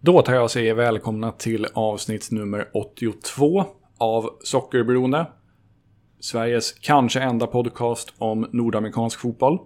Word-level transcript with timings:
Då 0.00 0.22
tar 0.22 0.34
jag 0.34 0.44
och 0.44 0.50
säger 0.50 0.74
välkomna 0.74 1.32
till 1.32 1.66
avsnitt 1.74 2.30
nummer 2.30 2.68
82 2.74 3.64
av 3.98 4.30
Sockerberoende. 4.44 5.26
Sveriges 6.20 6.72
kanske 6.72 7.20
enda 7.20 7.46
podcast 7.46 8.12
om 8.18 8.48
nordamerikansk 8.52 9.20
fotboll. 9.20 9.58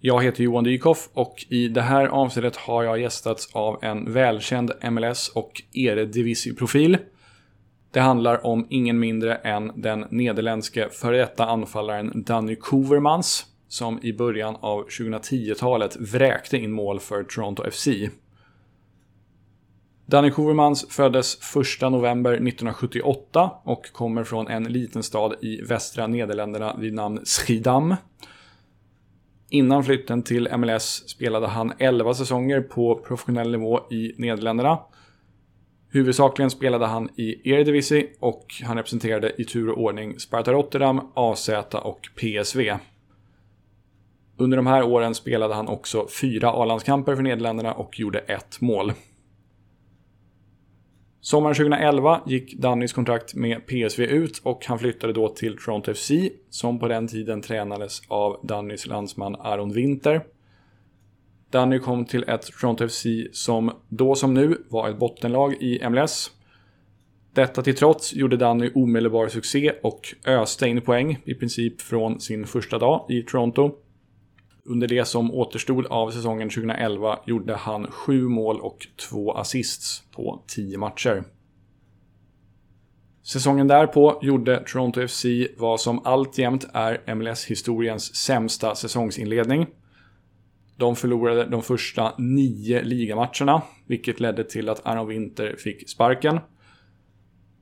Jag 0.00 0.24
heter 0.24 0.44
Johan 0.44 0.64
Dykhoff 0.64 1.08
och 1.12 1.46
i 1.48 1.68
det 1.68 1.80
här 1.82 2.06
avsnittet 2.06 2.56
har 2.56 2.82
jag 2.82 3.00
gästats 3.00 3.48
av 3.52 3.84
en 3.84 4.12
välkänd 4.12 4.72
MLS 4.90 5.28
och 5.28 5.62
Eredivisie-profil. 5.72 6.98
Det 7.90 8.00
handlar 8.00 8.46
om 8.46 8.66
ingen 8.70 8.98
mindre 8.98 9.34
än 9.34 9.72
den 9.76 10.04
nederländske 10.10 10.88
före 10.88 11.18
detta 11.18 11.46
anfallaren 11.46 12.24
Danny 12.26 12.56
Kovermans 12.56 13.46
som 13.68 14.00
i 14.02 14.12
början 14.12 14.56
av 14.60 14.86
2010-talet 14.88 15.96
vräkte 15.96 16.56
in 16.56 16.72
mål 16.72 17.00
för 17.00 17.22
Toronto 17.22 17.70
FC. 17.70 17.88
Danny 20.08 20.30
Kovermans 20.30 20.86
föddes 20.88 21.56
1 21.80 21.90
november 21.90 22.32
1978 22.32 23.50
och 23.64 23.92
kommer 23.92 24.24
från 24.24 24.48
en 24.48 24.64
liten 24.64 25.02
stad 25.02 25.34
i 25.40 25.62
västra 25.62 26.06
Nederländerna 26.06 26.76
vid 26.78 26.94
namn 26.94 27.20
Schiedam. 27.24 27.96
Innan 29.50 29.84
flytten 29.84 30.22
till 30.22 30.48
MLS 30.56 31.08
spelade 31.08 31.46
han 31.46 31.72
11 31.78 32.14
säsonger 32.14 32.60
på 32.60 32.94
professionell 32.94 33.50
nivå 33.50 33.80
i 33.90 34.12
Nederländerna. 34.16 34.78
Huvudsakligen 35.90 36.50
spelade 36.50 36.86
han 36.86 37.08
i 37.16 37.50
Eredivisie 37.50 38.06
och 38.20 38.46
han 38.64 38.76
representerade 38.76 39.32
i 39.38 39.44
tur 39.44 39.68
och 39.68 39.82
ordning 39.82 40.18
Sparta 40.18 40.52
Rotterdam, 40.52 41.00
AZ 41.14 41.50
och 41.72 42.08
PSV. 42.16 42.76
Under 44.36 44.56
de 44.56 44.66
här 44.66 44.82
åren 44.82 45.14
spelade 45.14 45.54
han 45.54 45.68
också 45.68 46.06
fyra 46.20 46.52
A-landskamper 46.52 47.16
för 47.16 47.22
Nederländerna 47.22 47.72
och 47.72 48.00
gjorde 48.00 48.18
ett 48.18 48.60
mål. 48.60 48.92
Sommaren 51.26 51.54
2011 51.54 52.20
gick 52.26 52.54
Dannys 52.54 52.92
kontrakt 52.92 53.34
med 53.34 53.66
PSV 53.66 54.04
ut 54.04 54.40
och 54.42 54.66
han 54.66 54.78
flyttade 54.78 55.12
då 55.12 55.28
till 55.28 55.56
Toronto 55.58 55.94
FC 55.94 56.10
som 56.50 56.78
på 56.78 56.88
den 56.88 57.08
tiden 57.08 57.42
tränades 57.42 58.02
av 58.08 58.40
Dannys 58.42 58.86
landsman 58.86 59.36
Aron 59.36 59.72
Winter. 59.72 60.24
Danny 61.50 61.78
kom 61.78 62.04
till 62.04 62.24
ett 62.28 62.42
Toronto 62.42 62.88
FC 62.88 63.06
som 63.32 63.72
då 63.88 64.14
som 64.14 64.34
nu 64.34 64.64
var 64.68 64.88
ett 64.88 64.98
bottenlag 64.98 65.54
i 65.54 65.88
MLS. 65.88 66.30
Detta 67.32 67.62
till 67.62 67.76
trots 67.76 68.14
gjorde 68.14 68.36
Danny 68.36 68.70
omedelbar 68.74 69.28
succé 69.28 69.72
och 69.82 70.14
öste 70.26 70.68
in 70.68 70.80
poäng 70.80 71.22
i 71.24 71.34
princip 71.34 71.80
från 71.80 72.20
sin 72.20 72.46
första 72.46 72.78
dag 72.78 73.06
i 73.08 73.22
Toronto. 73.22 73.74
Under 74.68 74.88
det 74.88 75.04
som 75.04 75.34
återstod 75.34 75.86
av 75.86 76.10
säsongen 76.10 76.50
2011 76.50 77.18
gjorde 77.26 77.54
han 77.54 77.86
sju 77.90 78.28
mål 78.28 78.60
och 78.60 78.86
två 79.08 79.32
assists 79.32 80.02
på 80.12 80.44
tio 80.46 80.78
matcher. 80.78 81.24
Säsongen 83.22 83.68
därpå 83.68 84.18
gjorde 84.22 84.62
Toronto 84.66 85.08
FC 85.08 85.24
vad 85.56 85.80
som 85.80 86.06
alltjämt 86.06 86.66
är 86.72 87.14
MLS-historiens 87.14 88.14
sämsta 88.14 88.74
säsongsinledning. 88.74 89.66
De 90.76 90.96
förlorade 90.96 91.44
de 91.44 91.62
första 91.62 92.14
nio 92.18 92.82
ligamatcherna, 92.82 93.62
vilket 93.86 94.20
ledde 94.20 94.44
till 94.44 94.68
att 94.68 94.86
Aaron 94.86 95.08
Winter 95.08 95.56
fick 95.58 95.90
sparken. 95.90 96.40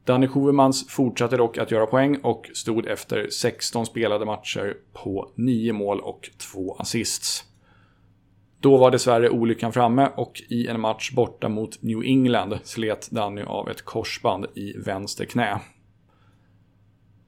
Danny 0.05 0.29
Kovermans 0.29 0.89
fortsatte 0.89 1.37
dock 1.37 1.59
att 1.59 1.71
göra 1.71 1.87
poäng 1.87 2.17
och 2.23 2.51
stod 2.55 2.87
efter 2.87 3.29
16 3.31 3.87
spelade 3.87 4.25
matcher 4.25 4.77
på 4.93 5.33
9 5.35 5.73
mål 5.73 6.01
och 6.01 6.31
2 6.53 6.77
assists. 6.79 7.45
Då 8.61 8.77
var 8.77 8.91
dessvärre 8.91 9.31
olyckan 9.31 9.73
framme 9.73 10.09
och 10.17 10.43
i 10.49 10.67
en 10.69 10.81
match 10.81 11.13
borta 11.13 11.49
mot 11.49 11.83
New 11.83 12.03
England 12.05 12.59
slet 12.63 13.11
Danny 13.11 13.43
av 13.43 13.69
ett 13.69 13.83
korsband 13.83 14.47
i 14.55 14.79
vänster 14.79 15.25
knä. 15.25 15.61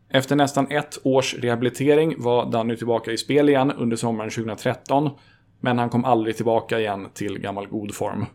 Efter 0.09 0.37
nästan 0.37 0.71
ett 0.71 0.99
års 1.03 1.35
rehabilitering 1.35 2.15
var 2.19 2.51
Danny 2.51 2.77
tillbaka 2.77 3.13
i 3.13 3.19
spel 3.19 3.49
igen 3.49 3.73
under 3.73 3.97
sommaren 3.97 4.31
2013, 4.31 5.11
men 5.61 5.79
han 5.79 5.91
kom 5.91 6.05
aldrig 6.05 6.37
tillbaka 6.37 6.81
igen 6.81 7.09
till 7.15 7.39
gammal 7.39 7.67
god 7.67 7.95
form. 7.95 8.27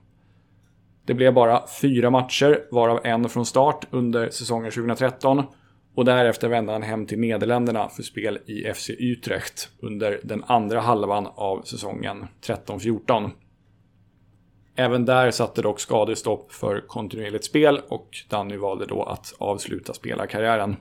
Det 1.06 1.13
blev 1.13 1.34
bara 1.34 1.67
fyra 1.81 2.09
matcher, 2.09 2.63
varav 2.72 3.00
en 3.03 3.29
från 3.29 3.45
start 3.45 3.88
under 3.91 4.29
säsongen 4.29 4.72
2013. 4.72 5.44
Och 5.95 6.06
därefter 6.06 6.47
vände 6.47 6.72
han 6.72 6.84
hem 6.84 7.06
till 7.06 7.19
Nederländerna 7.19 7.89
för 7.89 8.03
spel 8.03 8.39
i 8.45 8.73
FC 8.73 8.89
Utrecht 8.89 9.69
under 9.79 10.19
den 10.23 10.44
andra 10.47 10.79
halvan 10.79 11.28
av 11.35 11.62
säsongen 11.62 12.28
13-14. 12.41 13.29
Även 14.75 15.06
där 15.06 15.31
satte 15.31 15.62
dock 15.62 15.79
skadestopp 15.79 16.51
för 16.51 16.88
kontinuerligt 16.88 17.45
spel 17.45 17.81
och 17.89 18.09
Danny 18.29 18.57
valde 18.57 18.85
då 18.85 19.03
att 19.03 19.33
avsluta 19.38 19.94
spelarkarriären. 19.94 20.75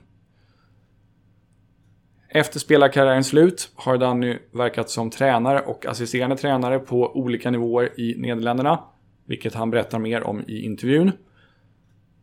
Efter 2.29 2.59
spelarkarriärens 2.59 3.27
slut 3.27 3.71
har 3.75 3.97
Danny 3.97 4.37
verkat 4.51 4.89
som 4.89 5.09
tränare 5.09 5.61
och 5.61 5.85
assisterande 5.85 6.37
tränare 6.37 6.79
på 6.79 7.11
olika 7.15 7.51
nivåer 7.51 7.99
i 7.99 8.15
Nederländerna 8.17 8.83
vilket 9.31 9.53
han 9.53 9.71
berättar 9.71 9.99
mer 9.99 10.23
om 10.23 10.43
i 10.47 10.65
intervjun. 10.65 11.11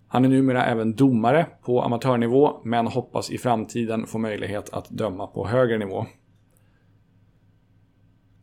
Han 0.09 0.25
är 0.25 0.29
numera 0.29 0.67
även 0.67 0.95
domare 0.95 1.47
på 1.63 1.83
amatörnivå, 1.83 2.61
men 2.65 2.87
hoppas 2.87 3.31
i 3.31 3.39
framtiden 3.39 4.07
få 4.07 4.19
möjlighet 4.19 4.71
att 4.71 4.91
döma 4.91 5.27
på 5.27 5.47
högre 5.47 5.79
nivå. 5.79 6.07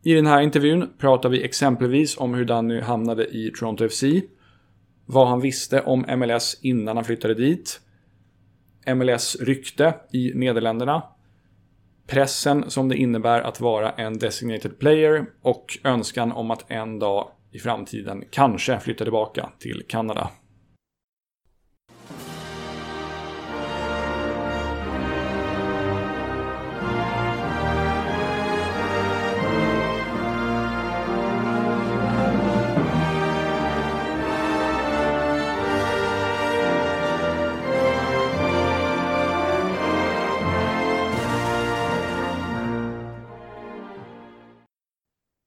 I 0.02 0.14
den 0.14 0.26
här 0.26 0.40
intervjun 0.40 0.88
pratar 0.98 1.28
vi 1.28 1.44
exempelvis 1.44 2.18
om 2.18 2.34
hur 2.34 2.44
Danny 2.44 2.80
hamnade 2.80 3.26
i 3.26 3.52
Toronto 3.58 3.88
FC, 3.88 4.04
vad 5.06 5.28
han 5.28 5.40
visste 5.40 5.80
om 5.80 6.04
MLS 6.18 6.58
innan 6.62 6.96
han 6.96 7.04
flyttade 7.04 7.34
dit, 7.34 7.80
MLS 8.94 9.36
rykte 9.40 9.94
i 10.12 10.32
Nederländerna, 10.34 11.02
pressen 12.06 12.70
som 12.70 12.88
det 12.88 12.96
innebär 12.96 13.40
att 13.40 13.60
vara 13.60 13.90
en 13.90 14.18
designated 14.18 14.78
player 14.78 15.26
och 15.42 15.78
önskan 15.84 16.32
om 16.32 16.50
att 16.50 16.70
en 16.70 16.98
dag 16.98 17.28
i 17.56 17.58
framtiden 17.58 18.24
kanske 18.30 18.80
flytta 18.80 19.04
tillbaka 19.04 19.50
till 19.58 19.82
Kanada. 19.88 20.30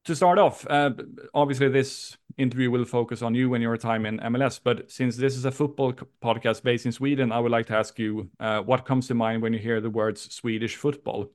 To 0.10 0.16
start 0.16 0.40
off, 0.40 0.66
uh, 0.70 0.90
obviously 1.36 1.70
this 1.70 2.18
interview 2.38 2.72
will 2.72 2.86
focus 2.86 3.22
on 3.22 3.36
you 3.36 3.54
and 3.54 3.62
your 3.62 3.78
time 3.78 4.08
in 4.08 4.18
MLS. 4.18 4.60
But 4.62 4.90
since 4.92 5.16
this 5.16 5.36
is 5.38 5.46
a 5.46 5.52
football 5.52 5.94
podcast 6.22 6.64
based 6.64 6.88
in 6.88 6.92
Sweden, 6.92 7.32
I 7.32 7.40
would 7.40 7.52
like 7.52 7.68
to 7.68 7.76
ask 7.76 8.00
you 8.00 8.30
uh, 8.40 8.62
what 8.62 8.86
comes 8.86 9.08
to 9.08 9.14
mind 9.14 9.44
when 9.44 9.54
you 9.54 9.60
hear 9.60 9.80
the 9.82 9.90
words 9.90 10.34
Swedish 10.34 10.76
football. 10.76 11.32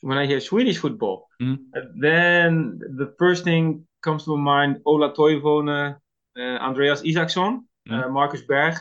When 0.00 0.18
I 0.18 0.26
hear 0.26 0.40
Swedish 0.40 0.78
football, 0.78 1.28
mm. 1.40 1.58
then 1.96 2.80
the 3.00 3.14
first 3.18 3.44
thing 3.44 3.86
comes 4.02 4.24
to 4.24 4.36
mind: 4.36 4.80
Ola 4.84 5.12
Toivonen, 5.14 5.96
uh, 6.36 6.40
Andreas 6.40 7.02
Isaksson, 7.02 7.64
mm. 7.88 8.10
Marcus 8.10 8.42
Berg, 8.42 8.74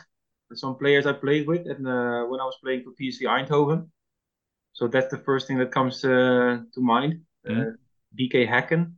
some 0.53 0.75
players 0.78 1.06
I 1.06 1.13
played 1.13 1.47
with, 1.47 1.66
and 1.68 1.84
when 2.29 2.39
I 2.39 2.45
was 2.50 2.57
playing 2.63 2.84
for 2.84 2.91
PSV 3.00 3.22
Eindhoven. 3.22 3.88
So 4.74 4.88
that's 4.88 5.09
the 5.09 5.18
first 5.18 5.47
thing 5.47 5.57
that 5.57 5.72
comes 5.72 6.01
to 6.01 6.66
mind. 6.78 7.22
Mm. 7.47 7.78
BK 8.17 8.47
Häcken. 8.47 8.94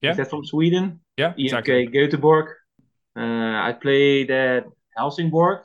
Yeah. 0.00 0.12
Is 0.12 0.16
that 0.18 0.30
from 0.30 0.44
Sweden? 0.44 1.00
Yeah, 1.16 1.34
exactly. 1.36 1.88
IFK 1.88 1.94
Göteborg. 1.94 2.48
Uh, 3.16 3.68
I 3.68 3.72
played 3.72 4.30
at 4.30 4.64
Helsingborg. 4.96 5.64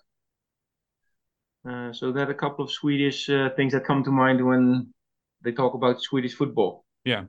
Uh, 1.67 1.93
so 1.93 2.11
there 2.11 2.27
are 2.27 2.31
a 2.31 2.35
couple 2.35 2.65
of 2.65 2.71
Swedish 2.71 3.29
uh, 3.29 3.49
things 3.55 3.73
that 3.73 3.85
come 3.85 4.03
to 4.03 4.11
mind 4.11 4.45
when 4.45 4.93
they 5.43 5.51
talk 5.51 5.73
about 5.73 6.01
Swedish 6.01 6.33
football. 6.33 6.83
Yeah. 7.05 7.25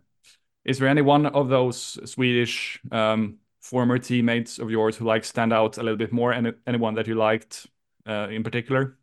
Is 0.64 0.78
there 0.78 0.88
any 0.88 1.02
one 1.02 1.26
of 1.26 1.48
those 1.48 1.98
Swedish 2.10 2.80
um, 2.90 3.36
former 3.60 3.98
teammates 3.98 4.58
of 4.58 4.70
yours 4.70 4.96
who 4.96 5.04
like 5.04 5.24
stand 5.24 5.52
out 5.52 5.76
a 5.78 5.82
little 5.82 5.98
bit 5.98 6.12
more? 6.12 6.32
Any 6.32 6.52
anyone 6.66 6.94
that 6.94 7.06
you 7.06 7.14
liked 7.14 7.66
uh, 8.06 8.28
in 8.30 8.42
particular? 8.42 8.96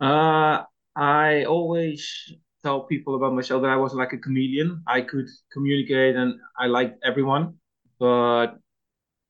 Uh, 0.00 0.62
I 0.94 1.44
always 1.44 2.32
tell 2.66 2.80
people 2.80 3.14
about 3.14 3.32
myself 3.38 3.62
that 3.62 3.70
I 3.70 3.80
was 3.84 3.94
like 3.94 4.12
a 4.12 4.18
chameleon. 4.24 4.82
I 4.96 5.00
could 5.10 5.28
communicate 5.54 6.14
and 6.16 6.30
I 6.58 6.66
liked 6.66 6.96
everyone, 7.10 7.44
but 8.00 8.48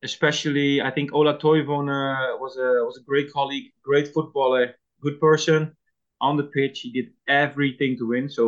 especially 0.02 0.80
I 0.88 0.90
think 0.90 1.12
Ola 1.12 1.34
Toivonen 1.38 2.40
was 2.44 2.56
a 2.56 2.70
was 2.88 2.96
a 3.02 3.04
great 3.10 3.28
colleague, 3.36 3.68
great 3.90 4.08
footballer, 4.14 4.64
good 5.04 5.20
person. 5.20 5.60
On 6.28 6.34
the 6.40 6.48
pitch, 6.56 6.76
he 6.80 6.90
did 6.98 7.08
everything 7.44 7.92
to 7.98 8.04
win. 8.12 8.26
So 8.38 8.44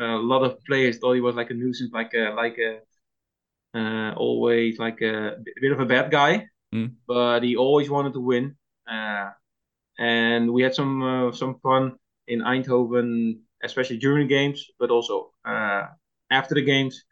uh, 0.00 0.18
a 0.22 0.26
lot 0.32 0.42
of 0.46 0.62
players 0.68 0.98
thought 0.98 1.14
he 1.14 1.26
was 1.28 1.36
like 1.40 1.50
a 1.50 1.58
nuisance, 1.62 1.92
like 2.00 2.12
a 2.22 2.24
like 2.42 2.58
a 2.68 2.72
uh, 3.80 4.12
always 4.24 4.78
like 4.78 5.00
a, 5.00 5.16
a, 5.28 5.60
bit 5.62 5.72
of 5.72 5.80
a 5.80 5.90
bad 5.94 6.10
guy, 6.10 6.32
mm. 6.74 6.90
but 7.06 7.40
he 7.46 7.56
always 7.56 7.88
wanted 7.88 8.12
to 8.14 8.20
win. 8.32 8.56
Uh, 8.94 9.30
and 9.98 10.42
we 10.54 10.60
had 10.62 10.74
some 10.74 10.94
uh, 11.02 11.32
some 11.32 11.54
fun 11.66 11.84
in 12.28 12.40
Eindhoven, 12.52 13.40
especially 13.62 13.98
during 13.98 14.26
the 14.26 14.34
games, 14.34 14.66
but 14.78 14.90
also 14.90 15.32
uh, 15.44 15.84
after 16.30 16.54
the 16.54 16.62
games. 16.62 17.04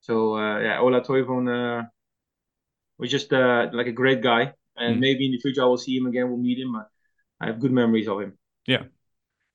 So 0.00 0.36
uh, 0.36 0.58
yeah, 0.58 0.80
Ola 0.80 1.00
Toivonen 1.00 1.88
was 2.98 3.10
just 3.10 3.30
like 3.32 3.86
a 3.86 3.92
great 3.92 4.22
guy, 4.22 4.52
and 4.76 4.96
mm. 4.96 5.00
maybe 5.00 5.26
in 5.26 5.32
the 5.32 5.38
future 5.38 5.62
I 5.62 5.66
will 5.66 5.78
see 5.78 5.96
him 5.96 6.06
again. 6.06 6.28
We'll 6.28 6.38
meet 6.38 6.58
him. 6.58 6.76
I 7.40 7.46
have 7.46 7.60
good 7.60 7.72
memories 7.72 8.08
of 8.08 8.20
him. 8.20 8.38
Yeah, 8.66 8.84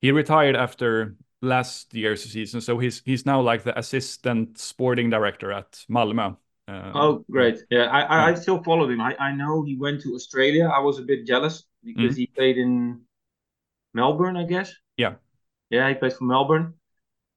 he 0.00 0.12
retired 0.12 0.56
after 0.56 1.16
last 1.40 1.94
year's 1.94 2.24
season, 2.24 2.60
so 2.60 2.78
he's 2.78 3.02
he's 3.04 3.24
now 3.26 3.40
like 3.40 3.62
the 3.62 3.78
assistant 3.78 4.58
sporting 4.58 5.10
director 5.10 5.52
at 5.52 5.84
Malmö. 5.90 6.36
Uh, 6.66 6.92
oh, 6.94 7.24
great! 7.30 7.60
Yeah, 7.70 7.84
I, 7.84 8.00
I, 8.02 8.30
I 8.30 8.34
still 8.34 8.62
followed 8.62 8.90
him. 8.90 9.00
I, 9.00 9.16
I 9.18 9.32
know 9.32 9.62
he 9.62 9.76
went 9.76 10.02
to 10.02 10.14
Australia. 10.14 10.68
I 10.68 10.80
was 10.80 10.98
a 10.98 11.02
bit 11.02 11.26
jealous 11.26 11.64
because 11.82 12.14
mm. 12.14 12.18
he 12.18 12.26
played 12.26 12.58
in 12.58 13.00
Melbourne, 13.94 14.36
I 14.36 14.44
guess. 14.44 14.74
Yeah, 14.98 15.14
yeah, 15.70 15.88
he 15.88 15.94
played 15.94 16.12
for 16.12 16.24
Melbourne. 16.24 16.74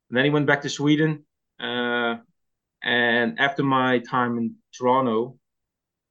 And 0.09 0.17
then 0.17 0.25
he 0.25 0.31
went 0.31 0.47
back 0.47 0.61
to 0.63 0.69
Sweden. 0.69 1.25
Uh, 1.59 2.17
and 2.83 3.39
after 3.39 3.63
my 3.63 3.99
time 3.99 4.37
in 4.37 4.55
Toronto, 4.77 5.37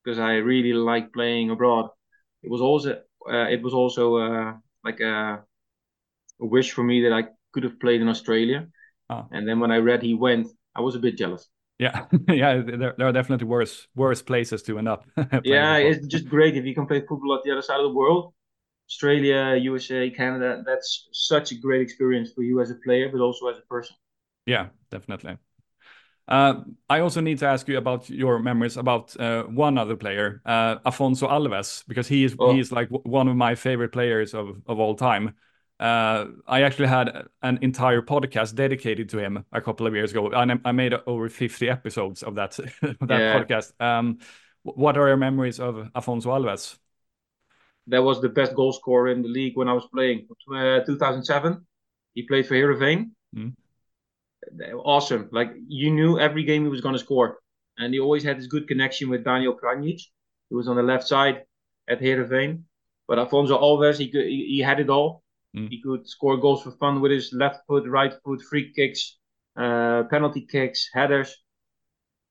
because 0.02 0.18
I 0.18 0.34
really 0.36 0.72
like 0.72 1.12
playing 1.12 1.50
abroad, 1.50 1.90
it 2.42 2.50
was 2.50 2.60
also 2.60 3.00
uh, 3.28 3.48
it 3.48 3.62
was 3.62 3.74
also 3.74 4.16
uh, 4.16 4.54
like 4.84 5.00
a, 5.00 5.42
a 6.40 6.46
wish 6.46 6.72
for 6.72 6.82
me 6.82 7.02
that 7.02 7.12
I 7.12 7.24
could 7.52 7.64
have 7.64 7.78
played 7.80 8.00
in 8.00 8.08
Australia. 8.08 8.68
Oh. 9.10 9.26
And 9.32 9.46
then 9.46 9.60
when 9.60 9.70
I 9.70 9.78
read 9.78 10.02
he 10.02 10.14
went, 10.14 10.46
I 10.74 10.80
was 10.80 10.94
a 10.94 11.00
bit 11.00 11.18
jealous. 11.18 11.48
Yeah, 11.78 12.06
yeah, 12.28 12.60
there, 12.60 12.94
there, 12.96 13.08
are 13.08 13.12
definitely 13.12 13.46
worse 13.46 13.88
worse 13.94 14.22
places 14.22 14.62
to 14.64 14.78
end 14.78 14.88
up. 14.88 15.06
yeah, 15.44 15.76
it's 15.76 16.06
just 16.06 16.28
great 16.28 16.56
if 16.56 16.64
you 16.64 16.74
can 16.74 16.86
play 16.86 17.00
football 17.00 17.34
at 17.34 17.42
the 17.44 17.50
other 17.50 17.62
side 17.62 17.80
of 17.80 17.84
the 17.84 17.96
world. 17.96 18.34
Australia, 18.90 19.56
USA, 19.62 20.10
Canada, 20.10 20.62
that's 20.66 21.08
such 21.12 21.52
a 21.52 21.54
great 21.54 21.80
experience 21.80 22.32
for 22.32 22.42
you 22.42 22.60
as 22.60 22.70
a 22.70 22.74
player, 22.74 23.08
but 23.08 23.20
also 23.20 23.46
as 23.46 23.56
a 23.56 23.62
person. 23.62 23.94
Yeah, 24.46 24.68
definitely. 24.90 25.36
Uh, 26.26 26.62
I 26.88 27.00
also 27.00 27.20
need 27.20 27.38
to 27.38 27.46
ask 27.46 27.68
you 27.68 27.78
about 27.78 28.10
your 28.10 28.40
memories 28.40 28.76
about 28.76 29.18
uh, 29.18 29.44
one 29.44 29.78
other 29.78 29.96
player, 29.96 30.42
uh, 30.44 30.78
Afonso 30.78 31.28
Alves, 31.28 31.84
because 31.86 32.08
he 32.08 32.24
is 32.24 32.36
oh. 32.38 32.52
he 32.52 32.60
is 32.60 32.72
like 32.72 32.88
one 32.90 33.28
of 33.28 33.36
my 33.36 33.54
favorite 33.54 33.92
players 33.92 34.34
of 34.34 34.60
of 34.66 34.78
all 34.78 34.94
time. 34.94 35.34
Uh, 35.78 36.26
I 36.46 36.62
actually 36.62 36.88
had 36.88 37.26
an 37.42 37.58
entire 37.62 38.02
podcast 38.02 38.54
dedicated 38.54 39.08
to 39.10 39.18
him 39.18 39.44
a 39.52 39.60
couple 39.60 39.86
of 39.86 39.94
years 39.94 40.10
ago, 40.10 40.30
and 40.30 40.60
I 40.64 40.72
made 40.72 40.94
over 41.06 41.28
fifty 41.28 41.68
episodes 41.68 42.22
of 42.22 42.34
that 42.34 42.58
of 42.82 43.08
that 43.08 43.20
yeah. 43.20 43.38
podcast. 43.38 43.72
Um, 43.80 44.18
what 44.62 44.96
are 44.96 45.08
your 45.08 45.16
memories 45.16 45.58
of 45.58 45.90
Afonso 45.94 46.26
Alves? 46.26 46.76
That 47.90 48.02
was 48.02 48.20
the 48.20 48.28
best 48.28 48.54
goal 48.54 48.72
scorer 48.72 49.08
in 49.08 49.22
the 49.22 49.28
league 49.28 49.56
when 49.56 49.68
I 49.68 49.72
was 49.72 49.86
playing. 49.92 50.26
Uh, 50.52 50.80
2007, 50.80 51.66
he 52.14 52.22
played 52.22 52.46
for 52.46 52.54
Heerenveen. 52.54 53.10
Mm 53.36 53.52
awesome. 54.84 55.28
Like 55.32 55.52
you 55.68 55.90
knew 55.90 56.18
every 56.18 56.44
game 56.44 56.62
he 56.62 56.68
was 56.68 56.80
going 56.80 56.94
to 56.94 56.98
score, 56.98 57.38
and 57.78 57.92
he 57.92 58.00
always 58.00 58.24
had 58.24 58.38
this 58.38 58.46
good 58.46 58.68
connection 58.68 59.08
with 59.08 59.24
Danijel 59.24 59.58
Pranjić, 59.58 60.02
who 60.48 60.56
was 60.56 60.68
on 60.68 60.76
the 60.76 60.82
left 60.82 61.06
side 61.06 61.42
at 61.88 62.00
Heerenveen. 62.00 62.62
But 63.08 63.18
Afonso 63.18 63.60
Alves, 63.60 63.98
he 63.98 64.10
could, 64.10 64.26
he, 64.26 64.46
he 64.48 64.60
had 64.60 64.80
it 64.80 64.88
all. 64.88 65.22
Mm. 65.56 65.68
He 65.68 65.82
could 65.82 66.08
score 66.08 66.36
goals 66.36 66.62
for 66.62 66.70
fun 66.72 67.00
with 67.00 67.10
his 67.10 67.32
left 67.32 67.66
foot, 67.66 67.88
right 67.88 68.14
foot, 68.24 68.40
free 68.42 68.72
kicks, 68.72 69.18
uh, 69.56 70.04
penalty 70.04 70.46
kicks, 70.48 70.88
headers. 70.92 71.34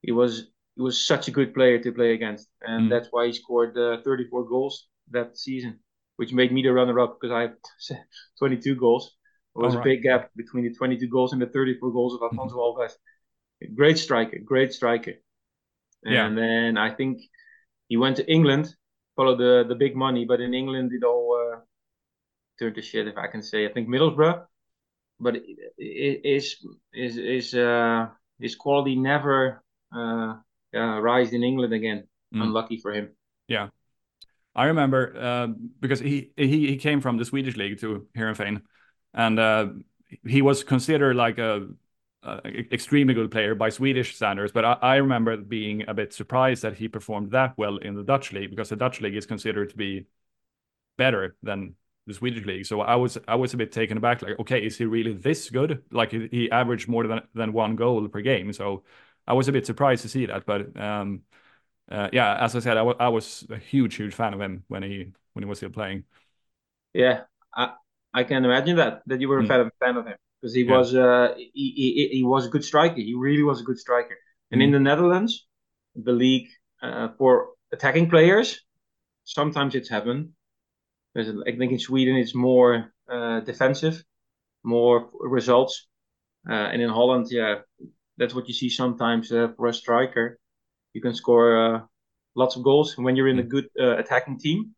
He 0.02 0.12
was 0.12 0.48
he 0.76 0.82
was 0.82 1.06
such 1.06 1.28
a 1.28 1.32
good 1.32 1.54
player 1.54 1.80
to 1.80 1.92
play 1.92 2.14
against, 2.14 2.48
and 2.62 2.88
mm. 2.88 2.90
that's 2.90 3.10
why 3.12 3.28
he 3.28 3.34
scored 3.34 3.78
uh, 3.78 4.02
34 4.04 4.46
goals 4.48 4.88
that 5.12 5.38
season, 5.38 5.80
which 6.18 6.34
made 6.34 6.52
me 6.52 6.62
the 6.62 6.74
runner-up 6.74 7.20
because 7.20 7.34
I 7.34 7.42
have 7.42 7.56
22 8.40 8.76
goals. 8.76 9.16
There 9.56 9.66
was 9.66 9.76
a 9.76 9.82
big 9.82 10.04
gap 10.04 10.30
between 10.36 10.64
the 10.64 10.74
22 10.74 11.08
goals 11.08 11.34
and 11.34 11.42
the 11.42 11.48
34 11.48 11.92
goals 11.92 12.14
of 12.14 12.22
Alfonso 12.22 12.56
mm-hmm. 12.56 12.82
Alves. 12.82 12.94
Great 13.76 13.98
striker, 13.98 14.38
great 14.44 14.74
striker. 14.74 15.14
And 16.04 16.14
yeah. 16.14 16.30
then 16.34 16.78
I 16.78 16.94
think 16.94 17.22
he 17.88 17.98
went 17.98 18.18
to 18.18 18.32
England, 18.32 18.74
followed 19.16 19.38
the 19.38 19.66
the 19.68 19.76
big 19.76 19.96
money, 19.96 20.24
but 20.26 20.40
in 20.40 20.54
England 20.54 20.92
it 20.94 21.04
all 21.04 21.36
uh, 21.36 21.60
turned 22.58 22.76
to 22.76 22.82
shit, 22.82 23.08
if 23.08 23.18
I 23.18 23.28
can 23.28 23.42
say. 23.42 23.66
I 23.66 23.74
think 23.74 23.90
Middlesbrough, 23.90 24.46
but 25.20 25.36
it, 25.36 25.44
it, 25.78 26.22
is 26.24 26.66
is 26.94 27.18
is 27.18 27.54
uh, 27.54 28.08
his 28.40 28.56
quality 28.56 28.96
never 28.96 29.64
uh, 29.94 30.36
uh, 30.74 31.00
rise 31.02 31.34
in 31.34 31.44
England 31.44 31.74
again. 31.74 32.08
Mm. 32.34 32.44
Unlucky 32.44 32.78
for 32.78 32.94
him. 32.94 33.10
Yeah, 33.48 33.70
I 34.56 34.66
remember 34.66 35.16
uh, 35.18 35.48
because 35.80 36.00
he 36.00 36.32
he 36.36 36.68
he 36.68 36.78
came 36.78 37.02
from 37.02 37.18
the 37.18 37.26
Swedish 37.26 37.56
league 37.56 37.80
to 37.80 38.08
here 38.14 38.28
in 38.30 38.36
Heerenveen 38.36 38.62
and 39.14 39.40
uh, 39.40 39.68
he 40.26 40.42
was 40.42 40.64
considered 40.64 41.16
like 41.16 41.38
a, 41.38 41.68
a, 42.24 42.74
extremely 42.74 43.14
good 43.14 43.32
player 43.32 43.56
by 43.56 43.70
Swedish 43.70 44.16
standards. 44.16 44.52
But 44.52 44.66
I, 44.66 44.74
I, 44.82 44.96
remember 44.98 45.38
being 45.38 45.88
a 45.88 45.94
bit 45.94 46.14
surprised 46.14 46.64
that 46.64 46.76
he 46.78 46.88
performed 46.88 47.32
that 47.32 47.58
well 47.58 47.78
in 47.78 47.96
the 47.96 48.04
Dutch 48.04 48.32
league 48.32 48.50
because 48.50 48.70
the 48.70 48.76
Dutch 48.76 49.02
league 49.02 49.16
is 49.16 49.26
considered 49.26 49.70
to 49.72 49.78
be 49.78 50.08
better 50.98 51.36
than 51.44 51.76
the 52.08 52.14
Swedish 52.14 52.46
league. 52.46 52.66
So 52.66 52.82
I 52.82 52.96
was 52.96 53.18
I 53.28 53.36
was 53.36 53.54
a 53.54 53.58
bit 53.58 53.72
taken 53.72 53.98
aback. 53.98 54.22
Like, 54.22 54.40
okay, 54.40 54.66
is 54.66 54.78
he 54.78 54.86
really 54.86 55.14
this 55.14 55.50
good? 55.50 55.84
Like 55.92 56.12
he, 56.12 56.28
he 56.32 56.52
averaged 56.52 56.88
more 56.88 57.08
than 57.08 57.22
than 57.34 57.54
one 57.54 57.76
goal 57.76 58.08
per 58.08 58.22
game. 58.22 58.54
So 58.54 58.84
I 59.28 59.34
was 59.34 59.48
a 59.48 59.52
bit 59.52 59.66
surprised 59.66 60.02
to 60.04 60.10
see 60.10 60.26
that. 60.26 60.46
But 60.46 60.80
um, 60.80 61.22
uh, 61.92 62.10
yeah, 62.14 62.38
as 62.44 62.56
I 62.56 62.60
said, 62.60 62.78
I, 62.78 62.82
I 62.82 63.08
was 63.10 63.46
a 63.50 63.58
huge 63.58 63.96
huge 63.96 64.14
fan 64.14 64.34
of 64.34 64.42
him 64.42 64.64
when 64.68 64.84
he 64.84 65.12
when 65.34 65.44
he 65.44 65.50
was 65.50 65.58
still 65.58 65.70
playing. 65.70 66.04
Yeah, 66.94 67.22
I 67.54 67.74
I 68.14 68.24
can 68.24 68.46
imagine 68.46 68.78
that 68.78 69.02
that 69.08 69.20
you 69.22 69.28
were 69.30 69.40
a 69.40 69.44
mm. 69.44 69.48
fan, 69.48 69.72
fan 69.80 69.98
of 69.98 70.06
him 70.06 70.18
because 70.40 70.54
he 70.54 70.64
yeah. 70.64 70.78
was 70.78 70.96
uh, 70.96 71.34
he, 71.38 71.74
he, 71.76 72.10
he 72.12 72.24
was 72.24 72.46
a 72.46 72.50
good 72.50 72.64
striker. 72.64 72.96
He 72.96 73.16
really 73.16 73.44
was 73.44 73.62
a 73.62 73.64
good 73.64 73.80
striker. 73.80 74.18
And 74.52 74.62
mm. 74.62 74.66
in 74.66 74.72
the 74.72 74.80
Netherlands, 74.80 75.48
the 75.96 76.12
league 76.12 76.48
uh, 76.82 77.10
for 77.18 77.50
attacking 77.72 78.10
players, 78.10 78.62
sometimes 79.24 79.76
it's 79.76 79.90
happened. 79.90 80.30
I 81.18 81.24
think 81.58 81.72
in 81.72 81.80
Sweden 81.80 82.16
it's 82.16 82.36
more 82.36 82.94
uh, 83.12 83.40
defensive, 83.42 84.04
more 84.64 85.10
results, 85.20 85.88
uh, 86.48 86.54
and 86.54 86.82
in 86.82 86.90
Holland, 86.90 87.28
yeah, 87.32 87.56
that's 88.18 88.36
what 88.36 88.48
you 88.48 88.54
see 88.54 88.70
sometimes 88.70 89.32
uh, 89.32 89.50
for 89.58 89.68
a 89.68 89.74
striker. 89.74 90.40
You 90.94 91.02
can 91.02 91.14
score 91.14 91.76
uh, 91.76 91.82
lots 92.36 92.56
of 92.56 92.64
goals 92.64 92.98
when 92.98 93.16
you're 93.16 93.28
in 93.28 93.40
a 93.40 93.44
mm. 93.44 93.50
good 93.50 93.70
attacking 93.78 94.40
team 94.40 94.76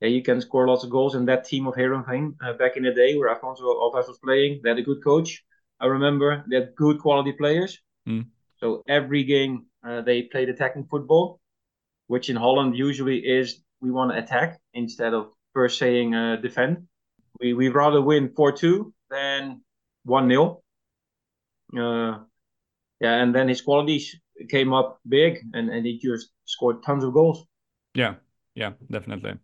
yeah, 0.00 0.08
you 0.08 0.22
can 0.22 0.40
score 0.40 0.68
lots 0.68 0.84
of 0.84 0.90
goals. 0.90 1.14
And 1.14 1.26
that 1.28 1.44
team 1.44 1.66
of 1.66 1.74
Heerenveen 1.74 2.36
uh, 2.42 2.52
back 2.54 2.76
in 2.76 2.84
the 2.84 2.92
day 2.92 3.16
where 3.16 3.34
Afonso 3.34 3.62
Alves 3.62 4.06
was 4.06 4.18
playing, 4.22 4.60
they 4.62 4.70
had 4.70 4.78
a 4.78 4.82
good 4.82 5.02
coach. 5.02 5.42
I 5.80 5.86
remember 5.86 6.44
they 6.48 6.56
had 6.56 6.74
good 6.76 7.00
quality 7.00 7.32
players. 7.32 7.78
Mm. 8.08 8.26
So 8.58 8.82
every 8.88 9.24
game 9.24 9.66
uh, 9.86 10.02
they 10.02 10.22
played 10.22 10.48
attacking 10.48 10.86
football, 10.90 11.40
which 12.06 12.30
in 12.30 12.36
Holland 12.36 12.76
usually 12.76 13.18
is 13.18 13.62
we 13.80 13.90
want 13.90 14.12
to 14.12 14.18
attack 14.18 14.60
instead 14.74 15.14
of 15.14 15.30
first 15.52 15.78
saying 15.78 16.14
uh, 16.14 16.36
defend. 16.36 16.88
We 17.40 17.54
we 17.54 17.68
rather 17.68 18.02
win 18.02 18.32
four 18.34 18.52
two 18.52 18.92
than 19.10 19.62
one 20.04 20.28
0 20.28 20.62
uh, 21.76 22.18
Yeah, 23.00 23.22
and 23.22 23.34
then 23.34 23.48
his 23.48 23.60
qualities 23.60 24.18
came 24.48 24.72
up 24.72 25.00
big, 25.08 25.40
and 25.54 25.70
and 25.70 25.86
he 25.86 25.98
just 25.98 26.30
scored 26.44 26.82
tons 26.82 27.04
of 27.04 27.12
goals. 27.12 27.44
Yeah, 27.94 28.14
yeah, 28.54 28.72
definitely. 28.90 29.34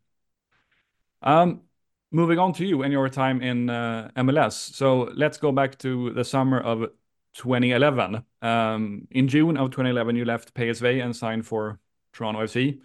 Um, 1.23 1.63
moving 2.11 2.39
on 2.39 2.53
to 2.55 2.65
you 2.65 2.83
and 2.83 2.93
your 2.93 3.09
time 3.09 3.43
in 3.43 3.71
uh, 3.71 4.11
MLS. 4.17 4.53
So 4.53 5.11
let's 5.15 5.39
go 5.39 5.53
back 5.53 5.79
to 5.79 6.13
the 6.13 6.25
summer 6.25 6.61
of 6.61 6.91
2011. 7.35 8.25
Um, 8.43 9.09
in 9.11 9.29
June 9.29 9.57
of 9.57 9.71
2011, 9.71 10.17
you 10.17 10.25
left 10.25 10.55
PSV 10.55 11.01
and 11.01 11.15
signed 11.15 11.47
for 11.47 11.81
Toronto 12.13 12.41
FC. 12.43 12.81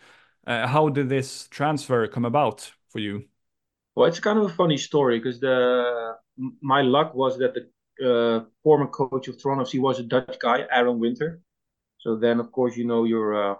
Uh, 0.47 0.67
how 0.67 0.89
did 0.89 1.09
this 1.09 1.47
transfer 1.49 2.07
come 2.07 2.25
about 2.25 2.71
for 2.89 2.99
you? 2.99 3.25
Well, 3.95 4.07
it's 4.07 4.19
kind 4.19 4.39
of 4.39 4.45
a 4.45 4.53
funny 4.53 4.77
story 4.77 5.19
because 5.19 5.39
the 5.39 6.15
my 6.61 6.81
luck 6.81 7.13
was 7.13 7.37
that 7.39 7.53
the 7.53 7.69
uh, 8.01 8.45
former 8.63 8.87
coach 8.87 9.27
of 9.27 9.41
Toronto 9.41 9.65
FC 9.65 9.79
was 9.79 9.99
a 9.99 10.03
Dutch 10.03 10.37
guy, 10.39 10.65
Aron 10.71 10.99
Winter. 10.99 11.41
So 11.99 12.15
then, 12.15 12.39
of 12.39 12.51
course, 12.51 12.75
you 12.75 12.85
know 12.85 13.03
your 13.03 13.51
uh, 13.51 13.55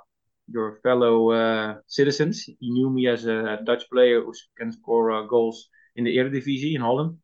your 0.47 0.79
fellow 0.81 1.31
uh, 1.31 1.75
citizens. 1.87 2.43
He 2.43 2.69
knew 2.71 2.89
me 2.89 3.07
as 3.07 3.25
a 3.25 3.59
Dutch 3.65 3.83
player 3.91 4.21
who 4.21 4.33
can 4.57 4.71
score 4.71 5.11
uh, 5.11 5.25
goals 5.27 5.69
in 5.95 6.03
the 6.03 6.17
Eredivisie 6.17 6.75
in 6.75 6.81
Holland. 6.81 7.17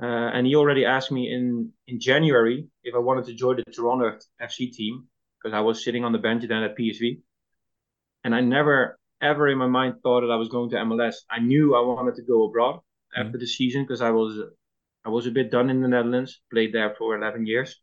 Uh, 0.00 0.30
and 0.34 0.46
he 0.46 0.54
already 0.54 0.84
asked 0.84 1.10
me 1.10 1.32
in, 1.32 1.72
in 1.88 1.98
January 1.98 2.66
if 2.84 2.94
I 2.94 2.98
wanted 2.98 3.24
to 3.26 3.34
join 3.34 3.56
the 3.56 3.64
Toronto 3.64 4.16
FC 4.40 4.72
team 4.72 5.08
because 5.38 5.54
I 5.54 5.60
was 5.60 5.82
sitting 5.82 6.04
on 6.04 6.12
the 6.12 6.18
bench 6.18 6.44
then 6.46 6.62
at 6.62 6.76
PSV. 6.78 7.20
And 8.22 8.34
I 8.34 8.40
never, 8.40 8.98
ever 9.20 9.48
in 9.48 9.58
my 9.58 9.66
mind 9.66 9.94
thought 10.02 10.20
that 10.20 10.30
I 10.30 10.36
was 10.36 10.48
going 10.48 10.70
to 10.70 10.76
MLS. 10.76 11.16
I 11.30 11.40
knew 11.40 11.74
I 11.74 11.80
wanted 11.80 12.14
to 12.16 12.22
go 12.22 12.44
abroad 12.44 12.76
mm-hmm. 12.76 13.26
after 13.26 13.38
the 13.38 13.46
season 13.46 13.82
because 13.82 14.00
I 14.00 14.10
was 14.10 14.38
I 15.04 15.10
was 15.10 15.26
a 15.26 15.30
bit 15.30 15.50
done 15.50 15.70
in 15.70 15.80
the 15.80 15.88
Netherlands, 15.88 16.40
played 16.52 16.74
there 16.74 16.94
for 16.98 17.16
11 17.16 17.46
years. 17.46 17.80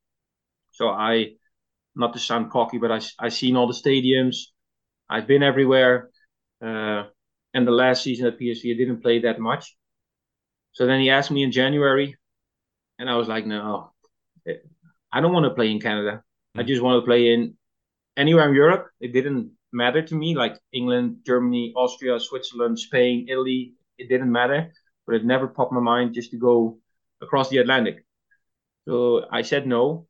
So 0.71 0.89
I 0.89 1.31
not 1.95 2.13
to 2.13 2.19
sound 2.19 2.51
cocky, 2.51 2.77
but 2.77 2.91
I 2.91 2.99
I 3.19 3.29
seen 3.29 3.55
all 3.55 3.67
the 3.67 3.73
stadiums. 3.73 4.37
I've 5.09 5.27
been 5.27 5.43
everywhere. 5.43 6.09
Uh, 6.61 7.03
and 7.53 7.65
the 7.65 7.71
last 7.71 8.03
season 8.03 8.27
at 8.27 8.39
PSV, 8.39 8.73
I 8.73 8.77
didn't 8.77 9.01
play 9.01 9.19
that 9.21 9.39
much. 9.39 9.75
So 10.73 10.85
then 10.85 10.99
he 10.99 11.09
asked 11.09 11.31
me 11.31 11.43
in 11.43 11.51
January, 11.51 12.17
and 12.99 13.09
I 13.09 13.15
was 13.15 13.29
like, 13.29 13.45
no, 13.45 13.93
I 15.11 15.21
don't 15.21 15.31
want 15.31 15.45
to 15.45 15.55
play 15.55 15.71
in 15.71 15.79
Canada. 15.79 16.21
I 16.55 16.63
just 16.63 16.81
want 16.81 17.01
to 17.01 17.05
play 17.05 17.33
in 17.33 17.55
anywhere 18.17 18.49
in 18.49 18.55
Europe. 18.55 18.87
It 18.99 19.13
didn't 19.13 19.51
matter 19.71 20.01
to 20.01 20.15
me, 20.15 20.35
like 20.35 20.59
England, 20.73 21.19
Germany, 21.25 21.73
Austria, 21.75 22.19
Switzerland, 22.19 22.79
Spain, 22.79 23.27
Italy. 23.29 23.73
It 23.97 24.09
didn't 24.09 24.31
matter, 24.31 24.73
but 25.05 25.15
it 25.15 25.25
never 25.25 25.47
popped 25.47 25.71
my 25.71 25.79
mind 25.79 26.13
just 26.13 26.31
to 26.31 26.37
go 26.37 26.79
across 27.21 27.49
the 27.49 27.59
Atlantic. 27.59 28.05
So 28.87 29.25
I 29.31 29.41
said 29.43 29.67
no. 29.67 30.07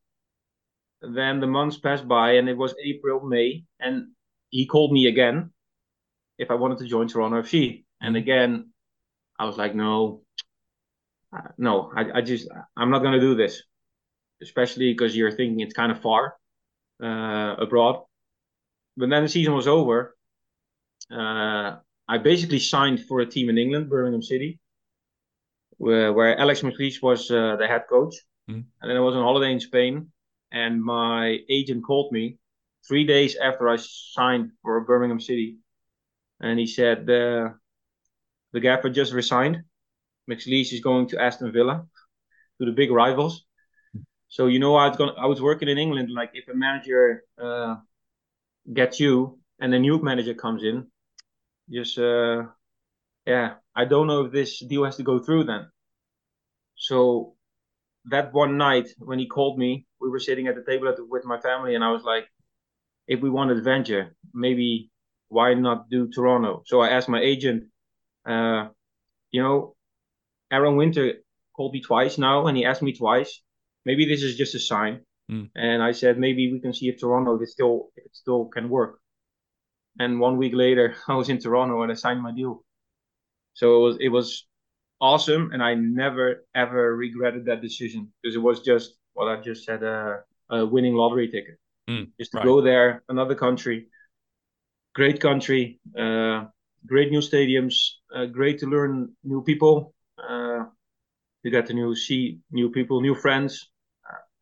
Then 1.02 1.40
the 1.40 1.48
months 1.48 1.78
passed 1.78 2.08
by, 2.08 2.34
and 2.34 2.50
it 2.50 2.58
was 2.58 2.74
April, 2.84 3.25
May, 3.25 3.66
and 3.80 4.08
he 4.50 4.66
called 4.66 4.92
me 4.92 5.08
again 5.08 5.52
if 6.38 6.52
I 6.52 6.56
wanted 6.56 6.80
to 6.80 6.86
join 6.86 7.08
Toronto 7.08 7.42
FC. 7.42 7.86
And 8.02 8.16
again, 8.16 8.72
I 9.38 9.46
was 9.46 9.58
like, 9.58 9.75
no, 9.75 10.22
uh, 11.36 11.50
no, 11.58 11.92
I, 11.96 12.20
I 12.20 12.22
just, 12.22 12.48
I'm 12.75 12.90
not 12.90 13.00
going 13.00 13.14
to 13.14 13.20
do 13.20 13.36
this 13.36 13.62
especially 14.42 14.92
because 14.92 15.16
you're 15.16 15.32
thinking 15.32 15.60
it's 15.60 15.74
kind 15.74 15.92
of 15.92 16.02
far 16.02 16.36
uh, 17.04 17.56
abroad. 17.58 18.04
But 18.98 19.10
then 19.10 19.24
the 19.24 19.30
season 19.30 19.54
was 19.54 19.68
over. 19.68 20.16
Uh, 21.12 21.78
I 22.08 22.18
basically 22.18 22.60
signed 22.60 23.06
for 23.06 23.20
a 23.20 23.25
team 23.25 23.50
in 23.50 23.58
England, 23.58 23.90
Birmingham 23.90 24.22
City, 24.22 24.60
where, 25.78 26.14
where 26.14 26.38
Alex 26.38 26.62
McLeish 26.62 27.02
was 27.02 27.30
uh, 27.32 27.56
the 27.58 27.68
head 27.68 27.84
coach. 27.90 28.16
Mm. 28.50 28.64
And 28.82 28.90
then 28.90 28.98
I 28.98 29.02
was 29.02 29.16
on 29.16 29.24
holiday 29.24 29.52
in 29.52 29.60
Spain, 29.60 30.12
and 30.52 30.84
my 30.84 31.40
agent 31.50 31.84
called 31.86 32.12
me 32.12 32.38
three 32.88 33.06
days 33.06 33.36
after 33.36 33.70
I 33.70 33.78
signed 33.78 34.52
for 34.62 34.80
Birmingham 34.82 35.20
City, 35.20 35.58
and 36.40 36.60
he 36.60 36.68
said 36.68 37.06
the 37.06 37.56
the 38.54 38.60
gaffer 38.60 38.90
just 38.90 39.14
resigned. 39.14 39.64
McLeish 40.30 40.74
is 40.74 40.80
going 40.82 41.08
to 41.10 41.22
Aston 41.22 41.52
Villa, 41.52 41.86
to 42.60 42.66
the 42.66 42.72
big 42.72 42.92
rivals. 42.92 43.46
So 44.28 44.48
you 44.48 44.60
know, 44.60 44.75
I 44.75 44.88
was 44.88 44.98
going, 44.98 45.14
I 45.18 45.28
was 45.28 45.42
working 45.42 45.70
in 45.70 45.78
England. 45.78 46.10
Like 46.12 46.32
if 46.34 46.48
a 46.48 46.56
manager 46.56 47.24
uh, 47.42 47.75
gets 48.74 49.00
you 49.00 49.40
and 49.60 49.74
a 49.74 49.80
new 49.80 50.02
manager 50.02 50.34
comes 50.34 50.64
in, 50.64 50.88
just 51.72 51.98
uh, 51.98 52.44
yeah, 53.25 53.56
I 53.75 53.86
don't 53.86 54.08
know 54.08 54.25
if 54.25 54.32
this 54.32 54.60
deal 54.60 54.86
has 54.86 54.98
to 54.98 55.04
go 55.04 55.20
through 55.20 55.46
then. 55.46 55.68
So 56.75 57.36
that 58.06 58.34
one 58.34 58.58
night 58.58 58.90
when 59.00 59.20
he 59.20 59.28
called 59.28 59.58
me, 59.58 59.86
we 60.06 60.12
were 60.12 60.20
sitting 60.20 60.48
at 60.48 60.56
the 60.56 60.64
table 60.64 60.88
at 60.88 60.98
the, 60.98 61.06
with 61.06 61.26
my 61.26 61.40
family, 61.40 61.76
and 61.76 61.84
I 61.84 61.92
was 61.92 62.04
like, 62.04 62.26
if 63.08 63.20
we 63.22 63.30
want 63.30 63.52
adventure, 63.52 64.16
maybe 64.34 64.92
why 65.30 65.54
not 65.56 65.90
do 65.90 66.08
Toronto? 66.08 66.64
So 66.66 66.82
I 66.82 66.90
asked 66.90 67.10
my 67.10 67.20
agent, 67.20 67.66
uh, 68.26 68.68
you 69.32 69.42
know, 69.42 69.76
Aron 70.52 70.78
Winter 70.78 71.14
called 71.56 71.74
me 71.74 71.82
twice 71.82 72.18
now, 72.18 72.48
and 72.48 72.56
he 72.56 72.66
asked 72.66 72.84
me 72.84 72.94
twice 72.94 73.42
maybe 73.86 74.06
this 74.06 74.24
is 74.24 74.36
just 74.36 74.56
a 74.56 74.60
sign. 74.60 75.02
Mm. 75.32 75.50
And 75.56 75.82
I 75.82 75.92
said 75.92 76.20
maybe 76.20 76.52
we 76.52 76.60
can 76.60 76.74
see 76.74 76.90
if 76.90 77.00
Toronto 77.00 77.40
is 77.40 77.52
still 77.52 77.90
if 77.96 78.06
it 78.06 78.16
still 78.16 78.46
can 78.46 78.70
work. 78.70 79.00
And 80.00 80.20
one 80.20 80.38
week 80.38 80.54
later, 80.54 80.96
I 81.08 81.16
was 81.16 81.30
in 81.30 81.40
Toronto 81.40 81.82
and 81.82 81.92
I 81.92 81.96
signed 81.96 82.22
my 82.22 82.34
deal. 82.34 82.64
So 83.54 83.76
it 83.76 83.80
was 83.80 83.98
it 84.02 84.10
was 84.10 84.48
awesome, 85.00 85.52
and 85.54 85.64
I 85.64 85.76
never 85.76 86.46
ever 86.54 86.96
regretted 86.96 87.46
that 87.46 87.62
decision 87.62 88.12
because 88.22 88.36
it 88.36 88.42
was 88.42 88.62
just 88.62 88.96
what 89.15 89.27
I 89.27 89.41
just 89.41 89.65
said 89.65 89.81
a, 89.81 90.22
a 90.50 90.65
winning 90.65 90.93
lottery 90.93 91.27
ticket. 91.27 91.57
Mm, 91.89 92.12
just 92.19 92.31
to 92.31 92.38
right. 92.38 92.45
go 92.45 92.62
there, 92.62 93.03
another 93.10 93.36
country, 93.36 93.88
great 94.93 95.19
country, 95.19 95.79
uh, 95.98 96.45
great 96.86 97.12
new 97.12 97.19
stadiums, 97.19 97.75
uh, 98.15 98.25
great 98.25 98.60
to 98.60 98.67
learn 98.67 99.12
new 99.24 99.43
people. 99.43 99.93
Uh, 100.17 100.65
you 101.43 101.51
get 101.51 101.65
to 101.67 101.74
new 101.74 101.95
see 101.95 102.39
new 102.51 102.69
people, 102.69 103.01
new 103.01 103.15
friends, 103.15 103.69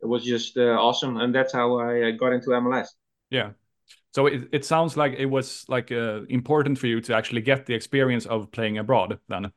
it 0.04 0.08
was 0.08 0.24
just 0.24 0.58
uh, 0.58 0.76
awesome, 0.78 1.18
and 1.18 1.34
that's 1.34 1.54
how 1.54 1.80
I 1.80 2.12
got 2.12 2.34
into 2.34 2.50
MLS. 2.50 2.90
Yeah. 3.30 3.52
So 4.12 4.28
it, 4.28 4.50
it 4.52 4.66
sounds 4.66 4.98
like 4.98 5.14
it 5.18 5.26
was 5.26 5.66
like 5.70 5.92
uh, 5.92 6.22
important 6.30 6.78
for 6.78 6.88
you 6.88 7.00
to 7.02 7.16
actually 7.16 7.42
get 7.42 7.66
the 7.66 7.74
experience 7.74 8.26
of 8.26 8.52
playing 8.52 8.78
abroad 8.78 9.18
then. 9.30 9.52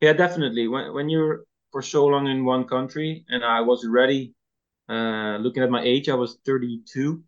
Yeah, 0.00 0.12
definitely. 0.12 0.68
When 0.68 0.94
when 0.94 1.08
you're 1.08 1.44
for 1.72 1.82
so 1.82 2.06
long 2.06 2.26
in 2.26 2.44
one 2.44 2.66
country, 2.66 3.24
and 3.28 3.44
I 3.44 3.60
was 3.60 3.86
ready. 3.86 4.34
Uh, 4.88 5.36
looking 5.38 5.62
at 5.62 5.70
my 5.70 5.82
age, 5.82 6.08
I 6.08 6.14
was 6.14 6.38
32, 6.46 7.22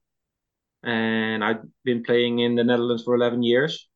and 0.83 1.45
I'd 1.45 1.61
been 1.85 2.03
playing 2.03 2.39
in 2.39 2.55
the 2.55 2.65
Netherlands 2.65 3.05
for 3.05 3.15
11 3.15 3.43
years. 3.43 3.89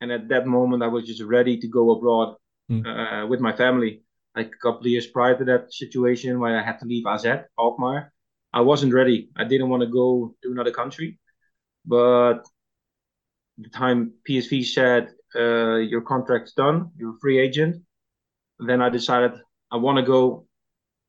And 0.00 0.12
at 0.12 0.28
that 0.28 0.46
moment, 0.46 0.82
I 0.82 0.88
was 0.88 1.06
just 1.06 1.22
ready 1.22 1.58
to 1.58 1.68
go 1.68 1.90
abroad 1.90 2.36
mm. 2.70 2.84
uh, 2.86 3.26
with 3.26 3.40
my 3.40 3.52
family 3.52 4.02
like 4.36 4.52
a 4.54 4.62
couple 4.62 4.80
of 4.80 4.86
years 4.86 5.06
prior 5.06 5.36
to 5.36 5.44
that 5.44 5.72
situation 5.72 6.38
where 6.38 6.58
I 6.58 6.62
had 6.62 6.78
to 6.80 6.86
leave 6.86 7.06
AZ, 7.06 7.26
Alkmaar. 7.58 8.12
I 8.52 8.60
wasn't 8.60 8.94
ready. 8.94 9.30
I 9.36 9.44
didn't 9.44 9.68
want 9.68 9.82
to 9.82 9.88
go 9.88 10.34
to 10.42 10.50
another 10.50 10.70
country. 10.70 11.18
But 11.84 12.40
the 13.58 13.70
time 13.70 14.12
PSV 14.28 14.64
said, 14.66 15.10
uh, 15.34 15.76
your 15.76 16.02
contract's 16.02 16.52
done, 16.52 16.90
you're 16.96 17.16
a 17.16 17.18
free 17.20 17.38
agent, 17.38 17.82
then 18.58 18.80
I 18.80 18.88
decided 18.88 19.32
I 19.70 19.76
want 19.76 19.98
to 19.98 20.02
go 20.02 20.46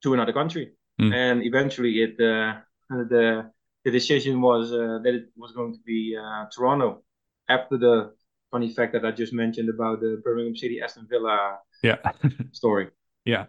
to 0.04 0.14
another 0.14 0.34
country. 0.34 0.74
Mm. 1.00 1.14
And 1.14 1.44
eventually 1.44 2.02
it 2.02 2.20
uh, 2.20 2.60
the 2.90 3.52
the 3.86 3.92
decision 3.92 4.42
was 4.42 4.72
uh, 4.72 5.00
that 5.04 5.14
it 5.14 5.30
was 5.38 5.52
going 5.54 5.74
to 5.74 5.80
be 5.86 6.18
uh, 6.20 6.46
Toronto 6.54 7.04
after 7.48 7.78
the 7.78 8.12
funny 8.52 8.70
fact 8.74 8.94
that 8.94 9.06
I 9.06 9.12
just 9.12 9.34
mentioned 9.34 9.70
about 9.70 10.02
the 10.02 10.22
Birmingham 10.24 10.56
City 10.56 10.82
Aston 10.82 11.08
Villa 11.10 11.60
yeah. 11.84 11.98
story. 12.52 12.90
Yeah. 13.26 13.46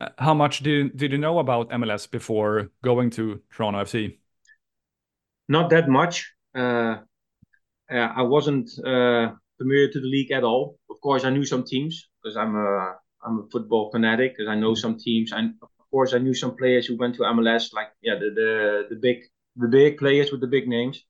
Uh, 0.00 0.08
how 0.18 0.34
much 0.34 0.60
did 0.60 0.96
did 0.96 1.12
you 1.12 1.18
know 1.18 1.38
about 1.38 1.70
MLS 1.70 2.10
before 2.10 2.70
going 2.82 3.10
to 3.10 3.40
Toronto 3.50 3.82
FC? 3.82 4.18
Not 5.48 5.70
that 5.70 5.88
much. 5.88 6.34
Uh, 6.54 6.96
uh, 7.90 7.94
I 7.94 8.22
wasn't 8.22 8.68
uh, 8.78 9.32
familiar 9.58 9.88
to 9.88 10.00
the 10.00 10.06
league 10.06 10.32
at 10.32 10.44
all. 10.44 10.78
Of 10.90 11.00
course, 11.00 11.24
I 11.24 11.30
knew 11.30 11.44
some 11.44 11.64
teams 11.64 12.08
because 12.22 12.36
I'm 12.36 12.56
a 12.56 12.96
I'm 13.26 13.40
a 13.40 13.48
football 13.50 13.90
fanatic. 13.90 14.36
Because 14.36 14.48
I 14.48 14.54
know 14.54 14.74
some 14.74 14.98
teams, 14.98 15.32
and 15.32 15.54
of 15.62 15.68
course, 15.90 16.14
I 16.14 16.18
knew 16.18 16.34
some 16.34 16.56
players 16.56 16.86
who 16.86 16.96
went 16.96 17.16
to 17.16 17.22
MLS, 17.22 17.72
like 17.72 17.88
yeah, 18.02 18.14
the 18.14 18.30
the 18.30 18.50
the 18.90 18.96
big 18.96 19.18
the 19.56 19.68
big 19.68 19.98
players 19.98 20.30
with 20.30 20.40
the 20.40 20.46
big 20.46 20.68
names. 20.68 21.04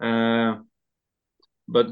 Uh, 0.00 0.56
but 1.68 1.86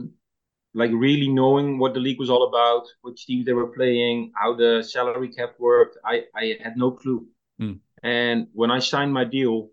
like 0.75 0.91
really 0.93 1.29
knowing 1.29 1.79
what 1.79 1.95
the 1.95 2.01
league 2.01 2.19
was 2.19 2.31
all 2.31 2.47
about, 2.49 2.87
which 3.03 3.27
teams 3.27 3.45
they 3.45 3.53
were 3.53 3.69
playing, 3.69 4.33
how 4.35 4.55
the 4.55 4.83
salary 4.83 5.29
cap 5.29 5.55
worked. 5.59 5.97
I, 6.05 6.25
I 6.35 6.57
had 6.63 6.77
no 6.77 6.93
clue. 6.93 7.27
Mm. 7.61 7.81
And 8.03 8.47
when 8.53 8.71
I 8.71 8.79
signed 8.79 9.13
my 9.13 9.25
deal, 9.25 9.71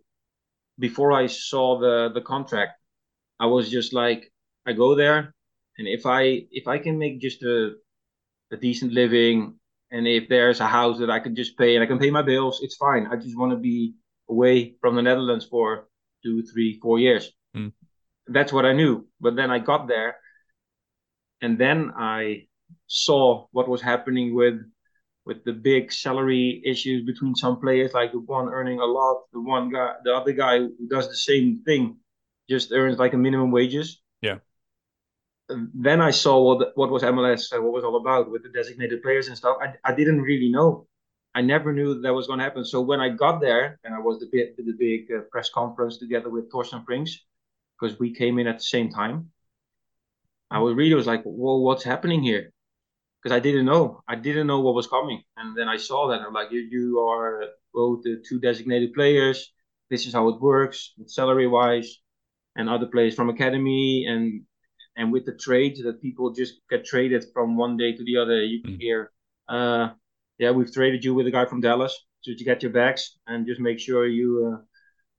before 0.79 1.11
I 1.11 1.27
saw 1.27 1.79
the 1.79 2.11
the 2.13 2.21
contract, 2.21 2.73
I 3.39 3.45
was 3.45 3.69
just 3.69 3.93
like, 3.93 4.31
I 4.65 4.73
go 4.73 4.95
there, 4.95 5.33
and 5.77 5.87
if 5.87 6.05
I 6.05 6.47
if 6.51 6.67
I 6.67 6.77
can 6.79 6.97
make 6.97 7.21
just 7.21 7.43
a 7.43 7.75
a 8.51 8.57
decent 8.57 8.93
living, 8.93 9.59
and 9.91 10.07
if 10.07 10.27
there's 10.29 10.59
a 10.59 10.67
house 10.67 10.99
that 10.99 11.09
I 11.09 11.19
can 11.19 11.35
just 11.35 11.57
pay 11.57 11.75
and 11.75 11.83
I 11.83 11.87
can 11.87 11.99
pay 11.99 12.11
my 12.11 12.21
bills, 12.21 12.59
it's 12.61 12.75
fine. 12.75 13.07
I 13.11 13.15
just 13.15 13.37
want 13.37 13.51
to 13.51 13.57
be 13.57 13.93
away 14.29 14.75
from 14.81 14.95
the 14.95 15.01
Netherlands 15.01 15.45
for 15.45 15.87
two, 16.23 16.43
three, 16.43 16.79
four 16.81 16.99
years. 16.99 17.31
Mm. 17.55 17.71
That's 18.27 18.51
what 18.51 18.65
I 18.65 18.73
knew. 18.73 19.07
But 19.21 19.35
then 19.35 19.51
I 19.51 19.59
got 19.59 19.87
there 19.87 20.17
and 21.41 21.57
then 21.57 21.91
I 21.95 22.47
saw 22.87 23.47
what 23.51 23.67
was 23.67 23.81
happening 23.81 24.35
with 24.35 24.59
with 25.25 25.43
the 25.43 25.51
big 25.51 25.91
salary 25.91 26.61
issues 26.65 27.05
between 27.05 27.35
some 27.35 27.59
players, 27.59 27.93
like 27.93 28.13
the 28.13 28.19
one 28.19 28.47
earning 28.47 28.79
a 28.79 28.85
lot, 28.85 29.23
the 29.33 29.41
one 29.41 29.69
guy, 29.69 29.93
the 30.05 30.13
other 30.13 30.31
guy 30.31 30.59
who 30.59 30.87
does 30.89 31.09
the 31.09 31.17
same 31.17 31.61
thing, 31.65 31.97
just 32.49 32.71
earns 32.71 32.97
like 32.97 33.13
a 33.13 33.17
minimum 33.17 33.51
wages. 33.51 34.01
Yeah. 34.21 34.37
Then 35.49 36.01
I 36.01 36.11
saw 36.11 36.43
what 36.43 36.75
what 36.75 36.89
was 36.89 37.03
MLS, 37.03 37.53
uh, 37.53 37.61
what 37.61 37.73
was 37.73 37.83
all 37.83 37.95
about 37.97 38.29
with 38.29 38.43
the 38.43 38.49
designated 38.49 39.01
players 39.01 39.27
and 39.27 39.37
stuff. 39.37 39.57
I, 39.61 39.73
I 39.89 39.93
didn't 39.95 40.21
really 40.21 40.49
know. 40.49 40.87
I 41.35 41.41
never 41.41 41.71
knew 41.71 42.01
that 42.01 42.13
was 42.13 42.27
going 42.27 42.39
to 42.39 42.43
happen. 42.43 42.65
So 42.65 42.81
when 42.81 42.99
I 42.99 43.09
got 43.09 43.39
there, 43.39 43.79
and 43.83 43.93
I 43.93 43.99
was 43.99 44.19
the 44.19 44.27
big 44.31 44.57
the 44.57 44.73
big 44.77 45.07
uh, 45.11 45.21
press 45.31 45.49
conference 45.49 45.97
together 45.97 46.29
with 46.29 46.51
Thorsten 46.51 46.83
Frings, 46.85 47.11
because 47.79 47.99
we 47.99 48.13
came 48.13 48.39
in 48.39 48.47
at 48.47 48.57
the 48.57 48.63
same 48.63 48.89
time. 48.89 49.31
I 50.49 50.59
was 50.59 50.75
really 50.75 50.95
was 50.95 51.07
like, 51.07 51.23
well, 51.25 51.61
what's 51.61 51.83
happening 51.83 52.23
here? 52.23 52.51
Because 53.21 53.35
I 53.35 53.39
didn't 53.39 53.65
know. 53.65 54.01
I 54.07 54.15
didn't 54.15 54.47
know 54.47 54.61
what 54.61 54.75
was 54.75 54.87
coming. 54.87 55.21
And 55.35 55.57
then 55.57 55.67
I 55.67 55.77
saw 55.77 56.07
that. 56.07 56.21
I'm 56.21 56.33
like, 56.33 56.51
you, 56.51 56.61
you 56.61 56.99
are 56.99 57.43
both 57.73 58.03
the 58.03 58.23
two 58.27 58.39
designated 58.39 58.93
players. 58.93 59.51
This 59.89 60.05
is 60.07 60.13
how 60.13 60.29
it 60.29 60.41
works, 60.41 60.93
salary 61.05 61.47
wise, 61.47 61.99
and 62.55 62.69
other 62.69 62.87
players 62.87 63.15
from 63.15 63.29
academy 63.29 64.05
and 64.07 64.43
and 64.97 65.13
with 65.13 65.25
the 65.25 65.33
trades 65.33 65.81
that 65.83 66.01
people 66.01 66.31
just 66.31 66.55
get 66.69 66.83
traded 66.83 67.23
from 67.31 67.55
one 67.55 67.77
day 67.77 67.95
to 67.95 68.03
the 68.03 68.17
other. 68.17 68.43
You 68.43 68.61
can 68.61 68.73
mm. 68.73 68.81
hear, 68.81 69.11
uh, 69.47 69.89
yeah, 70.39 70.51
we've 70.51 70.73
traded 70.73 71.05
you 71.05 71.13
with 71.13 71.27
a 71.27 71.31
guy 71.31 71.45
from 71.45 71.61
Dallas, 71.61 71.93
so 72.21 72.31
you 72.31 72.43
get 72.43 72.63
your 72.63 72.71
bags 72.71 73.17
and 73.27 73.45
just 73.45 73.61
make 73.61 73.79
sure 73.79 74.07
you 74.07 74.29
uh, 74.51 74.61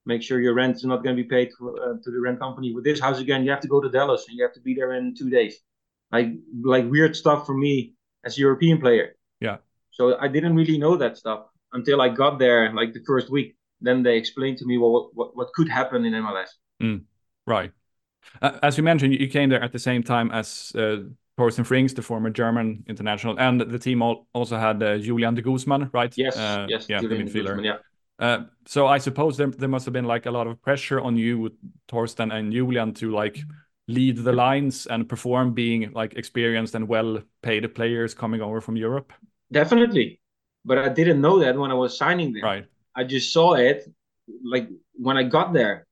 make 0.04 0.23
sure 0.23 0.40
your 0.40 0.54
rent 0.54 0.76
is 0.76 0.85
not 0.85 1.04
going 1.04 1.16
to 1.16 1.23
be 1.23 1.28
paid 1.28 1.50
for, 1.56 1.70
uh, 1.80 1.94
to 2.02 2.11
the 2.11 2.20
rent 2.20 2.40
company. 2.40 2.75
With 2.75 2.85
this 2.85 3.00
house 3.00 3.20
again, 3.20 3.44
you 3.44 3.50
have 3.50 3.61
to 3.61 3.68
go 3.68 3.80
to 3.80 3.88
Dallas 3.88 4.26
and 4.28 4.37
you 4.37 4.44
have 4.44 4.54
to 4.54 4.61
be 4.61 4.75
there 4.75 4.92
in 4.94 5.14
two 5.14 5.30
days. 5.30 5.56
Like 6.11 6.28
like 6.62 6.90
weird 6.90 7.14
stuff 7.14 7.47
for 7.47 7.56
me 7.56 7.94
as 8.25 8.37
a 8.37 8.40
European 8.40 8.80
player. 8.80 9.14
Yeah. 9.40 9.58
So 9.92 10.18
I 10.18 10.28
didn't 10.28 10.56
really 10.56 10.78
know 10.78 10.97
that 10.97 11.18
stuff 11.18 11.47
until 11.73 12.00
I 12.00 12.08
got 12.08 12.38
there, 12.38 12.73
like 12.73 12.92
the 12.94 13.04
first 13.06 13.30
week. 13.30 13.54
Then 13.80 14.02
they 14.02 14.16
explained 14.16 14.58
to 14.58 14.66
me 14.66 14.76
what 14.76 15.14
what, 15.14 15.37
what 15.37 15.52
could 15.52 15.68
happen 15.68 16.04
in 16.04 16.14
MLS. 16.14 16.50
Mm, 16.82 17.02
right. 17.47 17.70
Uh, 18.42 18.58
as 18.62 18.76
you 18.76 18.82
mentioned, 18.82 19.14
you 19.14 19.28
came 19.28 19.49
there 19.49 19.62
at 19.62 19.73
the 19.73 19.78
same 19.78 20.02
time 20.02 20.30
as 20.30 20.73
uh, 20.75 20.97
Thorsten 21.37 21.64
Frings, 21.64 21.94
the 21.94 22.02
former 22.02 22.30
German 22.30 22.85
international, 22.88 23.38
and 23.38 23.61
the 23.61 23.78
team 23.78 24.02
also 24.02 24.56
had 24.56 24.82
uh, 24.82 24.99
Julian 24.99 25.35
de 25.35 25.42
Guzman, 25.42 25.90
right? 25.92 26.12
Yes, 26.16 26.37
uh, 26.37 26.66
yes, 26.68 26.87
yeah, 26.88 27.00
Julian 27.00 27.26
the 27.26 27.30
midfielder. 27.30 27.56
Guzman, 27.56 27.64
yeah. 27.64 27.76
Uh, 28.18 28.44
so 28.66 28.87
I 28.87 28.99
suppose 28.99 29.37
there, 29.37 29.47
there 29.47 29.68
must 29.68 29.85
have 29.87 29.92
been 29.92 30.04
like 30.04 30.26
a 30.26 30.30
lot 30.30 30.47
of 30.47 30.61
pressure 30.61 31.00
on 31.00 31.16
you, 31.16 31.52
Thorsten 31.88 32.32
and 32.32 32.52
Julian, 32.52 32.92
to 32.94 33.11
like 33.12 33.38
lead 33.87 34.16
the 34.18 34.32
lines 34.32 34.87
and 34.87 35.08
perform, 35.08 35.54
being 35.54 35.92
like 35.92 36.14
experienced 36.14 36.75
and 36.75 36.88
well-paid 36.88 37.75
players 37.75 38.14
coming 38.14 38.42
over 38.42 38.61
from 38.61 38.76
Europe. 38.76 39.12
Definitely, 39.50 40.20
but 40.64 40.78
I 40.78 40.88
didn't 40.88 41.20
know 41.20 41.38
that 41.38 41.56
when 41.56 41.70
I 41.70 41.75
was 41.75 41.97
signing 41.97 42.32
there. 42.32 42.42
Right. 42.42 42.66
I 42.94 43.04
just 43.04 43.32
saw 43.32 43.54
it, 43.54 43.88
like 44.44 44.68
when 44.94 45.16
I 45.16 45.23
got 45.23 45.52
there, 45.52 45.87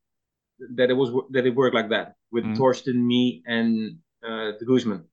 that 0.77 0.91
it 0.91 0.95
was 0.95 1.11
that 1.31 1.47
it 1.47 1.55
worked 1.55 1.75
like 1.75 1.91
that 1.91 2.15
with 2.31 2.45
mm. 2.45 2.57
Thorsten, 2.57 3.07
me, 3.07 3.43
and 3.47 3.99
uh, 4.27 4.53
de 4.59 4.65
Guzman 4.65 5.05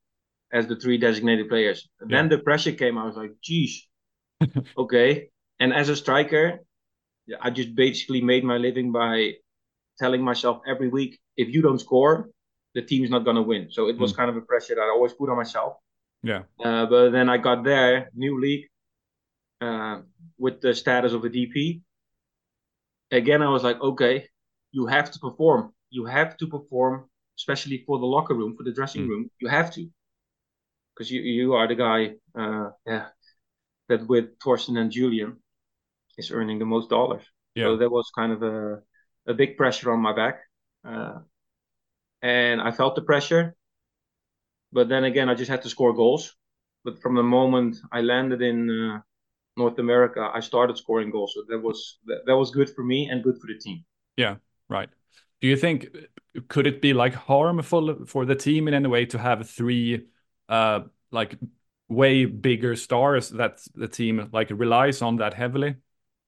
as 0.52 0.68
the 0.68 0.76
three 0.76 0.98
designated 0.98 1.50
players. 1.50 1.90
Yeah. 2.00 2.08
Then 2.10 2.30
the 2.30 2.38
pressure 2.38 2.72
came. 2.72 2.98
I 2.98 3.06
was 3.06 3.16
like, 3.16 3.34
geez, 3.42 3.88
okay. 4.78 5.30
And 5.60 5.74
as 5.74 5.90
a 5.90 5.96
striker, 5.96 6.60
I 7.42 7.50
just 7.50 7.76
basically 7.76 8.22
made 8.22 8.44
my 8.44 8.58
living 8.58 8.92
by 8.92 9.34
telling 10.00 10.22
myself 10.22 10.62
every 10.68 10.90
week, 10.90 11.20
if 11.38 11.50
you 11.50 11.62
don't 11.62 11.80
score, 11.80 12.30
the 12.76 12.82
team's 12.82 13.10
not 13.10 13.24
going 13.24 13.36
to 13.36 13.42
win. 13.42 13.68
So 13.72 13.88
it 13.88 13.98
was 13.98 14.14
mm. 14.14 14.18
kind 14.18 14.30
of 14.30 14.38
a 14.38 14.42
pressure 14.42 14.76
that 14.76 14.82
I 14.82 14.90
always 14.90 15.14
put 15.14 15.30
on 15.30 15.38
myself. 15.38 15.78
Yeah. 16.22 16.44
Uh, 16.64 16.86
but 16.86 17.10
then 17.10 17.30
I 17.30 17.38
got 17.38 17.64
there, 17.64 18.10
new 18.14 18.40
league, 18.40 18.68
uh, 19.62 20.02
with 20.38 20.62
the 20.62 20.74
status 20.74 21.14
of 21.14 21.24
a 21.26 21.30
DP. 21.30 21.82
Again, 23.12 23.42
I 23.42 23.50
was 23.50 23.64
like, 23.64 23.80
okay, 23.80 24.28
you 24.74 24.88
have 24.88 25.12
to 25.12 25.20
perform. 25.20 25.72
You 25.90 26.06
have 26.06 26.36
to 26.38 26.48
perform, 26.48 27.10
especially 27.40 27.84
for 27.86 28.00
the 28.00 28.06
locker 28.06 28.34
room, 28.34 28.56
for 28.58 28.64
the 28.64 28.74
dressing 28.74 29.04
mm. 29.06 29.10
room. 29.10 29.30
You 29.40 29.48
have 29.48 29.72
to 29.76 29.88
because 30.94 31.10
you 31.10 31.22
you 31.22 31.54
are 31.54 31.68
the 31.68 31.76
guy, 31.76 32.16
uh, 32.38 32.72
yeah, 32.86 33.06
that 33.90 34.08
with 34.08 34.26
Thorsten 34.44 34.78
and 34.78 34.92
Julian 34.92 35.38
is 36.18 36.32
earning 36.32 36.60
the 36.60 36.66
most 36.66 36.90
dollars. 36.90 37.24
Yeah. 37.56 37.66
So 37.66 37.78
there 37.78 37.90
was 37.90 38.12
kind 38.18 38.32
of 38.34 38.44
a 38.44 38.82
a 39.28 39.34
big 39.34 39.56
pressure 39.58 39.92
on 39.92 40.00
my 40.00 40.14
back, 40.14 40.42
uh, 40.86 41.20
and 42.22 42.62
I 42.62 42.72
felt 42.72 42.96
the 42.96 43.02
pressure. 43.02 43.56
But 44.72 44.90
then 44.90 45.04
again, 45.04 45.30
I 45.30 45.36
just 45.36 45.52
had 45.52 45.62
to 45.62 45.70
score 45.70 45.94
goals. 45.94 46.36
But 46.84 47.00
from 47.02 47.16
the 47.16 47.24
moment 47.24 47.78
I 47.92 48.02
landed 48.02 48.42
in 48.42 48.70
uh, 48.70 49.02
North 49.56 49.78
America, 49.80 50.32
I 50.34 50.42
started 50.42 50.78
scoring 50.78 51.12
goals. 51.12 51.34
So 51.36 51.44
that 51.48 51.62
was 51.62 52.00
that, 52.06 52.26
that 52.26 52.36
was 52.36 52.52
good 52.52 52.70
for 52.76 52.84
me 52.84 53.10
and 53.10 53.24
good 53.24 53.38
for 53.40 53.48
the 53.48 53.60
team. 53.60 53.86
Yeah, 54.18 54.36
right. 54.70 54.90
Do 55.42 55.48
you 55.48 55.58
think 55.58 55.88
could 56.48 56.68
it 56.68 56.82
be 56.82 56.94
like 56.94 57.14
harmful 57.14 58.06
for 58.06 58.26
the 58.26 58.36
team 58.36 58.68
in 58.68 58.74
any 58.74 58.88
way 58.88 59.06
to 59.08 59.18
have 59.18 59.50
three 59.50 60.08
uh, 60.50 60.82
like 61.12 61.38
way 61.90 62.26
bigger 62.26 62.76
stars 62.76 63.30
that 63.30 63.60
the 63.76 63.88
team 63.88 64.30
like 64.32 64.50
relies 64.52 65.02
on 65.02 65.18
that 65.18 65.34
heavily? 65.34 65.76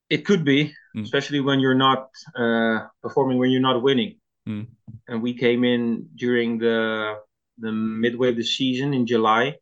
It 0.10 0.26
could 0.26 0.46
be, 0.46 0.74
mm. 0.96 1.04
especially 1.04 1.40
when 1.40 1.60
you're 1.60 1.74
not 1.74 2.10
uh, 2.36 2.88
performing, 3.02 3.40
when 3.40 3.50
you're 3.50 3.62
not 3.62 3.82
winning. 3.82 4.18
Mm. 4.48 4.68
And 5.08 5.22
we 5.22 5.34
came 5.34 5.64
in 5.64 6.10
during 6.16 6.60
the 6.60 7.16
the 7.58 7.72
midway 7.72 8.30
of 8.30 8.36
the 8.36 8.44
season 8.44 8.94
in 8.94 9.08
July, 9.08 9.56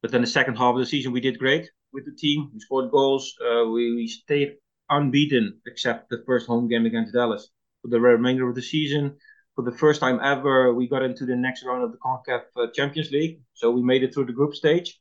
but 0.00 0.10
then 0.12 0.20
the 0.20 0.26
second 0.26 0.56
half 0.56 0.74
of 0.74 0.78
the 0.78 0.86
season 0.86 1.12
we 1.12 1.20
did 1.20 1.38
great 1.38 1.68
with 1.92 2.04
the 2.04 2.12
team. 2.12 2.50
We 2.54 2.60
scored 2.60 2.90
goals. 2.90 3.34
Uh, 3.40 3.66
we, 3.66 3.94
we 3.94 4.06
stayed 4.06 4.54
unbeaten 4.88 5.60
except 5.66 6.10
the 6.10 6.22
first 6.26 6.46
home 6.46 6.68
game 6.68 6.86
against 6.86 7.12
Dallas. 7.12 7.48
For 7.82 7.88
the 7.88 8.00
remainder 8.00 8.48
of 8.48 8.54
the 8.54 8.62
season, 8.62 9.16
for 9.54 9.62
the 9.64 9.76
first 9.76 10.00
time 10.00 10.20
ever, 10.22 10.72
we 10.72 10.88
got 10.88 11.02
into 11.02 11.26
the 11.26 11.36
next 11.36 11.64
round 11.64 11.82
of 11.84 11.92
the 11.92 11.98
CONCACAF 11.98 12.42
uh, 12.56 12.66
Champions 12.72 13.10
League. 13.10 13.40
So 13.54 13.70
we 13.70 13.82
made 13.82 14.02
it 14.02 14.14
through 14.14 14.26
the 14.26 14.32
group 14.32 14.54
stage. 14.54 15.00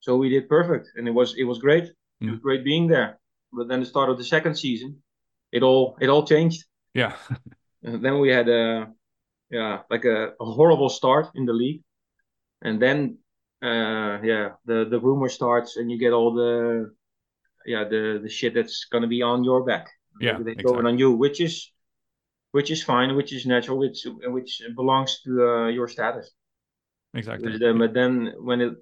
So 0.00 0.16
we 0.16 0.28
did 0.28 0.48
perfect, 0.48 0.88
and 0.96 1.06
it 1.06 1.12
was 1.12 1.34
it 1.36 1.44
was 1.44 1.58
great. 1.58 1.84
Mm. 2.20 2.28
It 2.28 2.30
was 2.30 2.40
great 2.40 2.64
being 2.64 2.88
there. 2.88 3.20
But 3.52 3.68
then 3.68 3.80
the 3.80 3.86
start 3.86 4.10
of 4.10 4.18
the 4.18 4.24
second 4.24 4.56
season, 4.56 5.02
it 5.52 5.62
all 5.62 5.96
it 6.00 6.08
all 6.08 6.26
changed. 6.26 6.64
Yeah. 6.94 7.14
and 7.84 8.04
then 8.04 8.18
we 8.18 8.28
had 8.30 8.48
a 8.48 8.88
yeah 9.50 9.82
like 9.90 10.04
a, 10.04 10.32
a, 10.40 10.44
horrible 10.44 10.88
start 10.88 11.28
in 11.36 11.44
the 11.44 11.52
league, 11.52 11.82
and 12.62 12.82
then 12.82 13.18
uh, 13.62 14.18
yeah 14.22 14.50
the 14.64 14.86
the 14.90 14.98
rumor 14.98 15.28
starts, 15.28 15.76
and 15.76 15.90
you 15.90 15.98
get 15.98 16.12
all 16.12 16.34
the 16.34 16.92
yeah 17.64 17.84
the 17.84 18.18
the 18.20 18.28
shit 18.28 18.54
that's 18.54 18.86
gonna 18.90 19.06
be 19.06 19.22
on 19.22 19.44
your 19.44 19.62
back. 19.64 19.88
Yeah, 20.20 20.38
they 20.42 20.52
exactly. 20.52 20.84
on 20.84 20.98
you, 20.98 21.12
which 21.12 21.40
is 21.40 21.70
which 22.52 22.70
is 22.70 22.82
fine, 22.82 23.16
which 23.16 23.32
is 23.32 23.44
natural, 23.44 23.78
which 23.78 24.06
which 24.24 24.62
belongs 24.76 25.20
to 25.24 25.30
uh, 25.42 25.68
your 25.68 25.88
status. 25.88 26.30
Exactly. 27.14 27.58
But, 27.58 27.78
but 27.78 27.94
then 27.94 28.32
when 28.40 28.60
it 28.60 28.74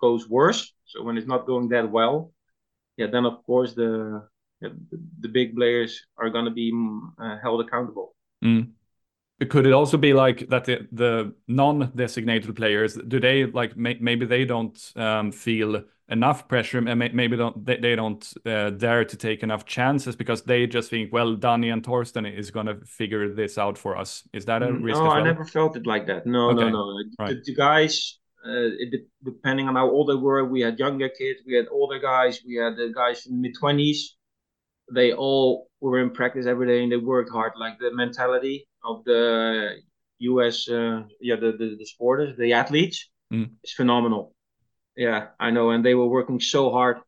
goes 0.00 0.28
worse, 0.28 0.72
so 0.86 1.02
when 1.02 1.18
it's 1.18 1.26
not 1.26 1.46
going 1.46 1.68
that 1.68 1.90
well, 1.90 2.32
yeah, 2.96 3.06
then 3.06 3.26
of 3.26 3.44
course 3.44 3.74
the 3.74 4.26
the, 4.60 4.74
the 5.20 5.28
big 5.28 5.54
players 5.54 6.06
are 6.16 6.30
going 6.30 6.46
to 6.46 6.50
be 6.50 6.72
mm, 6.72 7.00
uh, 7.20 7.36
held 7.42 7.60
accountable. 7.60 8.14
Mm. 8.44 8.72
Could 9.46 9.66
it 9.66 9.72
also 9.72 9.96
be 9.96 10.14
like 10.14 10.48
that 10.48 10.64
the, 10.64 10.88
the 10.90 11.32
non-designated 11.46 12.56
players 12.56 12.94
do 12.94 13.20
they 13.20 13.46
like 13.46 13.76
may, 13.76 13.96
maybe 14.00 14.26
they 14.26 14.44
don't 14.44 14.92
um, 14.96 15.30
feel 15.30 15.84
enough 16.08 16.48
pressure 16.48 16.78
and 16.78 16.98
maybe 17.14 17.36
don't 17.36 17.64
they, 17.64 17.76
they 17.76 17.94
don't 17.94 18.32
uh, 18.46 18.70
dare 18.70 19.04
to 19.04 19.16
take 19.16 19.42
enough 19.42 19.66
chances 19.66 20.16
because 20.16 20.42
they 20.42 20.66
just 20.66 20.90
think 20.90 21.12
well 21.12 21.34
Danny 21.34 21.68
and 21.68 21.84
Thorsten 21.84 22.24
is 22.24 22.50
going 22.50 22.66
to 22.66 22.76
figure 22.86 23.32
this 23.32 23.58
out 23.58 23.76
for 23.76 23.96
us 23.96 24.26
is 24.32 24.44
that 24.46 24.62
a 24.62 24.68
mm, 24.68 24.82
risk 24.82 24.98
no 24.98 25.04
well? 25.04 25.12
I 25.12 25.22
never 25.22 25.44
felt 25.44 25.76
it 25.76 25.86
like 25.86 26.06
that 26.06 26.26
no 26.26 26.50
okay. 26.50 26.60
no 26.60 26.68
no 26.70 27.04
right. 27.18 27.28
the, 27.28 27.42
the, 27.44 27.54
guys 27.54 28.18
uh, 28.44 28.72
it, 28.78 29.06
depending 29.22 29.68
on 29.68 29.76
how 29.76 29.88
old 29.88 30.08
they 30.08 30.14
were 30.14 30.44
we 30.46 30.62
had 30.62 30.78
younger 30.78 31.10
kids 31.10 31.40
we 31.46 31.54
had 31.54 31.66
older 31.70 31.98
guys 31.98 32.40
we 32.46 32.54
had 32.54 32.76
the 32.76 32.90
guys 32.94 33.26
in 33.26 33.40
mid-20s 33.40 33.98
they 34.92 35.12
all 35.12 35.68
were 35.80 36.00
in 36.00 36.10
practice 36.10 36.46
every 36.46 36.66
day 36.66 36.82
and 36.82 36.90
they 36.90 36.96
worked 36.96 37.30
hard 37.30 37.52
like 37.56 37.78
the 37.78 37.94
mentality 37.94 38.67
of 38.84 39.04
the 39.04 39.76
US 40.20 40.68
uh, 40.68 41.02
yeah 41.20 41.36
the, 41.36 41.52
the, 41.52 41.76
the 41.78 41.86
sporters 41.86 42.36
the 42.36 42.52
athletes 42.52 43.10
mm. 43.32 43.50
is 43.62 43.72
phenomenal 43.72 44.34
yeah, 44.98 45.28
I 45.38 45.50
know, 45.50 45.70
and 45.70 45.84
they 45.84 45.94
were 45.94 46.08
working 46.08 46.40
so 46.40 46.72
hard. 46.72 46.98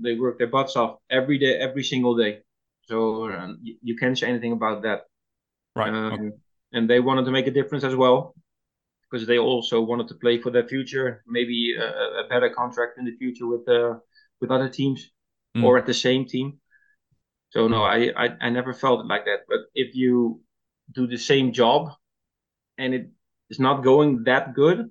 They 0.00 0.14
worked 0.14 0.38
their 0.38 0.46
butts 0.46 0.76
off 0.76 0.98
every 1.10 1.36
day, 1.36 1.58
every 1.58 1.82
single 1.82 2.16
day. 2.16 2.42
So 2.82 3.28
um, 3.28 3.58
you, 3.60 3.74
you, 3.82 3.96
can't 3.96 4.16
say 4.16 4.28
anything 4.28 4.52
about 4.52 4.82
that. 4.82 5.00
Right. 5.74 5.88
Um, 5.88 6.12
okay. 6.12 6.30
And 6.72 6.88
they 6.88 7.00
wanted 7.00 7.24
to 7.24 7.32
make 7.32 7.48
a 7.48 7.50
difference 7.50 7.82
as 7.82 7.96
well, 7.96 8.36
because 9.02 9.26
they 9.26 9.38
also 9.38 9.80
wanted 9.80 10.06
to 10.08 10.14
play 10.14 10.40
for 10.40 10.50
their 10.50 10.68
future, 10.68 11.24
maybe 11.26 11.74
a, 11.76 12.22
a 12.22 12.28
better 12.30 12.50
contract 12.50 12.98
in 12.98 13.04
the 13.04 13.16
future 13.16 13.48
with 13.48 13.68
uh, 13.68 13.94
with 14.40 14.52
other 14.52 14.68
teams 14.68 15.10
mm. 15.56 15.64
or 15.64 15.76
at 15.76 15.86
the 15.86 15.94
same 15.94 16.26
team. 16.26 16.60
So 17.50 17.66
no, 17.66 17.82
I, 17.82 18.12
I 18.16 18.28
I 18.42 18.50
never 18.50 18.72
felt 18.72 19.00
it 19.00 19.08
like 19.08 19.24
that. 19.24 19.40
But 19.48 19.62
if 19.74 19.96
you 19.96 20.40
do 20.92 21.06
the 21.06 21.18
same 21.18 21.52
job 21.52 21.90
and 22.78 22.94
it 22.94 23.10
is 23.50 23.58
not 23.60 23.82
going 23.84 24.24
that 24.24 24.54
good, 24.54 24.90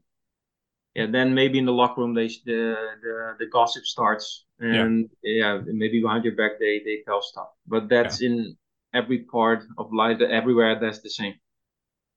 yeah, 0.95 1.07
then 1.09 1.33
maybe 1.33 1.59
in 1.59 1.65
the 1.65 1.71
locker 1.73 2.01
room 2.01 2.13
they 2.13 2.27
the 2.27 2.75
the, 3.01 3.35
the 3.39 3.45
gossip 3.47 3.85
starts, 3.85 4.45
and 4.59 5.09
yeah. 5.23 5.55
yeah. 5.55 5.62
maybe 5.65 6.01
behind 6.01 6.23
your 6.23 6.35
back 6.35 6.59
they 6.59 6.81
they 6.83 7.03
tell 7.05 7.21
stuff. 7.21 7.49
But 7.67 7.89
that's 7.89 8.21
yeah. 8.21 8.29
in 8.29 8.57
every 8.93 9.19
part 9.19 9.63
of 9.77 9.93
life, 9.93 10.19
everywhere 10.21 10.79
that's 10.79 10.99
the 10.99 11.09
same. 11.09 11.35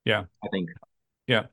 Yeah, 0.05 0.25
I 0.42 0.49
think. 0.49 0.71
Yeah. 1.27 1.45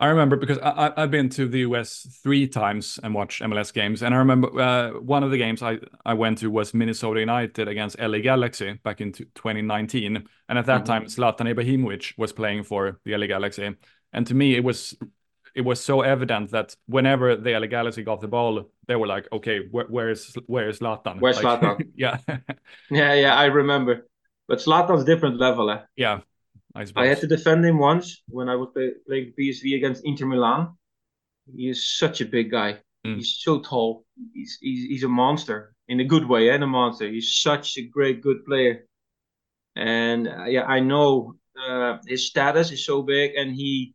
I 0.00 0.06
remember 0.06 0.36
because 0.36 0.58
I, 0.58 0.92
I've 0.96 1.10
been 1.10 1.28
to 1.30 1.46
the 1.46 1.58
US 1.60 2.06
three 2.22 2.48
times 2.48 2.98
and 3.02 3.14
watched 3.14 3.42
MLS 3.42 3.70
games, 3.72 4.02
and 4.02 4.14
I 4.14 4.18
remember 4.18 4.58
uh, 4.58 4.92
one 4.92 5.22
of 5.22 5.30
the 5.30 5.36
games 5.36 5.62
I, 5.62 5.78
I 6.06 6.14
went 6.14 6.38
to 6.38 6.50
was 6.50 6.72
Minnesota 6.72 7.20
United 7.20 7.68
against 7.68 8.00
LA 8.00 8.18
Galaxy 8.18 8.78
back 8.82 9.02
in 9.02 9.12
2019, 9.12 10.16
and 10.48 10.58
at 10.58 10.64
that 10.64 10.84
mm-hmm. 10.84 10.84
time 10.84 11.04
Zlatan 11.04 11.54
Ibrahimovic 11.54 12.14
was 12.16 12.32
playing 12.32 12.62
for 12.64 12.98
the 13.04 13.14
LA 13.14 13.26
Galaxy, 13.26 13.76
and 14.14 14.26
to 14.26 14.34
me 14.34 14.56
it 14.56 14.64
was 14.64 14.96
it 15.54 15.62
was 15.62 15.84
so 15.84 16.00
evident 16.00 16.50
that 16.52 16.74
whenever 16.86 17.36
the 17.36 17.58
LA 17.58 17.66
Galaxy 17.66 18.02
got 18.02 18.22
the 18.22 18.28
ball, 18.28 18.70
they 18.86 18.96
were 18.96 19.06
like, 19.06 19.28
okay, 19.32 19.60
where, 19.70 19.86
where's 19.86 20.34
where's 20.46 20.78
Zlatan? 20.78 21.20
Where's 21.20 21.42
like, 21.42 21.60
Zlatan? 21.60 21.90
yeah, 21.94 22.18
yeah, 22.90 23.14
yeah. 23.14 23.34
I 23.36 23.46
remember, 23.46 24.06
but 24.48 24.60
Zlatan's 24.60 25.04
different 25.04 25.38
level. 25.38 25.70
Eh? 25.70 25.80
Yeah, 25.96 26.20
I, 26.74 27.06
had 27.06 27.20
to 27.20 27.26
defend 27.26 27.64
him 27.64 27.78
once 27.78 28.22
when 28.28 28.48
I 28.48 28.54
was 28.54 28.68
play, 28.72 28.92
playing 29.06 29.32
PSV 29.38 29.76
against 29.76 30.04
Inter 30.04 30.26
Milan. 30.26 30.76
He 31.54 31.68
is 31.68 31.98
such 31.98 32.20
a 32.20 32.24
big 32.24 32.50
guy. 32.50 32.78
Mm. 33.06 33.16
He's 33.16 33.38
so 33.40 33.60
tall. 33.60 34.04
He's, 34.34 34.58
he's 34.60 34.88
he's 34.88 35.04
a 35.04 35.08
monster 35.08 35.74
in 35.88 36.00
a 36.00 36.04
good 36.04 36.28
way, 36.28 36.50
and 36.50 36.62
a 36.62 36.66
monster. 36.66 37.08
He's 37.08 37.40
such 37.40 37.76
a 37.76 37.82
great, 37.82 38.22
good 38.22 38.44
player. 38.44 38.86
and 39.74 40.28
uh, 40.28 40.44
yeah, 40.44 40.64
I 40.64 40.80
know 40.80 41.34
uh, 41.60 41.98
his 42.06 42.28
status 42.28 42.70
is 42.70 42.84
so 42.84 43.02
big, 43.02 43.34
and 43.34 43.54
he 43.54 43.94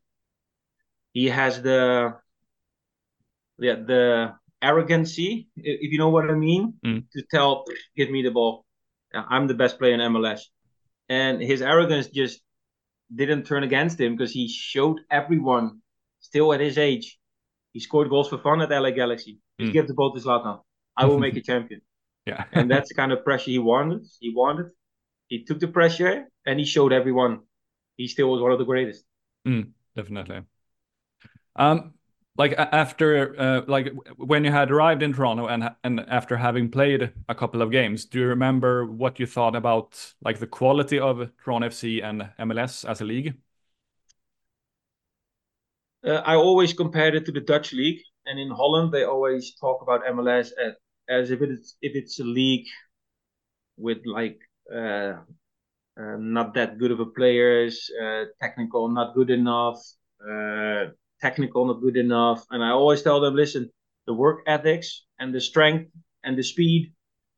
he 1.14 1.30
has 1.30 1.62
the 1.62 2.16
yeah 3.58 3.76
the 3.76 4.34
arrogancy, 4.62 5.48
if 5.56 5.92
you 5.92 5.98
know 5.98 6.10
what 6.10 6.30
I 6.30 6.34
mean, 6.34 6.74
mm. 6.86 7.04
to 7.12 7.24
tell, 7.30 7.66
give 7.96 8.10
me 8.10 8.24
the 8.24 8.32
ball. 8.32 8.66
I'm 9.14 9.48
the 9.48 9.54
best 9.54 9.78
player 9.80 9.94
in 9.94 10.00
MLS. 10.00 10.42
And 11.08 11.42
his 11.42 11.62
arrogance 11.62 12.08
just 12.08 12.42
didn't 13.14 13.44
turn 13.44 13.64
against 13.64 14.00
him 14.00 14.16
because 14.16 14.32
he 14.32 14.48
showed 14.48 15.02
everyone, 15.12 15.82
still 16.20 16.54
at 16.54 16.60
his 16.60 16.78
age, 16.78 17.20
he 17.74 17.80
scored 17.80 18.10
goals 18.10 18.30
for 18.30 18.38
fun 18.38 18.62
at 18.62 18.70
LA 18.70 18.92
Galaxy. 18.92 19.40
Just 19.60 19.70
mm. 19.70 19.74
give 19.74 19.88
the 19.88 19.94
ball 19.94 20.14
to 20.14 20.20
Zlatan. 20.20 20.62
I 20.98 21.06
will 21.06 21.20
make 21.20 21.36
a 21.36 21.42
champion. 21.52 21.82
Yeah. 22.26 22.46
and 22.54 22.72
that's 22.72 22.90
the 22.90 22.96
kind 22.96 23.12
of 23.12 23.24
pressure 23.24 23.52
he 23.52 23.60
wanted. 23.60 24.06
He 24.20 24.34
wanted. 24.34 24.72
He 25.28 25.44
took 25.44 25.60
the 25.60 25.68
pressure 25.68 26.28
and 26.46 26.60
he 26.60 26.66
showed 26.66 26.94
everyone 26.94 27.42
he 27.98 28.08
still 28.08 28.30
was 28.32 28.42
one 28.42 28.52
of 28.52 28.60
the 28.60 28.66
greatest. 28.66 29.04
Mm, 29.48 29.72
definitely. 29.96 30.42
Um, 31.56 31.94
like 32.38 32.54
after 32.58 33.40
uh, 33.40 33.62
like 33.68 33.94
when 34.18 34.44
you 34.44 34.52
had 34.52 34.72
arrived 34.72 35.02
in 35.04 35.14
Toronto 35.14 35.48
and 35.48 35.70
and 35.84 36.02
after 36.10 36.38
having 36.38 36.70
played 36.70 37.14
a 37.30 37.36
couple 37.36 37.62
of 37.62 37.72
games, 37.72 38.06
do 38.06 38.20
you 38.20 38.28
remember 38.28 38.86
what 38.86 39.20
you 39.20 39.26
thought 39.26 39.56
about 39.56 40.14
like 40.22 40.40
the 40.40 40.48
quality 40.48 41.00
of 41.00 41.32
Toronto 41.44 41.68
FC 41.68 42.02
and 42.02 42.30
MLS 42.40 42.84
as 42.90 43.02
a 43.02 43.06
league? 43.06 43.36
Uh, 46.06 46.22
I 46.26 46.36
always 46.36 46.74
compared 46.74 47.16
it 47.16 47.26
to 47.26 47.32
the 47.32 47.42
Dutch 47.42 47.74
league, 47.74 48.00
and 48.26 48.40
in 48.40 48.50
Holland 48.52 48.94
they 48.94 49.04
always 49.04 49.56
talk 49.56 49.82
about 49.82 50.06
MLS 50.06 50.52
as, 50.54 50.74
as 51.10 51.32
if 51.32 51.42
it's 51.42 51.78
if 51.82 51.96
it's 51.96 52.20
a 52.20 52.24
league 52.24 52.68
with 53.78 54.00
like 54.06 54.40
uh, 54.74 55.14
uh, 56.00 56.18
not 56.20 56.54
that 56.56 56.78
good 56.80 56.92
of 56.92 57.00
a 57.00 57.06
players, 57.06 57.90
uh, 58.02 58.26
technical 58.42 58.90
not 58.90 59.16
good 59.16 59.30
enough 59.30 59.80
uh, 60.22 60.86
technical 61.26 61.66
not 61.66 61.82
good 61.82 61.98
enough. 61.98 62.46
And 62.52 62.64
I 62.64 62.72
always 62.80 63.02
tell 63.02 63.20
them, 63.20 63.36
listen, 63.36 63.64
the 64.08 64.14
work 64.14 64.40
ethics 64.56 64.90
and 65.20 65.34
the 65.34 65.42
strength 65.42 65.92
and 66.24 66.38
the 66.38 66.44
speed 66.44 66.82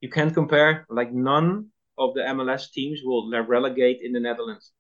you 0.02 0.10
can't 0.10 0.34
compare. 0.34 0.86
Like 0.90 1.12
none 1.14 1.50
of 1.98 2.14
the 2.16 2.24
MLS 2.36 2.64
teams 2.72 3.00
will 3.04 3.24
relegate 3.56 4.00
in 4.02 4.12
the 4.14 4.20
Netherlands. 4.20 4.72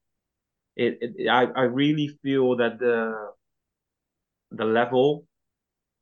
It, 0.76 0.92
it 1.02 1.12
I, 1.40 1.44
I 1.62 1.64
really 1.82 2.10
feel 2.24 2.58
that 2.58 2.80
the 2.80 2.98
the 4.52 4.66
level 4.66 5.26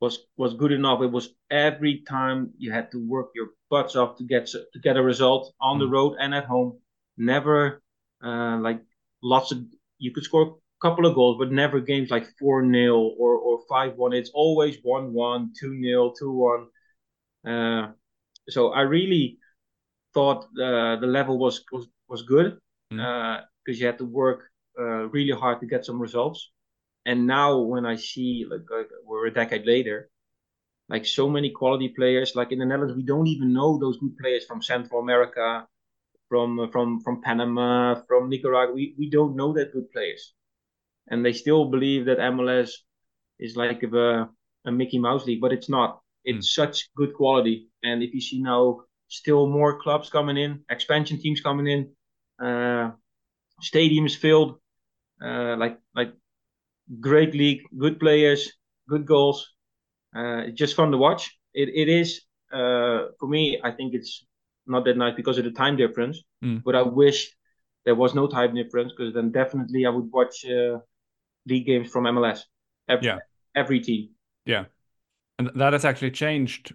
was 0.00 0.14
was 0.36 0.52
good 0.54 0.72
enough. 0.72 1.00
It 1.02 1.12
was 1.18 1.26
every 1.50 1.94
time 2.08 2.38
you 2.58 2.70
had 2.72 2.90
to 2.92 2.98
work 3.14 3.28
your 3.34 3.48
butts 3.70 3.96
off 3.96 4.18
to 4.18 4.24
get 4.24 4.46
to 4.48 4.78
get 4.82 4.96
a 4.96 5.02
result 5.02 5.54
on 5.60 5.78
the 5.78 5.86
mm. 5.86 5.94
road 5.96 6.12
and 6.20 6.34
at 6.34 6.44
home. 6.44 6.70
Never 7.16 7.82
uh, 8.22 8.58
like 8.66 8.80
lots 9.22 9.52
of 9.52 9.58
you 9.98 10.10
could 10.12 10.24
score 10.24 10.58
couple 10.80 11.06
of 11.06 11.14
goals, 11.14 11.36
but 11.38 11.52
never 11.52 11.80
games 11.80 12.10
like 12.10 12.26
4 12.38 12.70
0 12.70 12.96
or, 13.18 13.36
or 13.36 13.60
5 13.68 13.96
1. 13.96 14.12
It's 14.12 14.30
always 14.34 14.78
1 14.82 15.12
1, 15.12 15.52
2 15.58 15.82
0, 15.82 16.12
2 16.18 16.32
1. 17.44 17.52
Uh, 17.52 17.92
so 18.48 18.72
I 18.72 18.82
really 18.82 19.38
thought 20.14 20.44
uh, 20.44 20.96
the 20.96 21.06
level 21.06 21.38
was, 21.38 21.64
was, 21.72 21.88
was 22.08 22.22
good 22.22 22.58
because 22.90 23.00
mm. 23.00 23.38
uh, 23.38 23.72
you 23.72 23.86
had 23.86 23.98
to 23.98 24.04
work 24.04 24.50
uh, 24.78 25.08
really 25.08 25.32
hard 25.38 25.60
to 25.60 25.66
get 25.66 25.84
some 25.84 26.00
results. 26.00 26.50
And 27.04 27.26
now 27.26 27.58
when 27.58 27.86
I 27.86 27.96
see, 27.96 28.46
like, 28.48 28.68
like, 28.70 28.88
we're 29.06 29.26
a 29.26 29.34
decade 29.34 29.64
later, 29.64 30.10
like 30.88 31.06
so 31.06 31.28
many 31.28 31.50
quality 31.50 31.88
players, 31.88 32.34
like 32.34 32.52
in 32.52 32.58
the 32.58 32.66
Netherlands, 32.66 32.96
we 32.96 33.02
don't 33.02 33.26
even 33.26 33.52
know 33.52 33.78
those 33.78 33.98
good 33.98 34.16
players 34.18 34.44
from 34.44 34.62
Central 34.62 35.00
America, 35.00 35.66
from 36.28 36.68
from 36.72 37.00
from 37.00 37.22
Panama, 37.22 38.02
from 38.08 38.28
Nicaragua. 38.28 38.74
We, 38.74 38.94
we 38.98 39.08
don't 39.08 39.36
know 39.36 39.52
that 39.52 39.72
good 39.72 39.90
players 39.92 40.32
and 41.08 41.24
they 41.24 41.32
still 41.32 41.66
believe 41.66 42.06
that 42.06 42.18
MLS 42.18 42.70
is 43.38 43.56
like 43.56 43.82
a, 43.82 44.28
a 44.64 44.72
Mickey 44.72 44.98
Mouse 44.98 45.26
league, 45.26 45.40
but 45.40 45.52
it's 45.52 45.68
not. 45.68 46.00
It's 46.24 46.48
mm. 46.48 46.54
such 46.54 46.90
good 46.96 47.14
quality, 47.14 47.68
and 47.82 48.02
if 48.02 48.12
you 48.12 48.20
see 48.20 48.42
now 48.42 48.80
still 49.08 49.46
more 49.46 49.80
clubs 49.80 50.10
coming 50.10 50.36
in, 50.36 50.62
expansion 50.70 51.20
teams 51.20 51.40
coming 51.40 51.66
in, 51.66 51.90
uh, 52.44 52.90
stadiums 53.62 54.16
filled, 54.16 54.58
uh, 55.22 55.56
like 55.56 55.78
like 55.94 56.12
great 57.00 57.34
league, 57.34 57.62
good 57.78 58.00
players, 58.00 58.52
good 58.88 59.06
goals. 59.06 59.48
Uh, 60.14 60.42
it's 60.46 60.58
just 60.58 60.76
fun 60.76 60.90
to 60.90 60.98
watch. 60.98 61.38
It 61.54 61.68
it 61.68 61.88
is 61.88 62.22
uh, 62.52 63.06
for 63.20 63.28
me. 63.28 63.60
I 63.62 63.70
think 63.70 63.94
it's 63.94 64.24
not 64.66 64.84
that 64.84 64.96
nice 64.96 65.14
because 65.14 65.38
of 65.38 65.44
the 65.44 65.52
time 65.52 65.76
difference. 65.76 66.22
Mm. 66.44 66.62
But 66.64 66.74
I 66.74 66.82
wish 66.82 67.32
there 67.84 67.94
was 67.94 68.14
no 68.14 68.26
time 68.26 68.54
difference 68.54 68.92
because 68.96 69.14
then 69.14 69.30
definitely 69.30 69.86
I 69.86 69.90
would 69.90 70.10
watch 70.12 70.44
uh, 70.44 70.78
league 71.46 71.66
games 71.66 71.90
from 71.90 72.04
MLS. 72.04 72.40
Every, 72.88 73.06
yeah. 73.06 73.18
Every 73.54 73.80
team. 73.80 74.10
Yeah. 74.44 74.66
And 75.38 75.50
that 75.54 75.72
has 75.72 75.84
actually 75.84 76.12
changed 76.12 76.74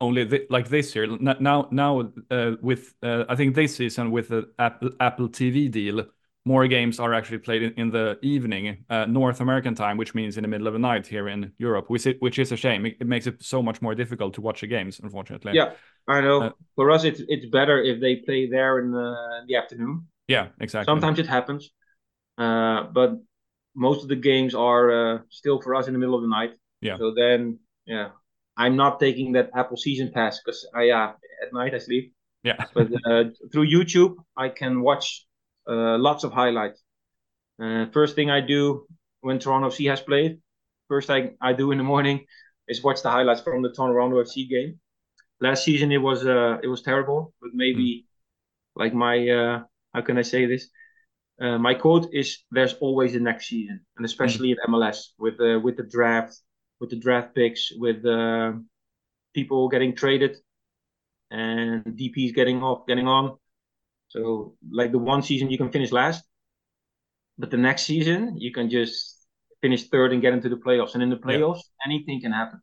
only 0.00 0.26
th 0.26 0.42
like 0.50 0.68
this 0.68 0.94
year. 0.94 1.06
Now, 1.06 1.68
now 1.70 2.12
uh, 2.30 2.52
with 2.60 2.94
uh, 3.02 3.24
I 3.28 3.34
think 3.36 3.54
this 3.54 3.76
season 3.76 4.10
with 4.10 4.28
the 4.28 4.50
Apple, 4.58 4.90
Apple 5.00 5.28
TV 5.28 5.70
deal, 5.70 6.06
more 6.44 6.66
games 6.66 6.98
are 6.98 7.12
actually 7.14 7.38
played 7.38 7.62
in, 7.62 7.72
in 7.76 7.90
the 7.90 8.18
evening, 8.22 8.84
uh, 8.88 9.04
North 9.04 9.40
American 9.40 9.74
time, 9.74 9.96
which 9.96 10.14
means 10.14 10.36
in 10.36 10.42
the 10.42 10.48
middle 10.48 10.66
of 10.66 10.72
the 10.72 10.78
night 10.78 11.06
here 11.06 11.28
in 11.28 11.52
Europe, 11.58 11.90
which, 11.90 12.06
it, 12.06 12.16
which 12.20 12.38
is 12.38 12.52
a 12.52 12.56
shame. 12.56 12.86
It, 12.86 12.96
it, 13.00 13.06
makes 13.06 13.26
it 13.26 13.42
so 13.42 13.62
much 13.62 13.82
more 13.82 13.94
difficult 13.94 14.34
to 14.34 14.40
watch 14.40 14.60
the 14.60 14.66
games, 14.66 15.00
unfortunately. 15.02 15.52
Yeah, 15.54 15.72
I 16.06 16.20
know. 16.20 16.42
Uh, 16.42 16.50
For 16.76 16.90
us, 16.90 17.04
it's 17.04 17.20
it's 17.28 17.46
better 17.46 17.82
if 17.82 18.00
they 18.00 18.16
play 18.16 18.48
there 18.48 18.78
in 18.78 18.92
the, 18.92 19.08
in 19.40 19.46
the 19.48 19.56
afternoon. 19.56 20.06
Yeah, 20.26 20.48
exactly. 20.60 20.90
Sometimes 20.90 21.18
it 21.18 21.26
happens, 21.26 21.70
uh, 22.38 22.84
but 22.84 23.10
most 23.74 24.02
of 24.02 24.08
the 24.08 24.16
games 24.16 24.54
are 24.54 24.90
uh, 24.90 25.18
still 25.30 25.60
for 25.60 25.74
us 25.74 25.86
in 25.86 25.92
the 25.92 25.98
middle 25.98 26.14
of 26.14 26.22
the 26.22 26.28
night. 26.28 26.52
Yeah. 26.80 26.96
So 26.98 27.12
then, 27.14 27.58
yeah, 27.86 28.10
I'm 28.56 28.76
not 28.76 29.00
taking 29.00 29.32
that 29.32 29.50
Apple 29.54 29.76
Season 29.76 30.10
Pass 30.12 30.40
because 30.44 30.66
I 30.74 30.90
uh, 30.90 31.12
at 31.42 31.52
night 31.52 31.74
I 31.74 31.78
sleep. 31.78 32.14
Yeah. 32.42 32.64
but 32.74 32.88
uh, 33.06 33.24
through 33.52 33.68
YouTube, 33.68 34.16
I 34.36 34.48
can 34.48 34.82
watch 34.82 35.26
uh, 35.68 35.98
lots 35.98 36.24
of 36.24 36.32
highlights. 36.32 36.82
Uh, 37.60 37.86
first 37.92 38.14
thing 38.14 38.30
I 38.30 38.40
do 38.40 38.86
when 39.20 39.38
Toronto 39.38 39.68
FC 39.68 39.90
has 39.90 40.00
played, 40.00 40.38
first 40.88 41.08
thing 41.08 41.36
I 41.40 41.52
do 41.52 41.72
in 41.72 41.78
the 41.78 41.84
morning 41.84 42.24
is 42.68 42.82
watch 42.82 43.02
the 43.02 43.10
highlights 43.10 43.40
from 43.40 43.62
the 43.62 43.72
Toronto 43.72 44.22
FC 44.22 44.48
game. 44.48 44.80
Last 45.40 45.64
season 45.64 45.92
it 45.92 45.98
was 45.98 46.26
uh, 46.26 46.58
it 46.62 46.68
was 46.68 46.82
terrible, 46.82 47.32
but 47.40 47.50
maybe 47.54 48.04
mm. 48.04 48.80
like 48.80 48.94
my 48.94 49.28
uh, 49.28 49.62
how 49.94 50.02
can 50.02 50.18
I 50.18 50.22
say 50.22 50.46
this? 50.46 50.68
Uh, 51.40 51.58
my 51.58 51.74
quote 51.74 52.08
is 52.12 52.38
there's 52.50 52.74
always 52.74 53.14
a 53.14 53.20
next 53.20 53.48
season 53.48 53.80
and 53.96 54.04
especially 54.04 54.50
mm-hmm. 54.50 54.74
in 54.74 54.80
mls 54.80 55.08
with 55.18 55.38
the 55.38 55.60
with 55.62 55.76
the 55.76 55.82
draft 55.84 56.36
with 56.80 56.90
the 56.90 56.96
draft 56.96 57.34
picks 57.34 57.70
with 57.76 58.04
uh, 58.04 58.52
people 59.34 59.68
getting 59.68 59.94
traded 59.94 60.36
and 61.30 61.84
dps 61.84 62.34
getting 62.34 62.62
off 62.62 62.86
getting 62.86 63.06
on. 63.06 63.36
So 64.08 64.54
like 64.70 64.90
the 64.92 64.98
one 64.98 65.22
season 65.22 65.50
you 65.50 65.58
can 65.58 65.70
finish 65.70 65.92
last 65.92 66.24
but 67.36 67.50
the 67.50 67.56
next 67.56 67.82
season 67.82 68.36
you 68.38 68.52
can 68.52 68.70
just 68.70 69.26
finish 69.60 69.88
third 69.88 70.12
and 70.12 70.22
get 70.22 70.32
into 70.32 70.48
the 70.48 70.56
playoffs. 70.56 70.94
And 70.94 71.02
in 71.02 71.10
the 71.10 71.16
playoffs 71.16 71.62
yeah. 71.64 71.92
anything 71.92 72.20
can 72.20 72.32
happen. 72.32 72.60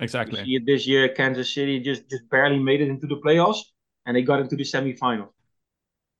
Exactly. 0.00 0.40
you 0.40 0.44
see 0.44 0.54
it 0.56 0.66
this 0.66 0.86
year 0.86 1.08
kansas 1.08 1.54
city 1.54 1.80
just 1.80 2.08
just 2.10 2.28
barely 2.30 2.58
made 2.58 2.80
it 2.80 2.88
into 2.88 3.06
the 3.06 3.16
playoffs 3.16 3.60
and 4.06 4.16
they 4.16 4.22
got 4.22 4.40
into 4.40 4.56
the 4.56 4.64
semifinals. 4.64 5.30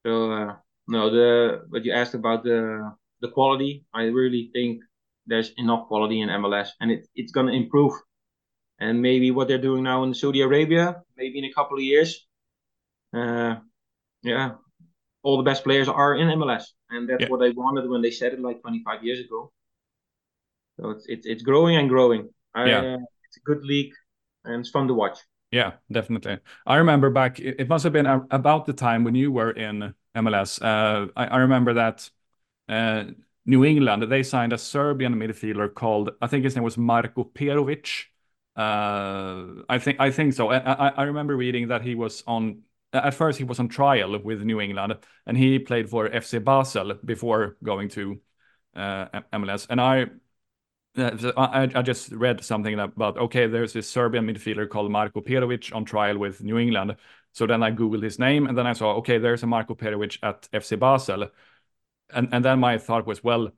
So 0.07 0.33
uh, 0.33 0.57
no, 0.89 1.11
the 1.11 1.65
what 1.69 1.85
you 1.85 1.93
asked 1.93 2.15
about 2.15 2.43
the 2.43 2.93
the 3.21 3.29
quality, 3.29 3.85
I 3.93 4.05
really 4.05 4.51
think 4.53 4.83
there's 5.27 5.53
enough 5.59 5.87
quality 5.87 6.21
in 6.23 6.31
MLS, 6.31 6.71
and 6.81 6.91
it, 6.91 7.07
it's 7.15 7.33
gonna 7.33 7.53
improve. 7.53 7.93
And 8.81 9.03
maybe 9.03 9.31
what 9.31 9.49
they're 9.49 9.59
doing 9.61 9.83
now 9.83 10.05
in 10.05 10.15
Saudi 10.15 10.41
Arabia, 10.41 11.03
maybe 11.17 11.39
in 11.39 11.45
a 11.45 11.53
couple 11.53 11.77
of 11.77 11.83
years, 11.83 12.27
uh, 13.13 13.57
yeah, 14.23 14.53
all 15.23 15.37
the 15.37 15.43
best 15.43 15.65
players 15.65 15.89
are 15.89 16.15
in 16.15 16.29
MLS, 16.39 16.65
and 16.91 17.09
that's 17.09 17.23
yeah. 17.23 17.29
what 17.29 17.45
I 17.45 17.51
wanted 17.51 17.89
when 17.91 18.03
they 18.03 18.11
said 18.11 18.33
it 18.33 18.41
like 18.41 18.63
25 18.63 19.05
years 19.05 19.21
ago. 19.21 19.53
So 20.81 20.91
it's 20.91 21.05
it's, 21.07 21.27
it's 21.27 21.43
growing 21.43 21.77
and 21.77 21.89
growing. 21.89 22.31
I, 22.55 22.67
yeah. 22.67 22.81
Uh, 22.81 22.99
it's 23.27 23.37
a 23.37 23.45
good 23.45 23.63
league, 23.63 23.93
and 24.45 24.61
it's 24.61 24.71
fun 24.71 24.89
to 24.89 24.95
watch. 24.95 25.19
Yeah, 25.51 25.75
definitely. 25.91 26.39
I 26.67 26.77
remember 26.77 27.11
back. 27.11 27.41
It 27.41 27.69
must 27.69 27.85
have 27.85 27.93
been 27.93 28.07
about 28.07 28.67
the 28.67 28.75
time 28.75 29.05
when 29.05 29.15
you 29.15 29.33
were 29.33 29.51
in 29.51 29.95
MLS. 30.15 30.61
Uh, 30.61 31.09
I, 31.17 31.27
I, 31.27 31.37
remember 31.39 31.75
that 31.75 32.11
uh, 32.69 33.05
New 33.47 33.65
England 33.65 34.03
they 34.11 34.23
signed 34.23 34.53
a 34.53 34.59
Serbian 34.59 35.15
midfielder 35.15 35.73
called 35.73 36.11
I 36.21 36.27
think 36.27 36.45
his 36.45 36.55
name 36.55 36.65
was 36.65 36.77
Marko 36.77 37.25
Perovic. 37.25 38.07
Uh, 38.57 39.63
I 39.69 39.79
think 39.79 40.01
I 40.01 40.11
think 40.11 40.35
so. 40.35 40.51
I, 40.51 40.89
I 40.89 41.03
remember 41.05 41.35
reading 41.37 41.69
that 41.69 41.83
he 41.83 41.95
was 41.95 42.23
on 42.27 42.63
at 42.93 43.15
first 43.15 43.39
he 43.39 43.45
was 43.45 43.59
on 43.59 43.69
trial 43.69 44.19
with 44.19 44.43
New 44.43 44.61
England 44.61 44.99
and 45.27 45.37
he 45.39 45.59
played 45.59 45.89
for 45.89 46.09
FC 46.11 46.45
Basel 46.45 46.95
before 47.05 47.57
going 47.63 47.89
to 47.91 48.21
uh, 48.77 49.07
MLS. 49.33 49.67
And 49.71 49.81
I 49.81 50.07
I, 50.99 51.71
I 51.75 51.83
just 51.83 52.13
read 52.13 52.45
something 52.45 52.79
about 52.79 53.19
okay, 53.19 53.47
there's 53.47 53.73
this 53.73 53.89
Serbian 53.89 54.27
midfielder 54.27 54.69
called 54.69 54.91
Marko 54.91 55.21
Perovic 55.21 55.75
on 55.75 55.85
trial 55.85 56.19
with 56.19 56.43
New 56.43 56.59
England. 56.59 56.97
So 57.33 57.47
then 57.47 57.63
I 57.63 57.71
googled 57.71 58.03
his 58.03 58.19
name, 58.19 58.47
and 58.47 58.57
then 58.57 58.67
I 58.67 58.73
saw 58.73 58.95
okay, 58.97 59.19
there's 59.19 59.43
a 59.43 59.47
Marko 59.47 59.75
Perovic 59.75 60.19
at 60.23 60.49
FC 60.53 60.79
Basel, 60.79 61.29
and 62.11 62.29
and 62.33 62.45
then 62.45 62.59
my 62.61 62.79
thought 62.79 63.07
was 63.07 63.23
well, 63.23 63.51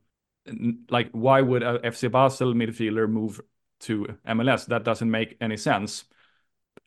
like 0.89 1.09
why 1.11 1.41
would 1.41 1.63
a 1.63 1.79
FC 1.79 2.11
Basel 2.11 2.53
midfielder 2.53 3.09
move 3.09 3.41
to 3.81 4.17
MLS? 4.27 4.65
That 4.67 4.83
doesn't 4.83 5.09
make 5.09 5.37
any 5.41 5.57
sense. 5.57 6.05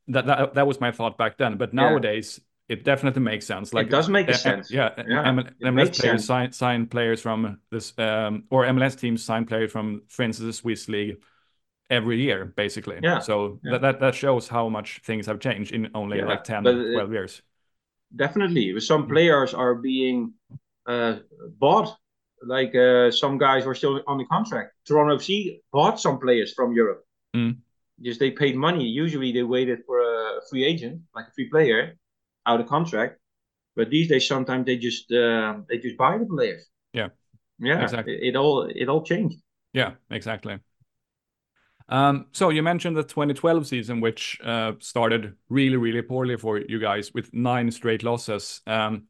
That 0.09 0.27
that 0.27 0.55
that 0.55 0.67
was 0.67 0.81
my 0.81 0.93
thought 0.93 1.19
back 1.19 1.39
then. 1.39 1.57
But 1.57 1.73
nowadays, 1.75 2.41
it 2.69 2.85
definitely 2.85 3.23
makes 3.23 3.47
sense. 3.47 3.75
Like 3.75 3.87
it 3.87 3.91
does 3.91 4.09
make 4.09 4.29
uh, 4.29 4.33
sense. 4.33 4.71
Yeah, 4.71 4.91
yeah 4.97 5.43
MLS 5.63 6.01
players 6.01 6.25
sign, 6.25 6.53
sign 6.53 6.87
players 6.87 7.21
from 7.21 7.59
this, 7.71 7.93
um, 7.99 8.45
or 8.51 8.65
MLS 8.65 8.99
teams 8.99 9.23
sign 9.23 9.45
players 9.45 9.71
from, 9.71 10.03
for 10.09 10.23
instance, 10.23 10.47
the 10.47 10.53
Swiss 10.53 10.89
league 10.89 11.17
every 11.91 12.21
year, 12.21 12.47
basically. 12.47 12.99
Yeah. 13.03 13.19
So 13.19 13.61
yeah. 13.63 13.79
that 13.79 14.01
that 14.01 14.15
shows 14.15 14.49
how 14.49 14.69
much 14.69 15.03
things 15.05 15.27
have 15.27 15.41
changed 15.41 15.73
in 15.73 15.91
only 15.95 16.19
yeah. 16.19 16.27
like 16.27 16.45
10, 16.45 16.63
but, 16.63 16.73
12 16.73 17.13
years. 17.13 17.43
Definitely, 18.17 18.79
some 18.81 19.09
players 19.09 19.53
are 19.53 19.75
being 19.75 20.33
uh, 20.87 21.17
bought. 21.59 21.97
Like 22.47 22.75
uh, 22.75 23.11
some 23.11 23.39
guys 23.39 23.65
were 23.67 23.75
still 23.75 24.03
on 24.07 24.19
the 24.19 24.27
contract. 24.27 24.73
Toronto 24.87 25.17
FC 25.17 25.61
bought 25.73 26.01
some 26.01 26.19
players 26.19 26.53
from 26.53 26.73
Europe. 26.73 27.05
Mm. 27.35 27.57
Just 28.03 28.21
they 28.21 28.31
paid 28.31 28.57
money. 28.57 28.85
Usually 28.85 29.33
they 29.33 29.43
waited 29.43 29.81
for 29.87 30.01
a 30.01 30.41
free 30.51 30.65
agent, 30.65 31.01
like 31.15 31.27
a 31.29 31.31
free 31.33 31.49
player 31.49 31.97
out 32.47 32.61
of 32.61 32.67
contract. 32.67 33.19
But 33.77 33.91
these 33.91 34.09
days, 34.09 34.27
sometimes 34.27 34.67
they 34.67 34.77
just 34.77 35.11
uh, 35.13 35.57
they 35.69 35.79
just 35.79 35.97
buy 35.97 36.19
the 36.19 36.27
players. 36.27 36.67
Yeah, 36.93 37.09
yeah. 37.59 37.83
Exactly. 37.83 38.15
It, 38.15 38.29
it 38.29 38.37
all 38.37 38.63
it 38.63 38.89
all 38.89 39.03
changed. 39.03 39.39
Yeah, 39.73 39.93
exactly. 40.11 40.59
Um, 41.89 42.27
so 42.33 42.49
you 42.49 42.63
mentioned 42.63 42.97
the 42.97 43.03
2012 43.03 43.67
season, 43.67 44.01
which 44.01 44.39
uh, 44.43 44.73
started 44.79 45.37
really, 45.49 45.77
really 45.77 46.03
poorly 46.03 46.37
for 46.37 46.59
you 46.59 46.79
guys 46.79 47.13
with 47.13 47.35
nine 47.35 47.71
straight 47.71 48.03
losses. 48.03 48.63
Um, 48.67 49.09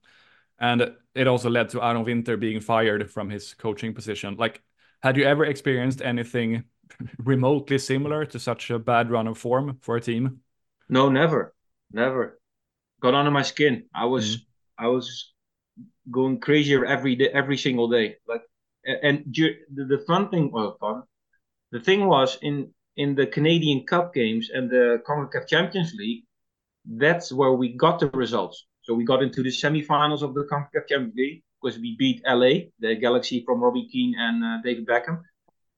and 0.58 0.92
it 1.14 1.26
also 1.26 1.50
led 1.50 1.68
to 1.70 1.82
Aron 1.82 2.04
Winter 2.04 2.36
being 2.36 2.60
fired 2.60 3.10
from 3.10 3.30
his 3.30 3.54
coaching 3.54 3.94
position. 3.94 4.36
Like, 4.36 4.62
had 5.02 5.16
you 5.16 5.24
ever 5.24 5.44
experienced 5.44 6.02
anything 6.02 6.64
remotely 7.18 7.78
similar 7.78 8.24
to 8.26 8.38
such 8.38 8.70
a 8.70 8.78
bad 8.78 9.10
run 9.10 9.26
of 9.28 9.38
form 9.38 9.78
for 9.80 9.96
a 9.96 10.00
team? 10.00 10.40
No, 10.88 11.08
never, 11.08 11.54
never 11.92 12.38
got 13.04 13.14
under 13.14 13.30
my 13.30 13.42
skin. 13.42 13.74
I 13.94 14.06
was 14.06 14.24
mm. 14.24 14.40
I 14.78 14.88
was 14.88 15.06
going 16.10 16.40
crazier 16.40 16.84
every 16.96 17.14
day, 17.20 17.28
every 17.40 17.58
single 17.58 17.88
day. 17.88 18.16
Like, 18.26 18.42
and 19.06 19.16
the, 19.36 19.84
the 19.92 20.00
fun 20.06 20.30
thing, 20.30 20.50
well, 20.50 20.76
fun. 20.80 21.02
The 21.70 21.80
thing 21.80 22.06
was 22.06 22.38
in 22.40 22.56
in 22.96 23.14
the 23.20 23.26
Canadian 23.36 23.84
Cup 23.92 24.14
games 24.14 24.50
and 24.54 24.70
the 24.70 25.02
Concacaf 25.08 25.44
Champions 25.48 25.92
League, 25.94 26.22
that's 27.02 27.32
where 27.38 27.52
we 27.52 27.76
got 27.84 27.98
the 27.98 28.08
results. 28.24 28.66
So 28.82 28.94
we 28.94 29.04
got 29.04 29.22
into 29.22 29.42
the 29.42 29.54
semifinals 29.62 30.22
of 30.22 30.34
the 30.34 30.44
Concacaf 30.50 30.84
Champions 30.88 31.16
League 31.16 31.42
because 31.60 31.78
we 31.84 31.96
beat 32.02 32.22
LA, 32.26 32.54
the 32.78 32.94
Galaxy 33.06 33.42
from 33.44 33.62
Robbie 33.64 33.88
Keane 33.90 34.14
and 34.18 34.36
uh, 34.44 34.58
David 34.62 34.86
Beckham. 34.86 35.16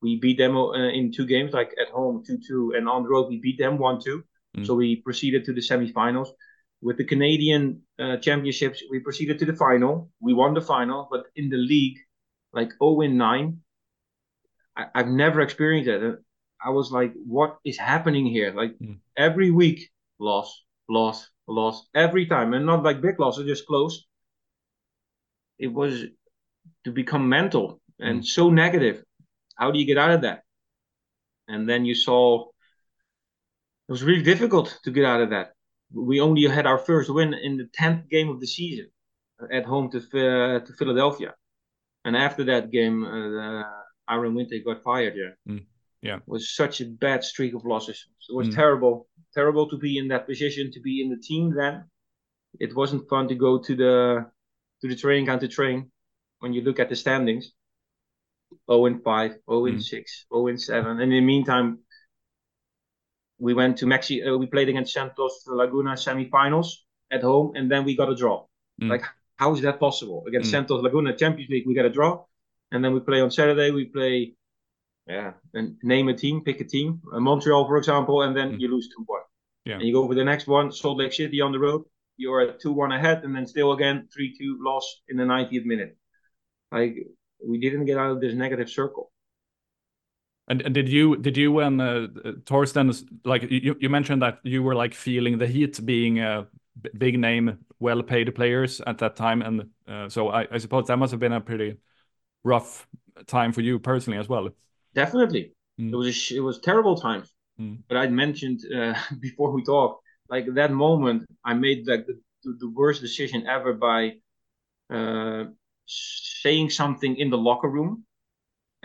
We 0.03 0.21
beat 0.25 0.39
them 0.39 0.57
uh, 0.57 0.99
in 0.99 1.11
two 1.11 1.27
games, 1.27 1.53
like 1.53 1.73
at 1.81 1.89
home 1.89 2.23
2 2.27 2.39
2, 2.47 2.75
and 2.77 2.89
on 2.89 3.03
the 3.05 3.09
road 3.09 3.29
we 3.29 3.39
beat 3.47 3.59
them 3.59 3.79
1 3.79 4.01
2. 4.01 4.23
Mm. 4.59 4.67
So 4.67 4.75
we 4.75 4.89
proceeded 4.97 5.45
to 5.47 5.53
the 5.55 5.65
semifinals 5.71 6.29
with 6.83 6.99
the 6.99 7.05
Canadian 7.05 7.83
uh, 7.99 8.17
championships, 8.19 8.83
we 8.91 9.01
proceeded 9.01 9.39
to 9.39 9.45
the 9.45 9.57
final. 9.57 10.11
We 10.21 10.35
won 10.35 10.55
the 10.55 10.61
final, 10.61 11.09
but 11.11 11.25
in 11.35 11.49
the 11.49 11.57
league, 11.57 11.99
like 12.53 12.71
0 12.83 13.01
in 13.01 13.17
9, 13.17 13.59
I, 14.77 14.87
have 14.95 15.09
never 15.09 15.41
experienced 15.41 15.87
that. 15.87 16.19
I 16.65 16.71
was 16.71 16.91
like, 16.91 17.13
what 17.27 17.59
is 17.65 17.79
happening 17.79 18.27
here? 18.27 18.53
Like 18.53 18.79
mm. 18.79 18.99
every 19.17 19.51
week, 19.51 19.91
loss, 20.19 20.65
loss, 20.89 21.29
loss, 21.47 21.87
every 21.95 22.27
time. 22.27 22.55
And 22.55 22.67
not 22.67 22.83
like 22.83 23.01
big 23.01 23.19
losses, 23.19 23.47
just 23.47 23.67
close. 23.67 24.05
It 25.59 25.69
was 25.69 26.05
to 26.85 26.93
become 26.93 27.29
mental 27.29 27.81
and 27.99 28.21
mm. 28.21 28.25
so 28.25 28.51
negative. 28.51 29.03
How 29.57 29.71
do 29.71 29.79
you 29.79 29.87
get 29.87 29.99
out 29.99 30.11
of 30.11 30.23
that? 30.23 30.43
And 31.49 31.69
then 31.69 31.85
you 31.85 31.95
saw 31.95 32.49
it 33.89 33.93
was 33.93 34.03
really 34.03 34.23
difficult 34.23 34.79
to 34.85 34.91
get 34.91 35.05
out 35.05 35.21
of 35.21 35.31
that 35.31 35.56
we 35.93 36.21
only 36.21 36.43
had 36.45 36.67
our 36.67 36.79
first 36.79 37.11
win 37.11 37.35
in 37.35 37.57
the 37.57 37.69
tenth 37.73 38.09
game 38.09 38.29
of 38.29 38.41
the 38.41 38.47
season 38.47 38.89
at 39.53 39.65
home 39.65 39.91
to 39.91 39.99
uh, 39.99 40.61
to 40.61 40.73
Philadelphia, 40.79 41.35
and 42.05 42.17
after 42.17 42.45
that 42.45 42.71
game, 42.71 43.05
uh, 43.05 43.63
Aron 44.09 44.35
Winter 44.35 44.57
got 44.65 44.83
fired. 44.83 45.15
Yeah, 45.17 45.53
mm. 45.53 45.65
yeah, 46.03 46.17
it 46.17 46.23
was 46.27 46.55
such 46.55 46.81
a 46.81 46.87
bad 46.87 47.25
streak 47.25 47.55
of 47.55 47.65
losses. 47.65 48.07
It 48.29 48.35
was 48.35 48.49
mm. 48.49 48.55
terrible, 48.55 49.09
terrible 49.35 49.69
to 49.69 49.79
be 49.79 49.99
in 49.99 50.09
that 50.09 50.27
position, 50.27 50.71
to 50.73 50.81
be 50.81 51.03
in 51.03 51.11
the 51.11 51.19
team. 51.19 51.55
Then 51.55 51.85
it 52.59 52.75
wasn't 52.75 53.09
fun 53.09 53.29
to 53.29 53.35
go 53.35 53.59
to 53.59 53.77
the 53.77 54.27
to 54.81 54.89
the 54.89 54.97
training 54.97 55.27
camp 55.27 55.41
to 55.43 55.49
train. 55.49 55.91
When 56.41 56.53
you 56.53 56.63
look 56.63 56.79
at 56.79 56.91
the 56.91 56.97
standings, 56.97 57.53
0 58.71 58.87
and 58.87 59.03
5, 59.03 59.31
0 59.51 59.67
and 59.67 59.79
mm. 59.79 59.83
6, 59.83 60.27
0 60.33 60.47
and 60.49 60.61
7. 60.61 60.91
And 60.91 61.01
in 61.01 61.11
the 61.11 61.21
meantime, 61.21 61.79
we 63.39 63.55
went 63.55 63.79
to 63.79 63.87
Mexico. 63.87 64.35
Uh, 64.35 64.39
we 64.39 64.47
played 64.47 64.69
against 64.69 64.93
Santos 64.93 65.45
Laguna 65.47 65.93
semifinals 65.93 66.69
at 67.11 67.23
home, 67.23 67.53
and 67.55 67.71
then 67.71 67.85
we 67.85 67.97
got 67.97 68.11
a 68.11 68.17
draw. 68.17 68.47
Mm. 68.81 68.91
Like, 68.91 69.05
how 69.37 69.55
is 69.55 69.61
that 69.63 69.79
possible? 69.79 70.25
Against 70.27 70.49
mm. 70.49 70.53
Santos 70.53 70.83
Laguna 70.83 71.17
Champions 71.17 71.51
League, 71.51 71.67
we 71.67 71.75
got 71.75 71.85
a 71.85 71.91
draw, 71.91 72.25
and 72.73 72.85
then 72.85 72.95
we 72.95 73.01
play 73.01 73.21
on 73.21 73.31
Saturday. 73.31 73.71
We 73.71 73.87
play, 73.87 74.35
yeah, 75.07 75.33
and 75.55 75.77
name 75.83 76.09
a 76.09 76.15
team, 76.15 76.43
pick 76.43 76.61
a 76.61 76.65
team, 76.65 77.01
uh, 77.13 77.21
Montreal, 77.21 77.67
for 77.67 77.77
example, 77.77 78.23
and 78.23 78.37
then 78.37 78.53
mm. 78.53 78.61
you 78.61 78.69
lose 78.69 78.89
two 78.89 79.05
one. 79.07 79.23
Yeah. 79.65 79.75
And 79.75 79.83
you 79.83 79.93
go 79.93 80.07
for 80.07 80.15
the 80.15 80.25
next 80.25 80.47
one, 80.47 80.73
Salt 80.73 80.99
Lake 80.99 81.13
City 81.13 81.41
on 81.41 81.53
the 81.53 81.59
road. 81.59 81.83
You're 82.17 82.41
at 82.41 82.61
two 82.61 82.73
one 82.73 82.93
ahead, 82.93 83.25
and 83.25 83.35
then 83.35 83.47
still 83.47 83.73
again 83.73 84.09
three 84.13 84.35
two 84.39 84.59
loss 84.61 85.03
in 85.09 85.17
the 85.17 85.25
90th 85.25 85.65
minute. 85.65 85.97
Like 86.73 86.97
we 87.47 87.59
didn't 87.59 87.85
get 87.85 87.99
out 87.99 88.13
of 88.13 88.21
this 88.21 88.35
negative 88.35 88.71
circle. 88.71 89.13
And, 90.49 90.63
and 90.63 90.75
did 90.75 90.89
you 90.89 91.17
did 91.17 91.37
you 91.37 91.59
and 91.61 91.81
uh, 91.81 92.07
Thorsten 92.47 92.93
like 93.25 93.51
you, 93.51 93.77
you 93.81 93.89
mentioned 93.89 94.23
that 94.23 94.39
you 94.45 94.63
were 94.63 94.77
like 94.77 94.95
feeling 94.95 95.39
the 95.39 95.47
heat 95.47 95.85
being 95.85 96.21
a 96.21 96.47
big 96.97 97.19
name, 97.19 97.59
well 97.81 98.03
paid 98.03 98.33
players 98.35 98.81
at 98.87 98.99
that 98.99 99.17
time, 99.17 99.43
and 99.43 99.69
uh, 99.89 100.09
so 100.09 100.29
I, 100.29 100.47
I 100.53 100.59
suppose 100.59 100.87
that 100.87 100.99
must 100.99 101.11
have 101.11 101.21
been 101.21 101.33
a 101.33 101.41
pretty 101.41 101.79
rough 102.45 102.87
time 103.27 103.53
for 103.53 103.61
you 103.61 103.79
personally 103.79 104.19
as 104.19 104.29
well. 104.29 104.51
Definitely, 104.95 105.53
mm. 105.81 105.93
it 105.93 105.97
was 105.97 106.07
a, 106.07 106.37
it 106.37 106.41
was 106.41 106.61
terrible 106.61 106.97
times. 106.97 107.33
Mm. 107.61 107.79
But 107.89 107.97
I 107.97 108.07
mentioned 108.09 108.61
uh, 108.73 108.95
before 109.21 109.51
we 109.51 109.65
talked, 109.65 110.03
like 110.29 110.47
that 110.55 110.71
moment, 110.71 111.27
I 111.45 111.55
made 111.55 111.89
like 111.89 112.07
the, 112.07 112.21
the 112.45 112.71
worst 112.71 113.01
decision 113.01 113.47
ever 113.47 113.73
by 113.73 114.13
uh, 114.91 115.45
saying 115.87 116.71
something 116.71 117.17
in 117.17 117.31
the 117.31 117.39
locker 117.39 117.69
room 117.69 118.05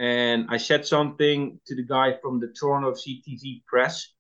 and 0.02 0.48
I 0.50 0.58
said 0.58 0.88
something 0.88 1.60
to 1.68 1.76
the 1.76 1.84
guy 1.84 2.18
from 2.24 2.40
the 2.40 2.48
Toronto 2.48 2.94
CTV 2.94 3.64
press, 3.68 4.12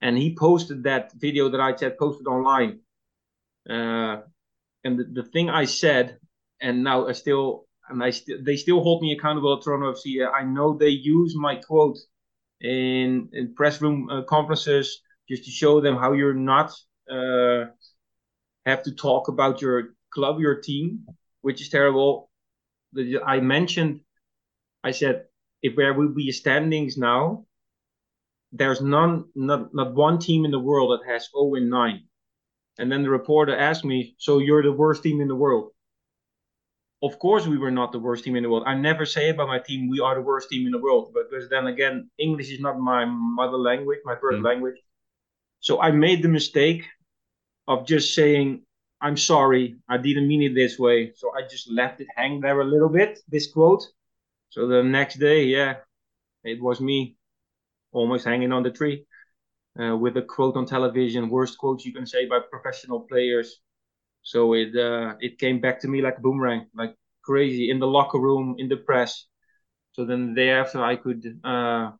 and 0.00 0.16
he 0.16 0.36
posted 0.36 0.84
that 0.84 1.10
video 1.14 1.48
that 1.48 1.60
I 1.60 1.74
said 1.74 1.98
posted 1.98 2.28
online. 2.28 2.78
Uh, 3.68 4.18
and 4.84 4.96
the, 5.00 5.04
the 5.12 5.24
thing 5.24 5.50
I 5.50 5.64
said, 5.64 6.18
and 6.60 6.84
now 6.84 7.08
I 7.08 7.12
still, 7.12 7.66
and 7.88 8.00
I 8.04 8.10
still, 8.10 8.38
they 8.40 8.54
still 8.54 8.84
hold 8.84 9.02
me 9.02 9.10
accountable 9.10 9.56
at 9.56 9.64
Toronto 9.64 9.92
FC. 9.92 10.24
I 10.24 10.44
know 10.44 10.78
they 10.78 10.90
use 10.90 11.34
my 11.34 11.56
quote 11.56 11.98
in 12.60 13.30
in 13.32 13.54
press 13.56 13.82
room 13.82 14.08
uh, 14.08 14.22
conferences 14.22 15.02
just 15.28 15.44
to 15.44 15.50
show 15.50 15.80
them 15.80 15.96
how 15.96 16.12
you're 16.12 16.34
not 16.34 16.70
uh, 17.10 17.64
have 18.64 18.84
to 18.84 18.92
talk 18.94 19.26
about 19.26 19.60
your 19.60 19.94
club, 20.14 20.38
your 20.38 20.60
team, 20.60 21.04
which 21.40 21.60
is 21.60 21.68
terrible. 21.68 22.30
I 23.26 23.40
mentioned 23.40 24.02
I 24.82 24.92
said, 24.92 25.26
if 25.62 25.76
there 25.76 25.94
will 25.94 26.08
be 26.08 26.32
standings 26.32 26.96
now, 26.96 27.44
there's 28.52 28.80
none, 28.80 29.26
not, 29.34 29.74
not 29.74 29.94
one 29.94 30.18
team 30.18 30.44
in 30.44 30.50
the 30.50 30.58
world 30.58 30.98
that 30.98 31.10
has 31.10 31.28
0 31.30 31.54
and 31.54 31.70
9. 31.70 32.02
And 32.78 32.90
then 32.90 33.02
the 33.02 33.10
reporter 33.10 33.56
asked 33.56 33.84
me, 33.84 34.14
So 34.18 34.38
you're 34.38 34.62
the 34.62 34.72
worst 34.72 35.02
team 35.02 35.20
in 35.20 35.28
the 35.28 35.36
world? 35.36 35.72
Of 37.02 37.18
course, 37.18 37.46
we 37.46 37.58
were 37.58 37.70
not 37.70 37.92
the 37.92 37.98
worst 37.98 38.24
team 38.24 38.36
in 38.36 38.42
the 38.42 38.50
world. 38.50 38.64
I 38.66 38.74
never 38.74 39.06
say 39.06 39.30
about 39.30 39.48
my 39.48 39.58
team, 39.58 39.88
we 39.88 40.00
are 40.00 40.14
the 40.14 40.20
worst 40.20 40.50
team 40.50 40.66
in 40.66 40.72
the 40.72 40.78
world. 40.78 41.12
But 41.14 41.30
because 41.30 41.48
then 41.48 41.66
again, 41.66 42.10
English 42.18 42.50
is 42.50 42.60
not 42.60 42.78
my 42.78 43.04
mother 43.04 43.56
language, 43.56 44.00
my 44.04 44.14
1st 44.16 44.40
mm 44.40 44.44
language. 44.44 44.76
So 45.60 45.80
I 45.80 45.90
made 45.90 46.22
the 46.22 46.28
mistake 46.28 46.84
of 47.68 47.86
just 47.86 48.14
saying, 48.14 48.62
I'm 49.00 49.16
sorry, 49.16 49.76
I 49.88 49.96
didn't 49.96 50.28
mean 50.28 50.42
it 50.42 50.54
this 50.54 50.78
way. 50.78 51.12
So 51.14 51.32
I 51.34 51.42
just 51.42 51.70
left 51.70 52.00
it 52.00 52.08
hang 52.16 52.40
there 52.40 52.60
a 52.60 52.64
little 52.64 52.88
bit, 52.88 53.20
this 53.28 53.50
quote. 53.50 53.86
So 54.50 54.66
the 54.68 54.82
next 54.82 55.16
day, 55.16 55.44
yeah, 55.44 55.76
it 56.44 56.60
was 56.62 56.80
me 56.80 57.16
almost 57.92 58.24
hanging 58.26 58.52
on 58.52 58.62
the 58.62 58.70
tree 58.70 59.06
uh, 59.80 59.96
with 59.96 60.16
a 60.16 60.22
quote 60.22 60.56
on 60.56 60.66
television, 60.66 61.28
worst 61.30 61.58
quotes 61.58 61.84
you 61.84 61.92
can 61.92 62.06
say 62.06 62.26
by 62.26 62.40
professional 62.50 63.00
players. 63.00 63.60
So 64.22 64.54
it 64.54 64.76
uh, 64.76 65.16
it 65.20 65.38
came 65.38 65.60
back 65.60 65.80
to 65.80 65.88
me 65.88 66.02
like 66.02 66.18
a 66.18 66.20
boomerang, 66.20 66.66
like 66.74 66.94
crazy 67.22 67.70
in 67.70 67.78
the 67.78 67.86
locker 67.86 68.18
room, 68.18 68.56
in 68.58 68.68
the 68.68 68.76
press. 68.76 69.26
So 69.92 70.04
then 70.04 70.28
the 70.28 70.34
day 70.42 70.50
after, 70.50 70.82
I 70.82 70.96
could. 70.96 71.24
Uh, 71.44 71.92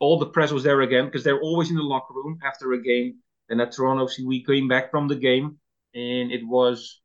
all 0.00 0.18
the 0.18 0.26
press 0.26 0.52
was 0.52 0.64
there 0.64 0.80
again 0.82 1.06
because 1.06 1.24
they're 1.24 1.40
always 1.40 1.70
in 1.70 1.76
the 1.76 1.82
locker 1.82 2.14
room 2.14 2.38
after 2.44 2.72
a 2.72 2.82
game. 2.82 3.16
And 3.48 3.60
at 3.60 3.72
Toronto, 3.72 4.08
we 4.24 4.44
came 4.44 4.68
back 4.68 4.90
from 4.90 5.08
the 5.08 5.16
game, 5.16 5.58
and 5.94 6.30
it 6.32 6.46
was 6.46 7.00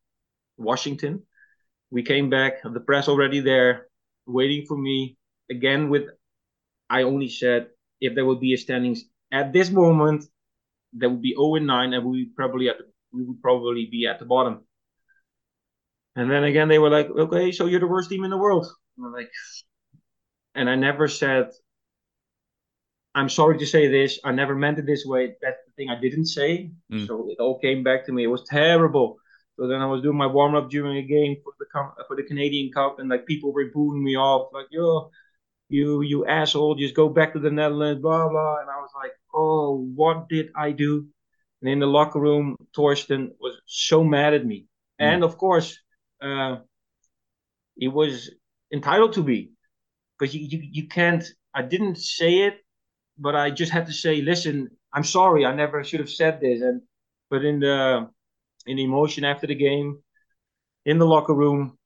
Washington. 0.58 1.22
We 1.90 2.02
came 2.02 2.30
back, 2.30 2.62
the 2.62 2.80
press 2.80 3.08
already 3.08 3.40
there, 3.40 3.88
waiting 4.26 4.66
for 4.66 4.76
me 4.76 5.16
again. 5.50 5.90
With 5.90 6.04
I 6.90 7.02
only 7.02 7.28
said 7.28 7.68
if 8.00 8.14
there 8.14 8.24
would 8.24 8.40
be 8.40 8.54
a 8.54 8.58
standings 8.58 9.04
at 9.32 9.52
this 9.52 9.70
moment, 9.70 10.24
there 10.92 11.08
would 11.10 11.22
be 11.22 11.34
0 11.34 11.56
and 11.56 11.66
9, 11.66 11.92
and 11.92 12.04
we 12.04 12.26
probably 12.36 12.68
at 12.68 12.78
the, 12.78 12.84
we 13.12 13.24
would 13.24 13.42
probably 13.42 13.88
be 13.90 14.06
at 14.06 14.18
the 14.18 14.24
bottom. 14.24 14.64
And 16.16 16.30
then 16.30 16.44
again, 16.44 16.68
they 16.68 16.78
were 16.78 16.90
like, 16.90 17.10
"Okay, 17.10 17.50
so 17.50 17.66
you're 17.66 17.80
the 17.80 17.88
worst 17.88 18.10
team 18.10 18.24
in 18.24 18.30
the 18.30 18.38
world." 18.38 18.66
And 18.96 19.06
I'm 19.06 19.12
like, 19.12 19.30
and 20.54 20.70
I 20.70 20.76
never 20.76 21.08
said, 21.08 21.50
"I'm 23.14 23.28
sorry 23.28 23.58
to 23.58 23.66
say 23.66 23.88
this. 23.88 24.20
I 24.24 24.30
never 24.30 24.54
meant 24.54 24.78
it 24.78 24.86
this 24.86 25.04
way." 25.04 25.34
That's 25.42 25.58
the 25.66 25.72
thing 25.76 25.90
I 25.90 26.00
didn't 26.00 26.26
say. 26.26 26.70
Mm. 26.92 27.06
So 27.06 27.28
it 27.30 27.40
all 27.40 27.58
came 27.58 27.82
back 27.82 28.06
to 28.06 28.12
me. 28.12 28.22
It 28.24 28.28
was 28.28 28.44
terrible. 28.48 29.18
So 29.58 29.68
then 29.68 29.80
I 29.80 29.86
was 29.86 30.02
doing 30.02 30.16
my 30.16 30.26
warm 30.26 30.54
up 30.54 30.68
during 30.70 30.96
a 30.96 31.02
game 31.02 31.36
for 31.44 31.52
the 31.58 31.66
for 32.06 32.16
the 32.16 32.24
Canadian 32.24 32.72
Cup, 32.72 32.98
and 32.98 33.08
like 33.08 33.26
people 33.26 33.52
were 33.52 33.70
booing 33.72 34.02
me 34.02 34.16
off, 34.16 34.50
like 34.52 34.66
"Yo, 34.70 35.10
you 35.68 36.02
you 36.02 36.26
asshole, 36.26 36.74
just 36.74 36.94
go 36.94 37.08
back 37.08 37.32
to 37.32 37.38
the 37.38 37.50
Netherlands," 37.50 38.02
blah 38.02 38.28
blah. 38.28 38.60
And 38.60 38.70
I 38.70 38.76
was 38.80 38.90
like, 38.96 39.12
"Oh, 39.32 39.88
what 39.94 40.28
did 40.28 40.50
I 40.56 40.72
do?" 40.72 41.06
And 41.62 41.70
in 41.70 41.78
the 41.78 41.86
locker 41.86 42.20
room, 42.20 42.56
Torsten 42.76 43.30
was 43.40 43.60
so 43.66 44.02
mad 44.04 44.34
at 44.34 44.44
me, 44.44 44.66
mm. 45.00 45.04
and 45.06 45.22
of 45.24 45.38
course 45.38 45.78
uh, 46.20 46.56
he 47.76 47.88
was 47.88 48.30
entitled 48.72 49.12
to 49.14 49.22
be 49.22 49.52
because 50.18 50.34
you, 50.34 50.46
you, 50.46 50.68
you 50.72 50.88
can't 50.88 51.24
i 51.54 51.62
didn't 51.62 51.96
say 51.96 52.40
it 52.40 52.58
but 53.18 53.34
i 53.34 53.50
just 53.50 53.72
had 53.72 53.86
to 53.86 53.92
say 53.92 54.20
listen 54.22 54.68
i'm 54.92 55.04
sorry 55.04 55.44
i 55.44 55.54
never 55.54 55.84
should 55.84 56.00
have 56.00 56.10
said 56.10 56.40
this 56.40 56.60
and 56.60 56.82
but 57.30 57.44
in 57.44 57.60
the 57.60 58.08
in 58.66 58.78
emotion 58.78 59.24
after 59.24 59.46
the 59.46 59.54
game 59.54 59.98
in 60.84 60.98
the 60.98 61.06
locker 61.06 61.34
room 61.34 61.76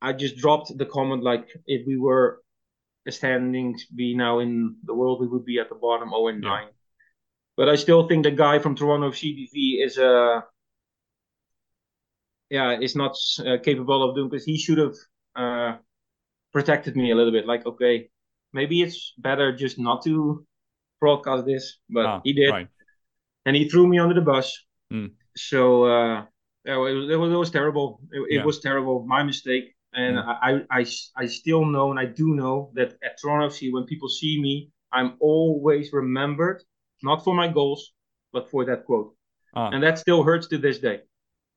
i 0.00 0.12
just 0.12 0.36
dropped 0.36 0.76
the 0.76 0.86
comment 0.86 1.22
like 1.22 1.46
if 1.66 1.86
we 1.86 1.96
were 1.96 2.40
standings 3.08 3.84
be 3.86 4.14
now 4.14 4.38
in 4.38 4.76
the 4.84 4.94
world 4.94 5.20
we 5.20 5.28
would 5.28 5.44
be 5.44 5.58
at 5.58 5.68
the 5.68 5.74
bottom 5.74 6.10
0 6.10 6.28
and 6.28 6.40
9 6.40 6.62
yeah. 6.62 6.68
but 7.56 7.68
i 7.68 7.74
still 7.74 8.08
think 8.08 8.24
the 8.24 8.30
guy 8.30 8.58
from 8.58 8.74
toronto 8.74 9.10
cdv 9.10 9.84
is 9.84 9.98
a 9.98 10.44
yeah 12.50 12.78
is 12.80 12.96
not 12.96 13.14
uh, 13.46 13.58
capable 13.62 14.08
of 14.08 14.14
doing 14.14 14.28
because 14.28 14.44
he 14.44 14.56
should 14.56 14.78
have 14.78 14.94
uh, 15.36 15.76
protected 16.54 16.96
me 16.96 17.10
a 17.10 17.14
little 17.14 17.32
bit. 17.32 17.46
Like, 17.46 17.66
okay, 17.66 18.08
maybe 18.54 18.80
it's 18.80 19.12
better 19.18 19.54
just 19.54 19.78
not 19.78 20.02
to 20.04 20.46
broadcast 21.00 21.44
this, 21.44 21.78
but 21.90 22.06
ah, 22.06 22.20
he 22.24 22.32
did, 22.32 22.50
right. 22.50 22.68
and 23.44 23.54
he 23.56 23.68
threw 23.68 23.86
me 23.86 23.98
under 23.98 24.14
the 24.14 24.22
bus. 24.22 24.56
Mm. 24.90 25.10
So 25.36 25.84
uh, 25.84 26.24
yeah, 26.64 26.74
it 26.74 26.78
was, 26.78 27.10
it 27.10 27.16
was, 27.16 27.32
it 27.32 27.36
was 27.36 27.50
terrible. 27.50 28.00
It, 28.12 28.40
it 28.40 28.44
was 28.44 28.60
terrible. 28.60 29.04
My 29.06 29.22
mistake. 29.22 29.74
And 29.96 30.16
mm. 30.16 30.38
I, 30.42 30.62
I, 30.70 30.86
I 31.16 31.26
still 31.26 31.64
know, 31.64 31.90
and 31.92 32.00
I 32.00 32.06
do 32.06 32.34
know 32.34 32.72
that 32.74 32.94
at 33.04 33.20
Toronto 33.20 33.48
FC, 33.48 33.72
when 33.72 33.84
people 33.84 34.08
see 34.08 34.40
me, 34.40 34.70
I'm 34.92 35.14
always 35.20 35.92
remembered, 35.92 36.62
not 37.02 37.22
for 37.22 37.32
my 37.34 37.46
goals, 37.46 37.92
but 38.32 38.50
for 38.50 38.64
that 38.64 38.84
quote. 38.86 39.14
Ah. 39.54 39.70
And 39.70 39.82
that 39.84 39.98
still 39.98 40.24
hurts 40.24 40.48
to 40.48 40.58
this 40.58 40.78
day. 40.78 41.00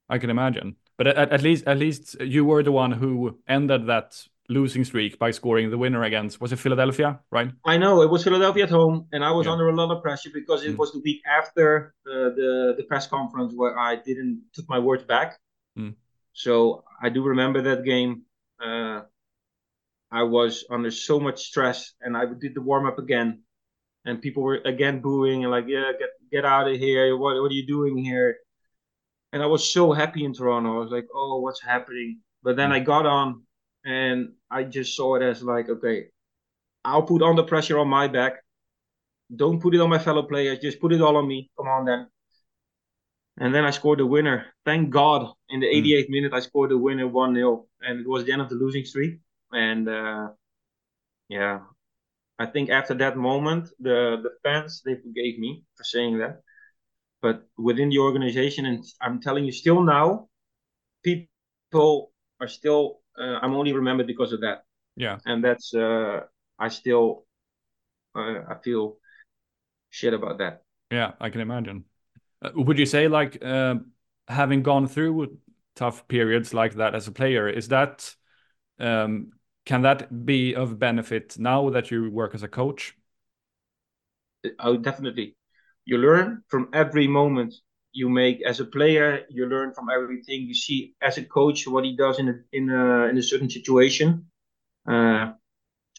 I 0.09 0.19
can 0.19 0.29
imagine. 0.29 0.75
But 0.97 1.07
at, 1.07 1.31
at 1.31 1.41
least 1.41 1.67
at 1.67 1.77
least 1.77 2.19
you 2.21 2.45
were 2.45 2.63
the 2.63 2.71
one 2.71 2.91
who 2.91 3.39
ended 3.47 3.87
that 3.87 4.27
losing 4.49 4.83
streak 4.83 5.19
by 5.19 5.31
scoring 5.31 5.69
the 5.69 5.77
winner 5.77 6.03
against 6.03 6.39
was 6.39 6.53
it 6.53 6.59
Philadelphia, 6.59 7.19
right? 7.31 7.51
I 7.65 7.77
know 7.77 8.01
it 8.01 8.09
was 8.09 8.23
Philadelphia 8.23 8.63
at 8.63 8.69
home, 8.69 9.07
and 9.11 9.23
I 9.23 9.31
was 9.31 9.45
yeah. 9.45 9.53
under 9.53 9.67
a 9.69 9.75
lot 9.75 9.95
of 9.95 10.01
pressure 10.01 10.29
because 10.33 10.63
it 10.63 10.73
mm. 10.73 10.77
was 10.77 10.91
the 10.91 11.01
week 11.03 11.21
after 11.25 11.93
uh, 12.09 12.29
the 12.37 12.75
the 12.77 12.83
press 12.83 13.07
conference 13.07 13.53
where 13.55 13.77
I 13.77 13.95
didn't 13.95 14.43
took 14.53 14.67
my 14.69 14.79
words 14.79 15.03
back. 15.03 15.37
Mm. 15.77 15.95
So 16.33 16.83
I 17.01 17.09
do 17.09 17.23
remember 17.23 17.61
that 17.63 17.83
game. 17.83 18.23
Uh, 18.63 19.01
I 20.11 20.23
was 20.23 20.65
under 20.69 20.91
so 20.91 21.19
much 21.19 21.43
stress, 21.43 21.93
and 22.01 22.15
I 22.15 22.25
did 22.25 22.55
the 22.55 22.61
warm 22.61 22.85
up 22.85 22.99
again, 22.99 23.43
and 24.05 24.21
people 24.21 24.43
were 24.43 24.61
again 24.65 25.01
booing 25.01 25.43
and 25.43 25.51
like, 25.51 25.65
"Yeah, 25.67 25.91
get 25.99 26.09
get 26.31 26.45
out 26.45 26.69
of 26.69 26.77
here! 26.77 27.17
What 27.17 27.41
what 27.41 27.51
are 27.51 27.59
you 27.61 27.67
doing 27.67 27.97
here?" 27.97 28.37
and 29.33 29.43
I 29.43 29.45
was 29.45 29.71
so 29.71 29.91
happy 29.91 30.23
in 30.23 30.33
Toronto. 30.33 30.75
I 30.75 30.79
was 30.79 30.91
like, 30.91 31.07
oh, 31.13 31.39
what's 31.41 31.61
happening? 31.61 32.21
But 32.43 32.55
then 32.55 32.71
I 32.71 32.79
got 32.79 33.05
on 33.05 33.43
and 33.87 34.33
I 34.51 34.63
just 34.63 34.95
saw 34.95 35.15
it 35.15 35.23
as 35.23 35.41
like, 35.41 35.69
okay, 35.69 36.07
I'll 36.85 37.03
put 37.03 37.21
all 37.21 37.35
the 37.35 37.43
pressure 37.43 37.79
on 37.79 37.87
my 37.87 38.07
back. 38.07 38.33
Don't 39.35 39.59
put 39.59 39.73
it 39.73 39.81
on 39.81 39.89
my 39.89 39.99
fellow 39.99 40.23
players. 40.23 40.59
Just 40.59 40.79
put 40.79 40.93
it 40.93 41.01
all 41.01 41.17
on 41.17 41.27
me. 41.27 41.49
Come 41.57 41.67
on 41.67 41.85
then. 41.85 42.07
And 43.39 43.53
then 43.53 43.65
I 43.65 43.71
scored 43.71 43.99
the 43.99 44.05
winner. 44.05 44.45
Thank 44.65 44.89
God. 44.89 45.33
In 45.49 45.59
the 45.59 45.67
88th 45.67 46.05
mm. 46.05 46.09
minute, 46.09 46.33
I 46.33 46.39
scored 46.39 46.71
the 46.71 46.77
winner 46.77 47.07
1 47.07 47.35
0. 47.35 47.65
And 47.81 47.99
it 47.99 48.07
was 48.07 48.25
the 48.25 48.31
end 48.31 48.41
of 48.41 48.49
the 48.49 48.55
losing 48.55 48.85
streak. 48.85 49.19
And 49.51 49.89
uh, 49.89 50.29
yeah, 51.29 51.59
I 52.39 52.45
think 52.45 52.69
after 52.69 52.93
that 52.95 53.17
moment, 53.17 53.69
the, 53.79 54.17
the 54.23 54.31
fans, 54.43 54.81
they 54.85 54.95
forgave 54.95 55.39
me 55.39 55.63
for 55.75 55.83
saying 55.83 56.19
that 56.19 56.41
but 57.21 57.43
within 57.57 57.89
the 57.89 57.99
organization, 57.99 58.65
and 58.65 58.85
I'm 59.01 59.19
telling 59.19 59.45
you, 59.45 59.51
still 59.51 59.81
now, 59.81 60.29
people 61.03 62.11
are 62.39 62.47
still. 62.47 63.01
Uh, 63.19 63.39
I'm 63.41 63.53
only 63.53 63.73
remembered 63.73 64.07
because 64.07 64.33
of 64.33 64.41
that. 64.41 64.63
Yeah, 64.95 65.19
and 65.25 65.43
that's. 65.43 65.73
Uh, 65.73 66.21
I 66.59 66.69
still. 66.69 67.25
Uh, 68.15 68.41
I 68.49 68.55
feel 68.63 68.97
shit 69.89 70.13
about 70.13 70.39
that. 70.39 70.63
Yeah, 70.91 71.13
I 71.19 71.29
can 71.29 71.41
imagine. 71.41 71.85
Uh, 72.41 72.51
would 72.55 72.79
you 72.79 72.85
say 72.85 73.07
like 73.07 73.43
uh, 73.43 73.75
having 74.27 74.63
gone 74.63 74.87
through 74.87 75.37
tough 75.75 76.07
periods 76.07 76.53
like 76.53 76.75
that 76.75 76.95
as 76.95 77.07
a 77.07 77.11
player 77.11 77.47
is 77.47 77.67
that 77.69 78.13
um, 78.79 79.31
can 79.65 79.83
that 79.83 80.25
be 80.25 80.55
of 80.55 80.79
benefit 80.79 81.37
now 81.39 81.69
that 81.71 81.91
you 81.91 82.11
work 82.11 82.35
as 82.35 82.43
a 82.43 82.47
coach? 82.47 82.95
Oh, 84.59 84.77
definitely 84.77 85.35
you 85.85 85.97
learn 85.97 86.43
from 86.47 86.69
every 86.73 87.07
moment 87.07 87.53
you 87.91 88.09
make 88.09 88.41
as 88.45 88.59
a 88.59 88.65
player. 88.65 89.25
You 89.29 89.47
learn 89.47 89.73
from 89.73 89.89
everything 89.89 90.43
you 90.43 90.53
see 90.53 90.95
as 91.01 91.17
a 91.17 91.23
coach 91.23 91.67
what 91.67 91.85
he 91.85 91.95
does 91.95 92.19
in 92.19 92.29
a 92.29 92.35
in 92.51 92.69
a 92.69 93.05
in 93.05 93.17
a 93.17 93.23
certain 93.23 93.49
situation. 93.49 94.27
Uh, 94.87 95.33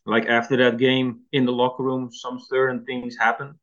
like 0.07 0.27
after 0.27 0.57
that 0.57 0.79
game 0.79 1.21
in 1.33 1.45
the 1.45 1.53
locker 1.53 1.83
room, 1.83 2.11
some 2.13 2.41
certain 2.41 2.85
things 2.85 3.17
happen 3.17 3.59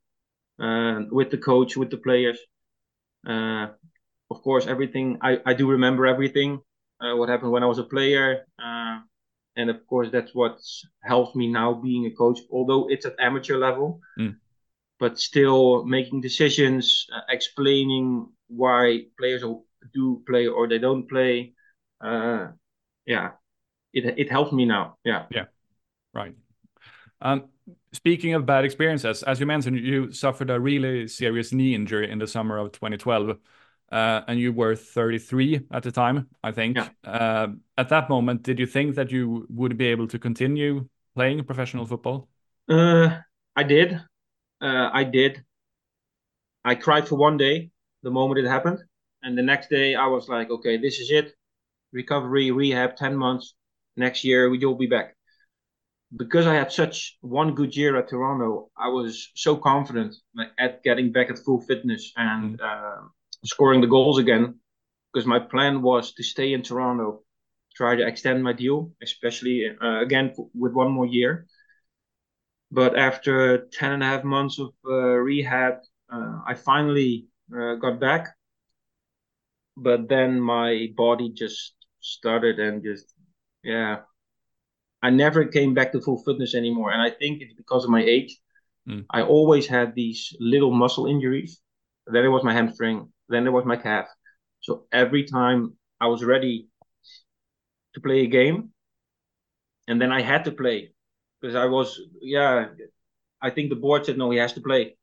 uh, 0.60 1.00
with 1.10 1.30
the 1.30 1.38
coach, 1.38 1.76
with 1.76 1.90
the 1.90 1.96
players. 1.96 2.38
Uh, 3.26 3.68
of 4.30 4.42
course, 4.42 4.66
everything 4.66 5.18
I, 5.22 5.40
I 5.44 5.54
do 5.54 5.68
remember 5.68 6.06
everything 6.06 6.60
uh, 7.00 7.16
what 7.16 7.28
happened 7.28 7.52
when 7.52 7.62
I 7.62 7.66
was 7.66 7.78
a 7.78 7.84
player, 7.84 8.46
uh, 8.62 9.00
and 9.56 9.70
of 9.70 9.86
course 9.86 10.08
that's 10.10 10.34
what 10.34 10.58
helps 11.02 11.34
me 11.34 11.48
now 11.48 11.74
being 11.74 12.06
a 12.06 12.10
coach. 12.10 12.40
Although 12.50 12.88
it's 12.90 13.06
at 13.06 13.16
amateur 13.18 13.56
level, 13.56 14.00
mm 14.18 14.36
but 14.98 15.18
still 15.18 15.84
making 15.84 16.20
decisions, 16.20 17.06
uh, 17.14 17.20
explaining 17.28 18.28
why 18.48 19.02
players 19.18 19.42
do 19.92 20.22
play 20.26 20.46
or 20.46 20.68
they 20.68 20.78
don't 20.78 21.08
play. 21.08 21.52
Uh, 22.00 22.48
yeah, 23.06 23.32
it 23.92 24.18
it 24.18 24.30
helps 24.30 24.52
me 24.52 24.64
now. 24.64 24.96
Yeah. 25.04 25.26
Yeah. 25.30 25.46
Right. 26.12 26.34
Um, 27.20 27.44
speaking 27.92 28.34
of 28.34 28.46
bad 28.46 28.64
experiences, 28.64 29.22
as 29.22 29.40
you 29.40 29.46
mentioned, 29.46 29.78
you 29.78 30.12
suffered 30.12 30.50
a 30.50 30.60
really 30.60 31.08
serious 31.08 31.52
knee 31.52 31.74
injury 31.74 32.10
in 32.10 32.18
the 32.18 32.26
summer 32.26 32.58
of 32.58 32.72
2012. 32.72 33.38
Uh, 33.90 34.20
and 34.26 34.40
you 34.40 34.52
were 34.52 34.74
33 34.74 35.60
at 35.70 35.84
the 35.84 35.92
time, 35.92 36.28
I 36.42 36.50
think. 36.50 36.76
Yeah. 36.76 36.88
Uh, 37.04 37.48
at 37.78 37.88
that 37.90 38.08
moment, 38.08 38.42
did 38.42 38.58
you 38.58 38.66
think 38.66 38.96
that 38.96 39.12
you 39.12 39.46
would 39.48 39.76
be 39.76 39.86
able 39.86 40.08
to 40.08 40.18
continue 40.18 40.88
playing 41.14 41.44
professional 41.44 41.86
football? 41.86 42.28
Uh, 42.68 43.20
I 43.54 43.62
did 43.62 44.00
uh, 44.60 44.90
I 44.92 45.04
did. 45.04 45.44
I 46.64 46.74
cried 46.74 47.08
for 47.08 47.16
one 47.16 47.36
day 47.36 47.70
the 48.02 48.10
moment 48.10 48.40
it 48.40 48.48
happened, 48.48 48.80
and 49.22 49.36
the 49.36 49.42
next 49.42 49.70
day 49.70 49.94
I 49.94 50.06
was 50.06 50.28
like, 50.28 50.50
okay, 50.50 50.76
this 50.76 50.98
is 50.98 51.10
it. 51.10 51.34
Recovery, 51.92 52.50
rehab, 52.50 52.96
ten 52.96 53.16
months. 53.16 53.54
Next 53.96 54.24
year 54.24 54.50
we 54.50 54.58
will 54.58 54.74
be 54.74 54.86
back. 54.86 55.16
Because 56.16 56.46
I 56.46 56.54
had 56.54 56.72
such 56.72 57.18
one 57.20 57.54
good 57.54 57.76
year 57.76 57.96
at 57.96 58.08
Toronto, 58.08 58.70
I 58.76 58.88
was 58.88 59.30
so 59.34 59.56
confident 59.56 60.14
at 60.58 60.82
getting 60.82 61.12
back 61.12 61.30
at 61.30 61.38
full 61.38 61.60
fitness 61.62 62.12
and 62.16 62.60
uh, 62.60 63.02
scoring 63.44 63.80
the 63.80 63.86
goals 63.88 64.18
again. 64.18 64.60
Because 65.12 65.26
my 65.26 65.38
plan 65.40 65.82
was 65.82 66.12
to 66.14 66.22
stay 66.22 66.52
in 66.52 66.62
Toronto, 66.62 67.22
try 67.74 67.96
to 67.96 68.06
extend 68.06 68.42
my 68.44 68.52
deal, 68.52 68.92
especially 69.02 69.66
uh, 69.82 70.00
again 70.00 70.34
with 70.54 70.72
one 70.72 70.90
more 70.92 71.06
year 71.06 71.46
but 72.70 72.98
after 72.98 73.66
10 73.72 73.92
and 73.92 74.02
a 74.02 74.06
half 74.06 74.24
months 74.24 74.58
of 74.58 74.72
uh, 74.84 74.90
rehab, 74.90 75.78
uh, 76.12 76.40
I 76.46 76.54
finally 76.54 77.26
uh, 77.54 77.74
got 77.74 78.00
back. 78.00 78.34
But 79.76 80.08
then 80.08 80.40
my 80.40 80.88
body 80.96 81.30
just 81.30 81.74
started 82.00 82.58
and 82.58 82.82
just, 82.82 83.12
yeah, 83.62 83.98
I 85.02 85.10
never 85.10 85.44
came 85.44 85.74
back 85.74 85.92
to 85.92 86.00
full 86.00 86.22
fitness 86.24 86.54
anymore. 86.54 86.92
And 86.92 87.02
I 87.02 87.10
think 87.10 87.42
it's 87.42 87.54
because 87.54 87.84
of 87.84 87.90
my 87.90 88.02
age. 88.02 88.36
Mm. 88.88 89.04
I 89.10 89.22
always 89.22 89.66
had 89.66 89.94
these 89.94 90.34
little 90.40 90.72
muscle 90.72 91.06
injuries. 91.06 91.60
Then 92.06 92.24
it 92.24 92.28
was 92.28 92.44
my 92.44 92.54
hamstring. 92.54 93.12
Then 93.28 93.44
there 93.44 93.52
was 93.52 93.64
my 93.64 93.76
calf. 93.76 94.06
So 94.60 94.86
every 94.92 95.24
time 95.24 95.76
I 96.00 96.06
was 96.06 96.24
ready 96.24 96.68
to 97.94 98.00
play 98.00 98.20
a 98.20 98.26
game, 98.26 98.70
and 99.88 100.00
then 100.00 100.10
I 100.10 100.22
had 100.22 100.44
to 100.46 100.52
play 100.52 100.92
because 101.40 101.54
I 101.54 101.66
was, 101.66 102.00
yeah, 102.20 102.66
I 103.40 103.50
think 103.50 103.70
the 103.70 103.76
board 103.76 104.06
said 104.06 104.18
no, 104.18 104.30
he 104.30 104.38
has 104.38 104.54
to 104.54 104.60
play. 104.60 104.96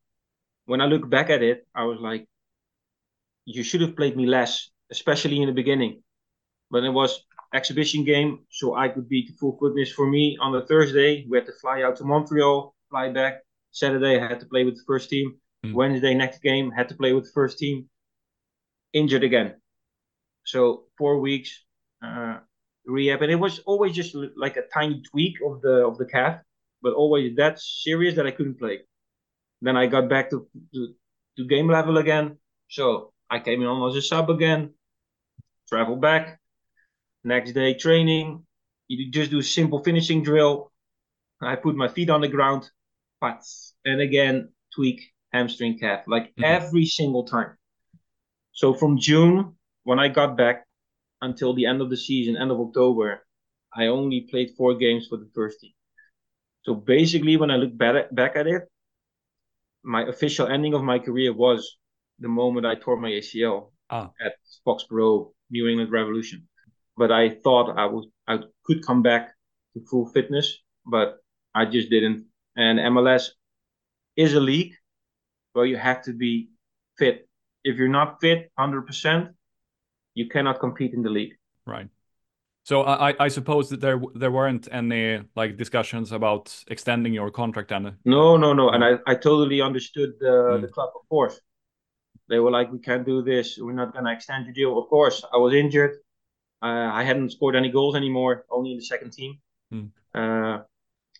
When 0.65 0.81
I 0.81 0.85
look 0.85 1.09
back 1.09 1.29
at 1.29 1.43
it, 1.43 1.67
I 1.75 1.83
was 1.83 1.99
like, 1.99 2.27
you 3.45 3.63
should 3.63 3.81
have 3.81 3.95
played 3.95 4.15
me 4.15 4.25
less, 4.25 4.69
especially 4.91 5.41
in 5.41 5.47
the 5.47 5.53
beginning. 5.53 6.01
But 6.71 6.83
it 6.83 6.89
was 6.89 7.23
exhibition 7.53 8.03
game, 8.03 8.39
so 8.49 8.75
I 8.75 8.87
could 8.87 9.07
be 9.07 9.25
to 9.27 9.33
full 9.33 9.57
fitness. 9.61 9.91
For 9.91 10.07
me, 10.07 10.37
on 10.41 10.51
the 10.53 10.65
Thursday, 10.65 11.25
we 11.29 11.37
had 11.37 11.45
to 11.45 11.53
fly 11.61 11.83
out 11.83 11.97
to 11.97 12.03
Montreal, 12.03 12.73
fly 12.89 13.09
back. 13.09 13.41
Saturday, 13.71 14.19
I 14.19 14.27
had 14.27 14.39
to 14.39 14.45
play 14.45 14.63
with 14.63 14.75
the 14.75 14.83
first 14.87 15.09
team. 15.09 15.35
Mm. 15.65 15.73
Wednesday, 15.73 16.13
next 16.13 16.41
game, 16.41 16.71
had 16.71 16.89
to 16.89 16.95
play 16.95 17.13
with 17.13 17.25
the 17.25 17.31
first 17.33 17.57
team. 17.57 17.89
Injured 18.93 19.23
again. 19.23 19.55
So 20.45 20.83
four 20.97 21.19
weeks 21.19 21.63
uh, 22.03 22.37
rehab, 22.85 23.21
and 23.21 23.31
it 23.31 23.39
was 23.39 23.59
always 23.59 23.95
just 23.95 24.15
like 24.35 24.57
a 24.57 24.63
tiny 24.73 25.01
tweak 25.01 25.35
of 25.45 25.61
the 25.61 25.85
of 25.85 25.97
the 25.97 26.05
calf, 26.05 26.39
but 26.81 26.93
always 26.93 27.35
that 27.37 27.59
serious 27.59 28.15
that 28.15 28.27
I 28.27 28.31
couldn't 28.31 28.59
play. 28.59 28.79
Then 29.61 29.77
I 29.77 29.87
got 29.87 30.09
back 30.09 30.29
to 30.31 30.47
to, 30.73 30.93
to 31.37 31.47
game 31.47 31.69
level 31.69 31.97
again. 31.97 32.37
So 32.69 33.13
I 33.29 33.39
came 33.39 33.61
in 33.61 33.67
on 33.67 33.89
as 33.89 33.95
a 33.95 34.01
sub 34.01 34.29
again, 34.29 34.73
travel 35.69 35.95
back, 35.95 36.39
Next 37.23 37.53
day 37.53 37.73
training, 37.73 38.45
you 38.89 39.09
just 39.09 39.31
do 39.31 39.39
a 39.39 39.43
simple 39.43 39.81
finishing 39.81 40.23
drill. 40.23 40.71
I 41.41 41.55
put 41.55 41.75
my 41.75 41.87
feet 41.87 42.09
on 42.09 42.19
the 42.19 42.27
ground, 42.27 42.69
pats, 43.21 43.75
and 43.85 44.01
again 44.01 44.49
tweak 44.75 45.01
hamstring 45.31 45.79
calf, 45.79 46.03
like 46.07 46.25
mm-hmm. 46.31 46.43
every 46.43 46.85
single 46.85 47.23
time. 47.23 47.57
So 48.51 48.73
from 48.73 48.97
June, 48.97 49.55
when 49.83 49.99
I 49.99 50.09
got 50.09 50.35
back, 50.35 50.65
until 51.23 51.53
the 51.55 51.65
end 51.65 51.81
of 51.81 51.89
the 51.89 51.97
season, 51.97 52.37
end 52.37 52.51
of 52.51 52.59
October, 52.59 53.25
I 53.73 53.87
only 53.87 54.27
played 54.29 54.51
four 54.57 54.75
games 54.75 55.07
for 55.07 55.17
the 55.17 55.29
first 55.33 55.59
team. 55.59 55.73
So 56.65 56.75
basically, 56.75 57.35
when 57.37 57.49
I 57.49 57.55
look 57.55 57.75
back, 57.75 58.13
back 58.13 58.35
at 58.35 58.47
it, 58.47 58.63
my 59.83 60.03
official 60.03 60.47
ending 60.47 60.73
of 60.75 60.83
my 60.83 60.99
career 60.99 61.33
was 61.33 61.77
the 62.19 62.29
moment 62.29 62.65
I 62.65 62.75
tore 62.75 62.97
my 62.97 63.09
ACL 63.09 63.71
ah. 63.89 64.11
at 64.23 64.33
Foxborough 64.65 65.33
New 65.49 65.67
England 65.67 65.91
Revolution 65.91 66.47
but 66.97 67.11
I 67.11 67.29
thought 67.29 67.77
I 67.77 67.85
was 67.85 68.07
I 68.27 68.39
could 68.65 68.85
come 68.85 69.01
back 69.01 69.33
to 69.73 69.83
full 69.89 70.05
fitness, 70.07 70.59
but 70.85 71.17
I 71.55 71.65
just 71.65 71.89
didn't. 71.89 72.25
And 72.55 72.79
MLS 72.79 73.29
is 74.15 74.33
a 74.33 74.39
league 74.39 74.73
where 75.53 75.65
you 75.65 75.77
have 75.77 76.03
to 76.03 76.13
be 76.13 76.49
fit. 76.97 77.27
If 77.63 77.77
you're 77.77 77.87
not 77.87 78.21
fit 78.21 78.51
100%, 78.59 79.33
you 80.13 80.29
cannot 80.29 80.59
compete 80.59 80.93
in 80.93 81.03
the 81.03 81.09
league. 81.09 81.33
Right. 81.65 81.89
So 82.65 82.83
I, 82.83 83.13
I 83.19 83.27
suppose 83.27 83.69
that 83.69 83.81
there 83.81 84.01
there 84.15 84.31
weren't 84.31 84.69
any 84.71 85.21
like 85.35 85.57
discussions 85.57 86.13
about 86.13 86.63
extending 86.69 87.13
your 87.13 87.29
contract 87.29 87.69
then. 87.69 87.97
No, 88.05 88.37
no, 88.37 88.53
no, 88.53 88.69
and 88.69 88.83
I, 88.83 88.91
I 89.05 89.15
totally 89.15 89.61
understood 89.61 90.13
the 90.19 90.25
mm. 90.25 90.61
the 90.61 90.69
club. 90.69 90.91
Of 90.95 91.07
course, 91.09 91.41
they 92.29 92.39
were 92.39 92.51
like, 92.51 92.71
we 92.71 92.79
can't 92.79 93.05
do 93.05 93.21
this. 93.21 93.57
We're 93.57 93.73
not 93.73 93.93
gonna 93.93 94.13
extend 94.13 94.45
your 94.45 94.53
deal. 94.53 94.79
Of 94.79 94.87
course, 94.87 95.25
I 95.33 95.37
was 95.37 95.53
injured. 95.53 95.97
Uh, 96.61 96.89
I 96.93 97.03
hadn't 97.03 97.31
scored 97.31 97.57
any 97.57 97.69
goals 97.69 97.97
anymore, 97.97 98.45
only 98.49 98.71
in 98.71 98.77
the 98.77 98.85
second 98.85 99.11
team. 99.11 99.39
Mm. 99.73 99.89
Uh, 100.15 100.63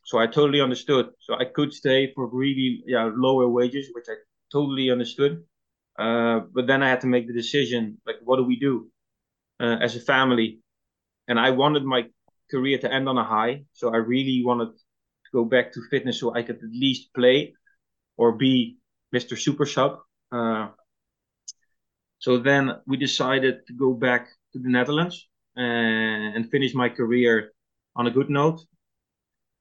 so 0.05 0.19
I 0.19 0.27
totally 0.27 0.61
understood. 0.61 1.09
So 1.19 1.35
I 1.35 1.43
could 1.43 1.73
stay 1.73 2.13
for 2.13 2.27
really 2.27 2.83
yeah 2.85 3.11
lower 3.13 3.49
wages, 3.49 3.89
which 3.91 4.05
I 4.07 4.15
totally 4.49 4.91
understood. 4.91 5.43
Uh, 5.97 6.41
but 6.53 6.67
then 6.67 6.81
I 6.81 6.89
had 6.89 7.01
to 7.01 7.07
make 7.07 7.27
the 7.27 7.33
decision, 7.33 7.99
like, 8.05 8.17
what 8.23 8.37
do 8.37 8.43
we 8.43 8.57
do 8.57 8.89
uh, 9.59 9.77
as 9.81 9.95
a 9.95 9.99
family? 9.99 10.59
And 11.27 11.39
I 11.39 11.51
wanted 11.51 11.83
my 11.83 12.07
career 12.49 12.77
to 12.79 12.91
end 12.91 13.07
on 13.07 13.17
a 13.17 13.23
high, 13.23 13.65
so 13.73 13.93
I 13.93 13.97
really 13.97 14.43
wanted 14.43 14.69
to 14.75 15.29
go 15.31 15.45
back 15.45 15.71
to 15.73 15.81
fitness 15.89 16.19
so 16.19 16.35
I 16.35 16.43
could 16.43 16.57
at 16.57 16.71
least 16.71 17.13
play 17.13 17.53
or 18.17 18.33
be 18.33 18.77
Mr. 19.13 19.37
Super 19.37 19.65
Sub. 19.65 19.99
Uh, 20.31 20.69
so 22.19 22.37
then 22.37 22.71
we 22.87 22.97
decided 22.97 23.65
to 23.67 23.73
go 23.73 23.93
back 23.93 24.29
to 24.53 24.59
the 24.59 24.69
Netherlands 24.69 25.27
and 25.55 26.49
finish 26.49 26.73
my 26.73 26.89
career 26.89 27.51
on 27.95 28.07
a 28.07 28.11
good 28.11 28.29
note. 28.29 28.61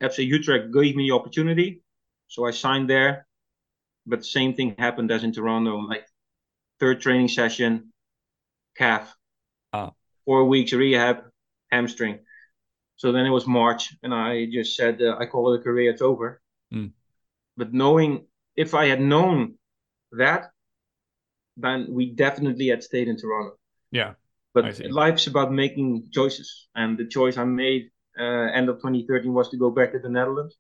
FC 0.02 0.26
Utrecht 0.26 0.72
gave 0.72 0.96
me 0.96 1.08
the 1.08 1.14
opportunity, 1.14 1.82
so 2.28 2.46
I 2.46 2.50
signed 2.50 2.88
there. 2.88 3.26
But 4.06 4.20
the 4.20 4.24
same 4.24 4.54
thing 4.54 4.74
happened 4.78 5.10
as 5.12 5.22
in 5.22 5.32
Toronto. 5.32 5.76
Like 5.76 6.06
third 6.82 7.00
training 7.00 7.28
session, 7.28 7.92
calf, 8.76 9.14
ah. 9.72 9.92
four 10.24 10.46
weeks 10.46 10.72
rehab, 10.72 11.18
hamstring. 11.70 12.18
So 12.96 13.12
then 13.12 13.24
it 13.24 13.30
was 13.30 13.46
March, 13.46 13.94
and 14.02 14.12
I 14.12 14.46
just 14.46 14.74
said 14.74 15.00
uh, 15.00 15.16
I 15.16 15.26
call 15.26 15.52
it 15.52 15.60
a 15.60 15.62
career. 15.62 15.92
It's 15.92 16.02
over. 16.02 16.42
Mm. 16.74 16.90
But 17.56 17.72
knowing 17.72 18.26
if 18.56 18.74
I 18.74 18.86
had 18.86 19.00
known 19.00 19.54
that, 20.10 20.50
then 21.56 21.86
we 21.88 22.10
definitely 22.10 22.66
had 22.66 22.82
stayed 22.82 23.06
in 23.06 23.16
Toronto. 23.16 23.56
Yeah. 23.92 24.14
But 24.52 24.80
life's 24.90 25.28
about 25.28 25.52
making 25.52 26.08
choices, 26.12 26.68
and 26.74 26.98
the 26.98 27.06
choice 27.06 27.38
I 27.38 27.44
made 27.44 27.90
uh, 28.18 28.48
end 28.58 28.68
of 28.68 28.76
2013 28.78 29.32
was 29.32 29.50
to 29.50 29.56
go 29.56 29.70
back 29.70 29.92
to 29.92 30.00
the 30.00 30.10
Netherlands, 30.10 30.56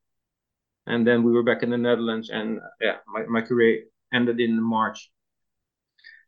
and 0.86 1.04
then 1.04 1.24
we 1.24 1.32
were 1.32 1.42
back 1.42 1.64
in 1.64 1.70
the 1.70 1.78
Netherlands, 1.78 2.30
and 2.30 2.58
uh, 2.58 2.74
yeah, 2.80 2.96
my, 3.06 3.24
my 3.26 3.42
career 3.42 3.84
ended 4.14 4.38
in 4.40 4.62
March. 4.62 5.11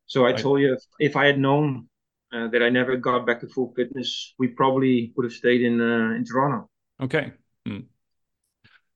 So 0.06 0.26
I 0.26 0.32
told 0.32 0.60
you 0.60 0.74
if, 0.74 0.82
if 0.98 1.16
I 1.16 1.26
had 1.26 1.38
known 1.38 1.88
uh, 2.32 2.48
that 2.48 2.62
I 2.62 2.68
never 2.68 2.96
got 2.96 3.26
back 3.26 3.40
to 3.40 3.48
full 3.48 3.72
fitness, 3.74 4.34
we 4.38 4.48
probably 4.48 5.12
would 5.16 5.24
have 5.24 5.32
stayed 5.32 5.62
in 5.62 5.80
uh, 5.80 6.14
in 6.14 6.24
Toronto. 6.24 6.68
Okay. 7.00 7.32
Mm. 7.66 7.84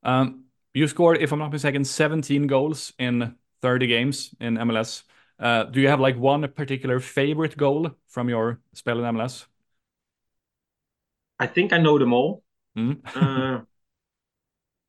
Um, 0.03 0.45
you 0.75 0.87
scored, 0.87 1.19
if 1.19 1.33
I'm 1.33 1.39
not 1.39 1.53
mistaken, 1.53 1.85
17 1.85 2.47
goals 2.47 2.93
in 2.99 3.35
30 3.63 3.87
games 3.87 4.35
in 4.41 4.57
MLS. 4.57 5.03
Uh, 5.39 5.65
do 5.65 5.81
you 5.81 5.89
have 5.89 6.01
like 6.01 6.17
one 6.17 6.47
particular 6.49 7.01
favorite 7.01 7.57
goal 7.57 7.91
from 8.09 8.29
your 8.29 8.61
spell 8.75 8.99
in 8.99 9.05
MLS? 9.05 9.47
I 11.39 11.47
think 11.47 11.73
I 11.73 11.79
know 11.79 11.99
them 11.99 12.13
all. 12.13 12.43
Mm. 12.77 13.67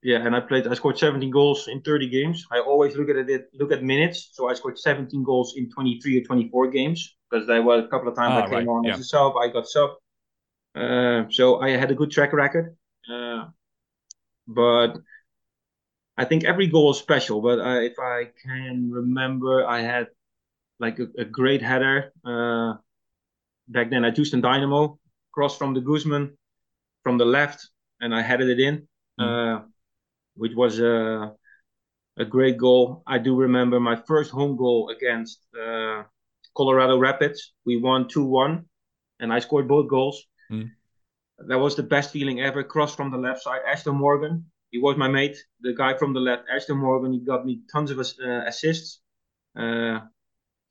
yeah, 0.01 0.25
and 0.25 0.35
I 0.35 0.39
played. 0.39 0.67
I 0.67 0.73
scored 0.75 0.97
17 0.97 1.29
goals 1.29 1.67
in 1.67 1.81
30 1.81 2.09
games. 2.09 2.45
I 2.51 2.59
always 2.59 2.95
look 2.95 3.09
at 3.09 3.17
it, 3.17 3.49
look 3.53 3.71
at 3.71 3.83
minutes. 3.83 4.29
So 4.33 4.49
I 4.49 4.53
scored 4.53 4.79
17 4.79 5.23
goals 5.23 5.55
in 5.57 5.69
23 5.69 6.21
or 6.21 6.23
24 6.23 6.67
games 6.67 7.15
because 7.29 7.47
there 7.47 7.61
were 7.61 7.79
a 7.79 7.87
couple 7.87 8.07
of 8.07 8.15
times 8.15 8.33
ah, 8.35 8.45
I 8.45 8.49
came 8.49 8.53
right. 8.59 8.67
on 8.67 8.83
yeah. 8.83 8.93
as 8.93 8.99
a 8.99 9.03
sub. 9.03 9.35
I 9.35 9.49
got 9.49 9.67
sub. 9.67 9.91
Uh, 10.75 11.23
so 11.29 11.59
I 11.59 11.71
had 11.71 11.91
a 11.91 11.95
good 11.95 12.11
track 12.11 12.31
record. 12.31 12.77
Uh, 13.11 13.47
but 14.47 14.97
I 16.17 16.25
think 16.25 16.45
every 16.45 16.67
goal 16.67 16.91
is 16.91 16.97
special. 16.97 17.41
But 17.41 17.59
uh, 17.59 17.81
if 17.81 17.99
I 17.99 18.29
can 18.45 18.89
remember, 18.91 19.67
I 19.67 19.81
had 19.81 20.07
like 20.79 20.99
a, 20.99 21.07
a 21.17 21.25
great 21.25 21.61
header. 21.61 22.13
Uh, 22.23 22.75
back 23.67 23.89
then 23.89 24.05
at 24.05 24.15
Houston 24.15 24.39
Dynamo, 24.39 24.97
cross 25.33 25.57
from 25.57 25.73
the 25.73 25.81
Guzman 25.81 26.37
from 27.03 27.17
the 27.17 27.25
left, 27.25 27.67
and 27.99 28.13
I 28.13 28.21
headed 28.21 28.49
it 28.49 28.59
in, 28.59 28.87
mm. 29.19 29.63
Which 30.39 30.55
was 30.55 30.79
a, 30.79 31.33
a 32.17 32.25
great 32.25 32.57
goal. 32.57 33.03
I 33.05 33.17
do 33.17 33.35
remember 33.35 33.79
my 33.79 33.97
first 34.07 34.31
home 34.31 34.55
goal 34.55 34.89
against 34.95 35.39
uh, 35.53 36.03
Colorado 36.55 36.97
Rapids. 36.97 37.53
We 37.65 37.75
won 37.77 38.07
2 38.07 38.23
1, 38.23 38.65
and 39.19 39.33
I 39.33 39.39
scored 39.39 39.67
both 39.67 39.89
goals. 39.89 40.17
Mm. 40.51 40.71
That 41.47 41.59
was 41.59 41.75
the 41.75 41.83
best 41.83 42.11
feeling 42.11 42.39
ever. 42.41 42.63
Cross 42.63 42.95
from 42.95 43.11
the 43.11 43.17
left 43.17 43.41
side, 43.43 43.61
Ashtone 43.69 43.99
Morgan. 43.99 44.45
He 44.71 44.79
was 44.79 44.97
my 44.97 45.07
mate, 45.07 45.37
the 45.61 45.73
guy 45.73 45.97
from 45.97 46.13
the 46.13 46.19
left, 46.19 46.43
Ashtone 46.53 46.77
Morgan. 46.77 47.11
He 47.11 47.19
got 47.19 47.45
me 47.45 47.61
tons 47.71 47.91
of 47.91 47.99
uh, 47.99 48.45
assists. 48.45 49.01
Uh, 49.57 49.99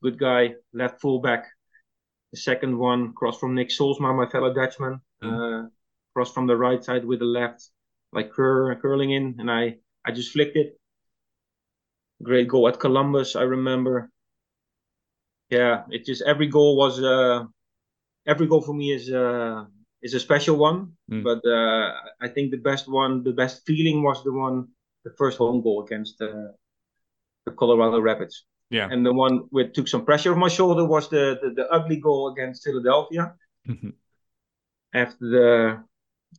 good 0.01 0.17
guy, 0.17 0.55
left 0.73 1.01
fullback. 1.01 1.45
The 2.31 2.37
second 2.37 2.77
one, 2.77 3.13
cross 3.13 3.39
from 3.39 3.55
Nick 3.55 3.69
Soolsma, 3.69 4.15
my 4.15 4.29
fellow 4.29 4.53
Dutchman, 4.53 5.01
mm. 5.23 5.65
uh, 5.65 5.69
cross 6.13 6.31
from 6.31 6.47
the 6.47 6.55
right 6.55 6.83
side 6.83 7.05
with 7.05 7.19
the 7.19 7.25
left, 7.25 7.69
like 8.11 8.31
cur- 8.31 8.75
curling 8.75 9.11
in, 9.11 9.35
and 9.39 9.49
I 9.51 9.77
I 10.05 10.11
just 10.11 10.31
flicked 10.31 10.57
it. 10.57 10.79
Great 12.21 12.47
goal 12.47 12.67
at 12.67 12.79
Columbus, 12.79 13.35
I 13.35 13.43
remember. 13.43 14.09
Yeah, 15.49 15.83
it 15.89 16.05
just 16.05 16.21
every 16.21 16.47
goal 16.47 16.77
was 16.77 17.01
uh, 17.01 17.45
every 18.27 18.47
goal 18.47 18.61
for 18.61 18.73
me 18.73 18.91
is 18.91 19.11
uh, 19.11 19.65
is 20.01 20.13
a 20.13 20.19
special 20.19 20.57
one. 20.57 20.93
Mm. 21.11 21.23
But 21.23 21.41
uh, 21.47 21.93
I 22.21 22.27
think 22.27 22.51
the 22.51 22.57
best 22.57 22.87
one, 22.87 23.23
the 23.23 23.33
best 23.33 23.65
feeling 23.65 24.03
was 24.03 24.23
the 24.23 24.33
one, 24.33 24.67
the 25.03 25.11
first 25.17 25.37
home 25.37 25.61
goal 25.61 25.83
against 25.83 26.21
uh, 26.21 26.53
the 27.45 27.51
Colorado 27.51 27.99
Rapids. 27.99 28.45
Yeah. 28.69 28.87
And 28.91 29.03
the 29.03 29.13
one 29.13 29.47
which 29.49 29.73
took 29.73 29.87
some 29.87 30.05
pressure 30.05 30.31
off 30.31 30.37
my 30.37 30.49
shoulder 30.49 30.85
was 30.85 31.09
the 31.09 31.39
the, 31.41 31.49
the 31.51 31.67
ugly 31.69 31.97
goal 31.97 32.31
against 32.31 32.63
Philadelphia. 32.63 33.33
Mm-hmm. 33.67 33.89
After 34.93 35.25
the 35.29 35.83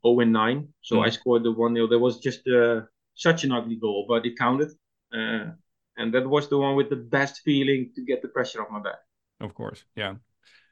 0 0.02 0.20
and 0.20 0.32
9. 0.32 0.68
So 0.82 0.96
mm. 0.96 1.06
I 1.06 1.10
scored 1.10 1.42
the 1.42 1.52
1 1.52 1.74
0. 1.74 1.86
There 1.88 1.98
was 1.98 2.18
just 2.18 2.46
uh, 2.48 2.82
such 3.14 3.44
an 3.44 3.52
ugly 3.52 3.76
goal, 3.76 4.06
but 4.08 4.26
it 4.26 4.38
counted. 4.38 4.72
Uh, 5.12 5.50
and 5.96 6.14
that 6.14 6.26
was 6.26 6.48
the 6.48 6.58
one 6.58 6.76
with 6.76 6.88
the 6.88 6.96
best 6.96 7.42
feeling 7.44 7.90
to 7.94 8.02
get 8.02 8.22
the 8.22 8.28
pressure 8.28 8.62
off 8.62 8.70
my 8.70 8.80
back. 8.80 9.00
Of 9.40 9.54
course, 9.54 9.84
yeah. 9.96 10.14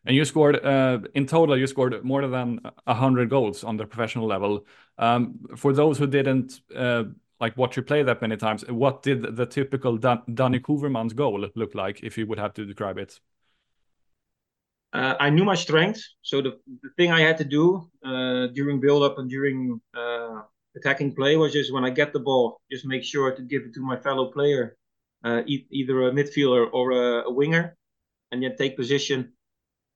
And 0.06 0.16
you 0.16 0.24
scored 0.24 0.64
uh, 0.64 1.00
in 1.14 1.26
total. 1.26 1.58
You 1.58 1.66
scored 1.66 2.02
more 2.04 2.26
than 2.26 2.60
hundred 2.86 3.28
goals 3.28 3.64
on 3.64 3.76
the 3.76 3.84
professional 3.84 4.26
level. 4.26 4.64
Um, 4.96 5.40
for 5.56 5.72
those 5.72 5.98
who 5.98 6.06
didn't 6.06 6.60
uh, 6.74 7.04
like 7.40 7.56
watch 7.56 7.76
you 7.76 7.82
play 7.82 8.02
that 8.02 8.22
many 8.22 8.36
times, 8.36 8.64
what 8.68 9.02
did 9.02 9.36
the 9.36 9.44
typical 9.44 9.98
Dan- 9.98 10.22
Danny 10.32 10.60
Koevermans 10.60 11.14
goal 11.14 11.46
look 11.54 11.74
like 11.74 12.00
if 12.02 12.16
you 12.16 12.26
would 12.26 12.38
have 12.38 12.54
to 12.54 12.64
describe 12.64 12.96
it? 12.96 13.20
Uh, 14.92 15.14
I 15.20 15.28
knew 15.28 15.44
my 15.44 15.54
strengths, 15.54 16.16
so 16.22 16.40
the, 16.40 16.58
the 16.82 16.88
thing 16.96 17.12
I 17.12 17.20
had 17.20 17.36
to 17.38 17.44
do 17.44 17.90
uh, 18.02 18.46
during 18.48 18.80
build 18.80 19.02
up 19.02 19.18
and 19.18 19.28
during 19.28 19.80
uh, 19.94 20.40
attacking 20.76 21.14
play 21.14 21.36
was 21.36 21.52
just 21.52 21.72
when 21.72 21.84
I 21.84 21.90
get 21.90 22.14
the 22.14 22.20
ball, 22.20 22.60
just 22.70 22.86
make 22.86 23.04
sure 23.04 23.30
to 23.34 23.42
give 23.42 23.62
it 23.64 23.74
to 23.74 23.80
my 23.80 23.98
fellow 23.98 24.32
player, 24.32 24.76
uh, 25.24 25.42
e- 25.46 25.66
either 25.70 26.08
a 26.08 26.12
midfielder 26.12 26.68
or 26.72 26.92
a, 26.92 27.24
a, 27.24 27.30
winger, 27.30 27.76
and 28.32 28.42
then 28.42 28.56
take 28.56 28.76
position 28.76 29.32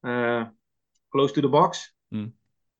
uh, 0.04 0.44
close 1.10 1.32
to 1.32 1.40
the 1.40 1.48
box, 1.48 1.90
mm. 2.12 2.30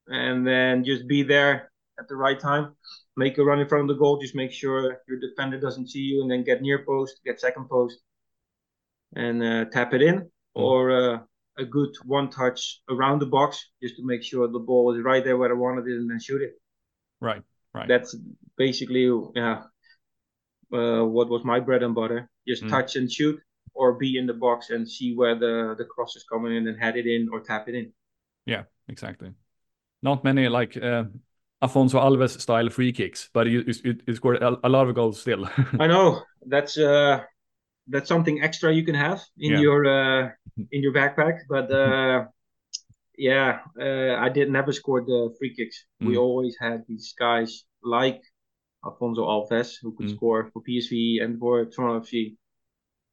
and 0.09 0.47
then 0.47 0.85
just 0.85 1.09
be 1.09 1.23
there 1.23 1.71
at 1.99 2.09
the 2.09 2.17
right 2.17 2.39
time, 2.39 2.75
make 3.17 3.39
a 3.39 3.45
run 3.45 3.61
in 3.61 3.69
front 3.69 3.83
of 3.83 3.89
the 3.89 3.99
goal, 3.99 4.21
just 4.21 4.35
make 4.35 4.53
sure 4.53 5.01
your 5.09 5.19
defender 5.19 5.59
doesn't 5.59 5.89
see 5.89 6.01
you, 6.01 6.21
and 6.21 6.31
then 6.31 6.45
get 6.45 6.61
near 6.61 6.85
post, 6.85 7.21
get 7.25 7.41
second 7.41 7.71
post, 7.71 7.99
and 9.17 9.43
uh, 9.43 9.65
tap 9.67 9.95
it 9.95 10.03
in, 10.03 10.21
mm. 10.21 10.29
or 10.55 11.27
a 11.59 11.64
good 11.64 11.90
one 12.05 12.30
touch 12.30 12.80
around 12.88 13.20
the 13.20 13.26
box 13.26 13.68
just 13.82 13.96
to 13.96 14.03
make 14.05 14.22
sure 14.22 14.48
the 14.48 14.59
ball 14.59 14.94
is 14.96 15.03
right 15.05 15.24
there 15.24 15.36
where 15.36 15.50
I 15.50 15.55
wanted 15.55 15.86
it 15.86 15.96
and 15.96 16.11
then 16.11 16.20
shoot 16.20 16.42
it. 16.42 16.53
Right, 17.20 17.42
right. 17.74 17.88
That's 17.88 18.16
basically 18.57 19.11
yeah, 19.34 19.62
uh, 20.72 21.05
what 21.05 21.28
was 21.28 21.44
my 21.44 21.61
bread 21.61 21.82
and 21.82 21.94
butter. 21.94 22.30
Just 22.46 22.64
mm. 22.64 22.70
touch 22.70 22.96
and 22.96 23.11
shoot, 23.11 23.38
or 23.74 23.94
be 23.94 24.18
in 24.18 24.26
the 24.26 24.34
box 24.34 24.70
and 24.70 24.88
see 24.88 25.14
where 25.14 25.38
the 25.38 25.74
the 25.78 25.84
cross 25.84 26.16
is 26.16 26.24
coming 26.24 26.57
in 26.57 26.66
and 26.66 26.80
head 26.80 26.96
it 26.96 27.07
in 27.07 27.28
or 27.32 27.40
tap 27.40 27.68
it 27.68 27.74
in. 27.74 27.92
Yeah, 28.46 28.64
exactly. 28.88 29.32
Not 30.03 30.24
many 30.24 30.48
like 30.48 30.76
uh, 30.76 31.05
Afonso 31.62 32.00
Alves 32.00 32.40
style 32.40 32.70
free 32.70 32.92
kicks, 32.92 33.30
but 33.32 33.46
you 33.46 33.64
you, 33.84 33.96
you 34.07 34.14
scored 34.14 34.42
a, 34.42 34.59
a, 34.64 34.68
lot 34.68 34.88
of 34.88 34.94
goals 34.94 35.20
still. 35.20 35.48
I 35.78 35.86
know 35.86 36.22
that's 36.46 36.76
uh 36.76 37.22
that's 37.93 38.09
something 38.09 38.43
extra 38.43 38.72
you 38.72 38.84
can 38.84 38.95
have 38.95 39.20
in 39.38 39.53
yeah. 39.53 39.61
your 39.61 39.80
uh, 39.86 40.30
in 40.74 40.82
your 40.82 40.93
backpack. 40.93 41.40
But 41.49 41.70
uh, 41.70 42.24
yeah, 43.16 43.61
uh, 43.80 44.14
I 44.16 44.28
did 44.28 44.51
never 44.51 44.72
score 44.72 45.01
the 45.03 45.34
free 45.38 45.55
kicks. 45.55 45.84
Mm. 46.03 46.09
We 46.09 46.16
always 46.16 46.57
had 46.59 46.84
these 46.88 47.14
guys 47.18 47.64
like 47.84 48.20
Alfonso 48.84 49.22
Alves 49.22 49.74
who 49.80 49.95
could 49.97 50.07
mm. 50.07 50.16
score 50.16 50.51
for 50.53 50.62
PSV 50.62 51.22
and 51.22 51.38
for 51.38 51.64
Toronto 51.66 52.05
FC. 52.07 52.36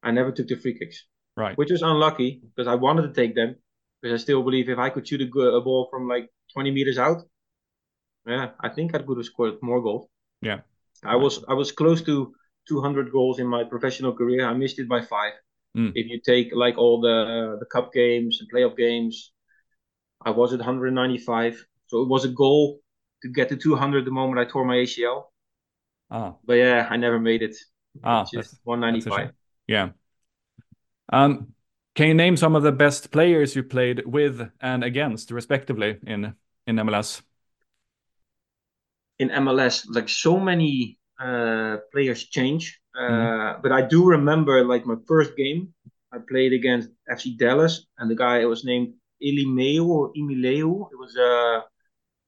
I 0.02 0.10
never 0.10 0.32
took 0.32 0.48
the 0.48 0.56
free 0.56 0.78
kicks, 0.78 1.04
right? 1.36 1.56
Which 1.56 1.70
was 1.70 1.82
unlucky 1.82 2.40
because 2.42 2.66
I 2.66 2.74
wanted 2.74 3.02
to 3.02 3.12
take 3.12 3.34
them 3.34 3.56
because 4.00 4.18
I 4.18 4.22
still 4.22 4.42
believe 4.42 4.68
if 4.70 4.78
I 4.78 4.88
could 4.88 5.06
shoot 5.06 5.20
a, 5.20 5.40
a 5.40 5.60
ball 5.60 5.88
from 5.90 6.08
like 6.08 6.30
20 6.54 6.70
meters 6.70 6.98
out, 6.98 7.18
yeah, 8.26 8.50
I 8.60 8.70
think 8.70 8.94
I 8.94 8.98
could 8.98 9.18
have 9.18 9.26
scored 9.26 9.54
more 9.62 9.82
goals. 9.82 10.08
Yeah, 10.40 10.60
I 11.04 11.16
was 11.16 11.44
I 11.48 11.54
was 11.54 11.70
close 11.72 12.02
to 12.02 12.32
200 12.70 13.10
goals 13.10 13.40
in 13.40 13.46
my 13.46 13.64
professional 13.64 14.12
career. 14.12 14.46
I 14.46 14.54
missed 14.54 14.78
it 14.78 14.88
by 14.88 15.00
five. 15.02 15.32
Mm. 15.76 15.92
If 15.94 16.06
you 16.06 16.20
take 16.20 16.54
like 16.54 16.78
all 16.78 17.00
the 17.00 17.56
the 17.58 17.66
cup 17.66 17.92
games 17.92 18.38
and 18.40 18.48
playoff 18.52 18.76
games, 18.76 19.32
I 20.24 20.30
was 20.30 20.52
at 20.52 20.60
195. 20.60 21.66
So 21.88 22.02
it 22.02 22.08
was 22.08 22.24
a 22.24 22.28
goal 22.28 22.80
to 23.22 23.28
get 23.28 23.48
to 23.48 23.56
200 23.56 24.04
the 24.04 24.10
moment 24.10 24.38
I 24.38 24.44
tore 24.50 24.64
my 24.64 24.76
ACL. 24.76 25.24
Ah. 26.10 26.34
But 26.44 26.54
yeah, 26.54 26.86
I 26.88 26.96
never 26.96 27.18
made 27.18 27.42
it. 27.42 27.56
Ah, 28.04 28.24
just 28.32 28.60
195. 28.62 29.32
yeah. 29.66 29.90
Um, 31.12 31.54
can 31.96 32.06
you 32.06 32.14
name 32.14 32.36
some 32.36 32.54
of 32.54 32.62
the 32.62 32.72
best 32.72 33.10
players 33.10 33.56
you 33.56 33.64
played 33.64 34.06
with 34.06 34.48
and 34.60 34.84
against, 34.84 35.32
respectively, 35.32 35.98
in 36.06 36.34
in 36.66 36.76
MLS? 36.76 37.22
In 39.18 39.28
MLS, 39.30 39.84
like 39.88 40.08
so 40.08 40.38
many 40.38 40.99
uh, 41.20 41.76
players 41.92 42.24
change. 42.24 42.80
Mm-hmm. 42.96 43.62
But 43.62 43.72
I 43.72 43.82
do 43.82 44.06
remember 44.06 44.64
like 44.64 44.86
my 44.86 44.96
first 45.06 45.36
game, 45.36 45.72
I 46.12 46.18
played 46.28 46.52
against 46.52 46.90
FC 47.10 47.36
Dallas, 47.38 47.86
and 47.98 48.10
the 48.10 48.16
guy 48.16 48.44
was 48.46 48.64
named 48.64 48.94
Ilimeu 49.22 49.86
or 49.86 50.12
Imileu. 50.14 50.88
It 50.90 50.98
was 50.98 51.16
uh, 51.16 51.60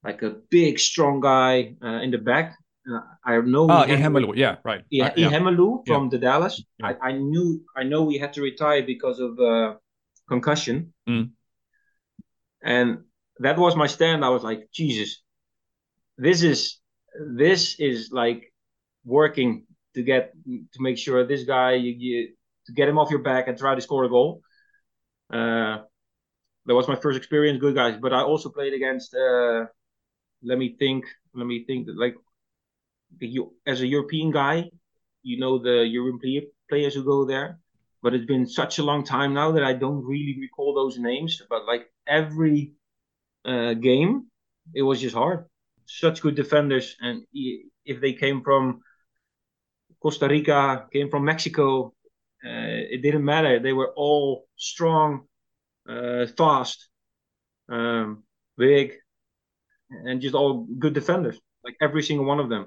like 0.04 0.22
a 0.22 0.36
big, 0.50 0.78
strong 0.78 1.20
guy 1.20 1.74
uh, 1.82 2.00
in 2.02 2.10
the 2.10 2.18
back. 2.18 2.56
Uh, 2.88 3.00
I 3.24 3.40
know. 3.40 3.68
Ah, 3.70 3.86
Ihemelu, 3.86 4.36
yeah, 4.36 4.56
right. 4.64 4.84
Yeah, 4.90 5.04
right, 5.04 5.16
Ihemelu 5.16 5.82
yeah. 5.86 5.94
from 5.94 6.08
the 6.10 6.18
Dallas. 6.18 6.62
Yeah. 6.78 6.94
I, 7.00 7.08
I, 7.08 7.12
knew, 7.12 7.62
I 7.76 7.84
know 7.84 8.02
we 8.02 8.18
had 8.18 8.32
to 8.34 8.42
retire 8.42 8.82
because 8.82 9.20
of 9.20 9.38
uh, 9.38 9.74
concussion, 10.28 10.92
mm. 11.08 11.30
and 12.62 13.04
that 13.38 13.58
was 13.58 13.76
my 13.76 13.86
stand. 13.86 14.24
I 14.24 14.30
was 14.30 14.42
like, 14.42 14.68
Jesus, 14.72 15.22
this 16.18 16.42
is 16.42 16.80
this 17.36 17.78
is 17.78 18.10
like 18.10 18.51
working 19.04 19.66
to 19.94 20.02
get 20.02 20.32
to 20.44 20.80
make 20.80 20.98
sure 20.98 21.24
this 21.26 21.44
guy 21.44 21.72
you, 21.72 21.94
you 21.98 22.28
to 22.66 22.72
get 22.72 22.88
him 22.88 22.98
off 22.98 23.10
your 23.10 23.22
back 23.22 23.48
and 23.48 23.58
try 23.58 23.74
to 23.74 23.80
score 23.80 24.04
a 24.04 24.08
goal. 24.08 24.42
Uh, 25.32 25.78
that 26.66 26.74
was 26.74 26.88
my 26.88 26.94
first 26.96 27.18
experience, 27.18 27.60
good 27.60 27.74
guys. 27.74 27.96
But 28.00 28.12
I 28.12 28.22
also 28.22 28.48
played 28.48 28.72
against. 28.72 29.14
Uh, 29.14 29.66
let 30.42 30.58
me 30.58 30.76
think. 30.78 31.04
Let 31.34 31.46
me 31.46 31.64
think. 31.64 31.88
Like 31.94 32.14
you, 33.20 33.54
as 33.66 33.80
a 33.80 33.86
European 33.86 34.30
guy, 34.30 34.70
you 35.22 35.38
know 35.38 35.58
the 35.58 35.84
European 35.86 36.46
players 36.68 36.94
who 36.94 37.04
go 37.04 37.24
there. 37.24 37.58
But 38.02 38.14
it's 38.14 38.26
been 38.26 38.46
such 38.46 38.78
a 38.78 38.82
long 38.82 39.04
time 39.04 39.32
now 39.32 39.52
that 39.52 39.62
I 39.62 39.74
don't 39.74 40.04
really 40.04 40.36
recall 40.40 40.74
those 40.74 40.98
names. 40.98 41.40
But 41.48 41.66
like 41.66 41.88
every 42.06 42.72
uh, 43.44 43.74
game, 43.74 44.26
it 44.74 44.82
was 44.82 45.00
just 45.00 45.14
hard. 45.14 45.44
Such 45.86 46.22
good 46.22 46.34
defenders, 46.34 46.96
and 47.00 47.22
if 47.32 48.00
they 48.00 48.12
came 48.12 48.42
from 48.42 48.80
Costa 50.02 50.26
Rica, 50.28 50.86
came 50.92 51.08
from 51.08 51.24
Mexico. 51.24 51.94
Uh, 52.44 52.90
it 52.90 53.02
didn't 53.02 53.24
matter. 53.24 53.60
They 53.60 53.72
were 53.72 53.92
all 53.94 54.48
strong, 54.56 55.26
uh, 55.88 56.26
fast, 56.36 56.88
um, 57.68 58.24
big, 58.58 58.94
and 59.90 60.20
just 60.20 60.34
all 60.34 60.66
good 60.78 60.92
defenders. 60.92 61.38
Like 61.64 61.76
every 61.80 62.02
single 62.02 62.26
one 62.26 62.40
of 62.40 62.48
them. 62.48 62.66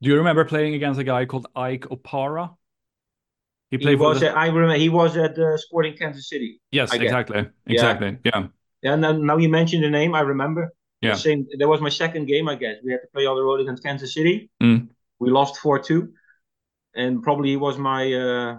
Do 0.00 0.10
you 0.10 0.16
remember 0.16 0.44
playing 0.44 0.74
against 0.74 1.00
a 1.00 1.04
guy 1.04 1.24
called 1.24 1.46
Ike 1.56 1.86
Opara? 1.90 2.54
He 3.70 3.78
played. 3.78 3.90
He 3.90 3.96
was. 3.96 4.20
The... 4.20 4.30
At, 4.30 4.36
I 4.36 4.46
remember. 4.46 4.76
He 4.76 4.88
was 4.88 5.16
at 5.16 5.36
uh, 5.36 5.56
Sporting 5.56 5.96
Kansas 5.96 6.28
City. 6.28 6.60
Yes, 6.70 6.92
exactly. 6.92 7.46
Exactly. 7.66 8.18
Yeah. 8.24 8.46
Yeah. 8.82 8.94
Now, 8.94 9.12
now 9.12 9.36
you 9.38 9.48
mentioned 9.48 9.82
the 9.82 9.90
name. 9.90 10.14
I 10.14 10.20
remember. 10.20 10.72
Yeah. 11.00 11.14
Same. 11.14 11.46
That 11.58 11.66
was 11.66 11.80
my 11.80 11.88
second 11.88 12.26
game. 12.26 12.48
I 12.48 12.54
guess 12.54 12.76
we 12.84 12.92
had 12.92 13.00
to 13.00 13.08
play 13.12 13.26
on 13.26 13.34
the 13.34 13.42
road 13.42 13.60
against 13.60 13.82
Kansas 13.82 14.14
City. 14.14 14.50
Mm. 14.62 14.88
We 15.18 15.30
lost 15.30 15.56
four 15.56 15.80
two 15.80 16.12
and 16.94 17.22
probably 17.22 17.50
he 17.50 17.56
was 17.56 17.78
my 17.78 18.12
uh, 18.12 18.58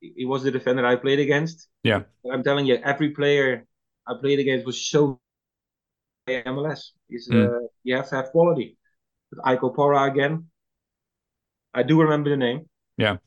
he 0.00 0.24
was 0.24 0.42
the 0.42 0.50
defender 0.50 0.84
I 0.86 0.96
played 0.96 1.18
against. 1.18 1.68
Yeah, 1.82 2.02
but 2.22 2.32
I'm 2.32 2.42
telling 2.42 2.66
you, 2.66 2.76
every 2.76 3.10
player 3.10 3.66
I 4.06 4.14
played 4.20 4.38
against 4.38 4.66
was 4.66 4.80
so 4.80 5.20
MLS. 6.28 6.90
Is 7.08 7.28
mm. 7.28 7.46
uh, 7.46 7.66
you 7.84 7.96
have 7.96 8.08
to 8.10 8.16
have 8.16 8.30
quality. 8.30 8.76
But 9.30 9.46
Ike 9.46 9.60
Opara 9.60 10.10
again, 10.10 10.46
I 11.74 11.82
do 11.82 12.00
remember 12.00 12.30
the 12.30 12.36
name. 12.36 12.68
Yeah. 12.96 13.18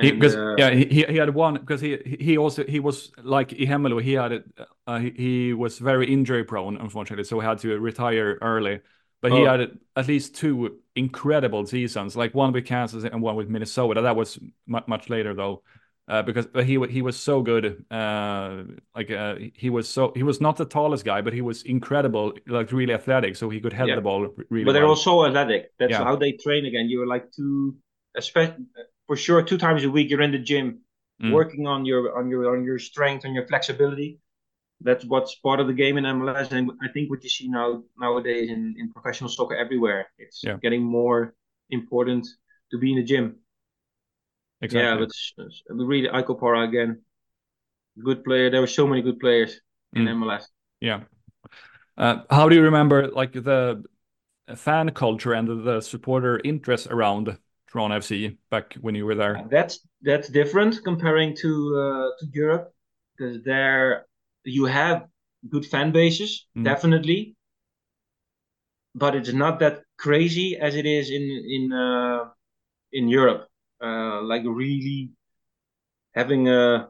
he, 0.00 0.12
because 0.12 0.34
uh, 0.34 0.54
yeah 0.56 0.70
he, 0.70 0.84
he 0.84 1.16
had 1.16 1.34
one 1.34 1.54
because 1.54 1.78
he 1.80 1.98
he 2.18 2.38
also 2.38 2.64
he 2.64 2.80
was 2.80 3.12
like 3.22 3.50
Ihemelu 3.50 4.00
he 4.02 4.14
had 4.14 4.32
it 4.32 4.44
uh, 4.86 4.98
he, 4.98 5.10
he 5.10 5.52
was 5.52 5.78
very 5.78 6.10
injury 6.10 6.42
prone 6.42 6.78
unfortunately 6.78 7.24
so 7.24 7.38
he 7.38 7.46
had 7.46 7.58
to 7.58 7.78
retire 7.78 8.38
early 8.40 8.80
but 9.24 9.32
oh. 9.32 9.36
he 9.36 9.42
had 9.44 9.78
at 9.96 10.06
least 10.06 10.34
two 10.34 10.80
incredible 10.94 11.64
seasons, 11.64 12.14
like 12.14 12.34
one 12.34 12.52
with 12.52 12.66
Kansas 12.66 13.04
and 13.04 13.22
one 13.22 13.36
with 13.36 13.48
Minnesota. 13.48 14.02
That 14.02 14.16
was 14.16 14.38
much 14.66 15.08
later 15.08 15.32
though, 15.32 15.62
uh, 16.08 16.20
because 16.20 16.46
he 16.66 16.78
he 16.90 17.00
was 17.00 17.18
so 17.18 17.40
good. 17.40 17.86
Uh, 17.90 18.64
like 18.94 19.10
uh, 19.10 19.36
he 19.54 19.70
was 19.70 19.88
so 19.88 20.12
he 20.14 20.22
was 20.22 20.42
not 20.42 20.58
the 20.58 20.66
tallest 20.66 21.06
guy, 21.06 21.22
but 21.22 21.32
he 21.32 21.40
was 21.40 21.62
incredible, 21.62 22.34
like 22.46 22.70
really 22.70 22.92
athletic, 22.92 23.34
so 23.36 23.48
he 23.48 23.62
could 23.62 23.72
head 23.72 23.88
yeah. 23.88 23.94
the 23.94 24.02
ball 24.02 24.28
really. 24.50 24.66
But 24.66 24.74
they're 24.74 24.82
well. 24.82 24.90
also 24.90 25.24
athletic. 25.24 25.70
That's 25.78 25.92
yeah. 25.92 26.04
how 26.04 26.16
they 26.16 26.32
train 26.32 26.66
again. 26.66 26.90
You're 26.90 27.06
like 27.06 27.32
two, 27.32 27.76
especially 28.14 28.66
for 29.06 29.16
sure, 29.16 29.42
two 29.42 29.56
times 29.56 29.84
a 29.84 29.90
week. 29.90 30.10
You're 30.10 30.20
in 30.20 30.32
the 30.32 30.38
gym, 30.38 30.80
mm. 31.22 31.32
working 31.32 31.66
on 31.66 31.86
your 31.86 32.14
on 32.18 32.28
your 32.28 32.54
on 32.54 32.62
your 32.62 32.78
strength 32.78 33.24
and 33.24 33.34
your 33.34 33.46
flexibility 33.46 34.18
that's 34.80 35.04
what's 35.04 35.34
part 35.36 35.60
of 35.60 35.66
the 35.66 35.72
game 35.72 35.96
in 35.96 36.04
MLS, 36.04 36.52
and 36.52 36.70
I 36.82 36.88
think 36.88 37.10
what 37.10 37.22
you 37.22 37.30
see 37.30 37.48
now 37.48 37.82
nowadays 37.98 38.50
in, 38.50 38.74
in 38.78 38.90
professional 38.92 39.30
soccer 39.30 39.56
everywhere, 39.56 40.06
it's 40.18 40.42
yeah. 40.44 40.56
getting 40.60 40.82
more 40.82 41.34
important 41.70 42.26
to 42.70 42.78
be 42.78 42.92
in 42.92 42.98
the 42.98 43.04
gym. 43.04 43.36
Exactly. 44.60 45.06
Yeah, 45.38 45.44
but 45.68 45.76
we 45.76 45.84
read 45.84 46.10
Ike 46.12 46.26
Opara 46.26 46.66
again, 46.68 47.02
good 48.02 48.24
player. 48.24 48.50
There 48.50 48.60
were 48.60 48.66
so 48.66 48.86
many 48.86 49.02
good 49.02 49.20
players 49.20 49.60
in 49.94 50.04
mm. 50.04 50.16
MLS. 50.16 50.44
Yeah. 50.80 51.00
Uh, 51.96 52.22
how 52.30 52.48
do 52.48 52.56
you 52.56 52.62
remember 52.62 53.08
like 53.08 53.32
the 53.32 53.84
fan 54.54 54.90
culture 54.90 55.32
and 55.32 55.48
the, 55.48 55.54
the 55.54 55.80
supporter 55.80 56.40
interest 56.44 56.88
around 56.88 57.36
Toronto 57.70 57.98
FC 57.98 58.36
back 58.50 58.74
when 58.80 58.94
you 58.94 59.06
were 59.06 59.14
there? 59.14 59.44
That's 59.50 59.80
that's 60.02 60.28
different 60.28 60.82
comparing 60.84 61.36
to 61.36 61.76
uh, 61.76 62.08
to 62.18 62.26
Europe 62.32 62.74
because 63.16 63.42
there 63.44 64.06
you 64.44 64.66
have 64.66 65.06
good 65.48 65.66
fan 65.66 65.92
bases, 65.92 66.46
mm. 66.56 66.64
definitely, 66.64 67.36
but 68.94 69.14
it's 69.14 69.32
not 69.32 69.58
that 69.60 69.82
crazy 69.98 70.56
as 70.56 70.76
it 70.76 70.86
is 70.86 71.10
in 71.10 71.22
in 71.22 71.72
uh, 71.72 72.24
in 72.92 73.08
Europe. 73.08 73.48
Uh, 73.82 74.22
like 74.22 74.42
really 74.44 75.10
having 76.14 76.48
a 76.48 76.88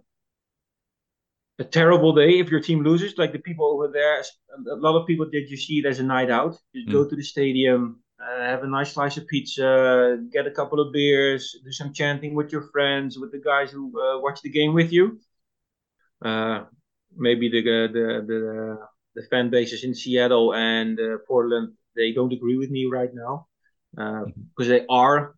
a 1.59 1.65
terrible 1.65 2.13
day 2.13 2.39
if 2.41 2.51
your 2.51 2.61
team 2.61 2.83
loses. 2.83 3.17
Like 3.17 3.33
the 3.33 3.39
people 3.39 3.67
over 3.67 3.89
there, 3.89 4.21
a 4.21 4.77
lot 4.77 5.01
of 5.01 5.07
people 5.07 5.27
did 5.31 5.49
you 5.51 5.57
see 5.57 5.79
it 5.79 5.87
as 5.87 5.99
a 5.99 6.03
night 6.03 6.31
out. 6.31 6.59
Just 6.75 6.89
mm. 6.89 6.93
go 6.93 7.09
to 7.09 7.17
the 7.17 7.23
stadium, 7.23 8.01
uh, 8.21 8.41
have 8.41 8.63
a 8.63 8.67
nice 8.67 8.93
slice 8.93 9.17
of 9.17 9.27
pizza, 9.27 10.19
get 10.33 10.47
a 10.47 10.51
couple 10.51 10.81
of 10.81 10.93
beers, 10.93 11.57
do 11.65 11.73
some 11.73 11.93
chanting 11.93 12.35
with 12.35 12.53
your 12.53 12.63
friends, 12.73 13.19
with 13.19 13.33
the 13.33 13.41
guys 13.41 13.71
who 13.71 13.89
uh, 14.01 14.19
watch 14.21 14.41
the 14.43 14.51
game 14.51 14.75
with 14.75 14.93
you. 14.93 15.21
Uh, 16.25 16.65
maybe 17.17 17.49
the, 17.49 17.63
the 17.63 18.07
the 18.27 18.79
the 19.15 19.23
fan 19.29 19.51
bases 19.51 19.85
in 19.85 19.95
Seattle 19.95 20.55
and 20.55 20.99
uh, 20.99 21.19
Portland 21.27 21.73
they 21.97 22.13
don't 22.13 22.33
agree 22.33 22.57
with 22.57 22.71
me 22.71 22.87
right 22.87 23.11
now 23.15 23.47
because 23.95 24.27
uh, 24.27 24.63
mm-hmm. 24.63 24.69
they 24.69 24.87
are 24.89 25.35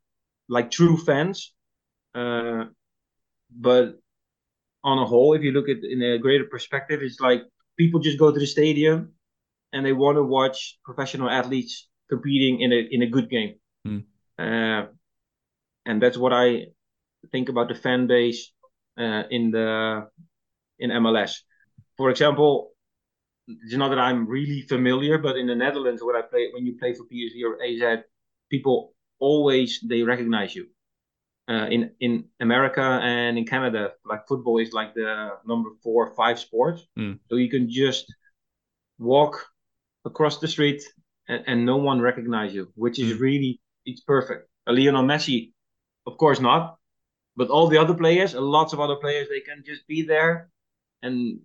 like 0.49 0.70
true 0.70 0.97
fans. 0.97 1.53
Uh, 2.14 2.64
but 3.51 3.99
on 4.83 4.99
a 4.99 5.07
whole, 5.07 5.35
if 5.35 5.43
you 5.43 5.53
look 5.53 5.68
at 5.68 5.79
in 5.83 6.03
a 6.03 6.18
greater 6.18 6.45
perspective, 6.45 7.01
it's 7.03 7.20
like 7.20 7.43
people 7.77 8.01
just 8.01 8.18
go 8.18 8.33
to 8.33 8.39
the 8.39 8.47
stadium 8.47 9.12
and 9.72 9.85
they 9.85 9.93
want 9.93 10.16
to 10.16 10.22
watch 10.22 10.79
professional 10.85 11.29
athletes 11.29 11.89
competing 12.09 12.61
in 12.61 12.72
a 12.72 12.89
in 12.91 13.03
a 13.03 13.07
good 13.07 13.29
game. 13.29 13.55
Mm. 13.87 14.05
Uh, 14.39 14.87
and 15.85 16.03
that's 16.03 16.16
what 16.16 16.33
I 16.33 16.66
think 17.33 17.49
about 17.49 17.68
the 17.68 17.74
fan 17.74 18.07
base 18.07 18.53
uh, 18.99 19.24
in 19.31 19.51
the 19.51 20.09
in 20.79 20.91
MLS. 20.91 21.41
For 21.97 22.11
example, 22.11 22.73
it's 23.49 23.75
not 23.75 23.89
that 23.91 23.99
I'm 23.99 24.27
really 24.27 24.63
familiar, 24.63 25.19
but 25.19 25.37
in 25.37 25.47
the 25.47 25.55
Netherlands, 25.55 26.03
when 26.03 26.17
I 26.17 26.23
play 26.23 26.51
when 26.53 26.67
you 26.67 26.77
play 26.79 26.95
for 26.95 27.05
PSV 27.05 27.43
or 27.45 27.63
AZ, 27.63 28.05
people 28.51 28.95
always 29.19 29.81
they 29.89 30.03
recognize 30.03 30.55
you 30.55 30.67
uh, 31.49 31.67
in 31.71 31.93
in 32.01 32.25
America 32.41 32.83
and 32.83 33.39
in 33.39 33.47
Canada, 33.47 33.93
like 34.05 34.27
football 34.27 34.59
is 34.59 34.73
like 34.73 34.95
the 34.95 35.31
number 35.47 35.71
four, 35.83 36.15
five 36.15 36.39
sport. 36.39 36.81
Mm. 36.99 37.19
So 37.29 37.37
you 37.37 37.49
can 37.49 37.71
just 37.71 38.13
walk 38.99 39.47
across 40.05 40.39
the 40.39 40.49
street 40.49 40.83
and, 41.29 41.45
and 41.47 41.67
no 41.67 41.77
one 41.77 42.01
recognize 42.01 42.55
you, 42.55 42.73
which 42.75 42.99
is 42.99 43.13
mm. 43.13 43.21
really 43.21 43.61
it's 43.85 44.01
perfect. 44.01 44.49
A 44.67 44.73
Lionel 44.73 45.05
Messi, 45.05 45.53
of 46.07 46.19
course 46.19 46.41
not, 46.41 46.79
but 47.37 47.49
all 47.49 47.69
the 47.69 47.79
other 47.79 47.95
players, 47.95 48.35
a 48.35 48.41
lots 48.41 48.73
of 48.73 48.81
other 48.81 48.97
players, 48.97 49.29
they 49.29 49.41
can 49.41 49.63
just 49.65 49.87
be 49.87 50.03
there 50.03 50.51
and 51.03 51.39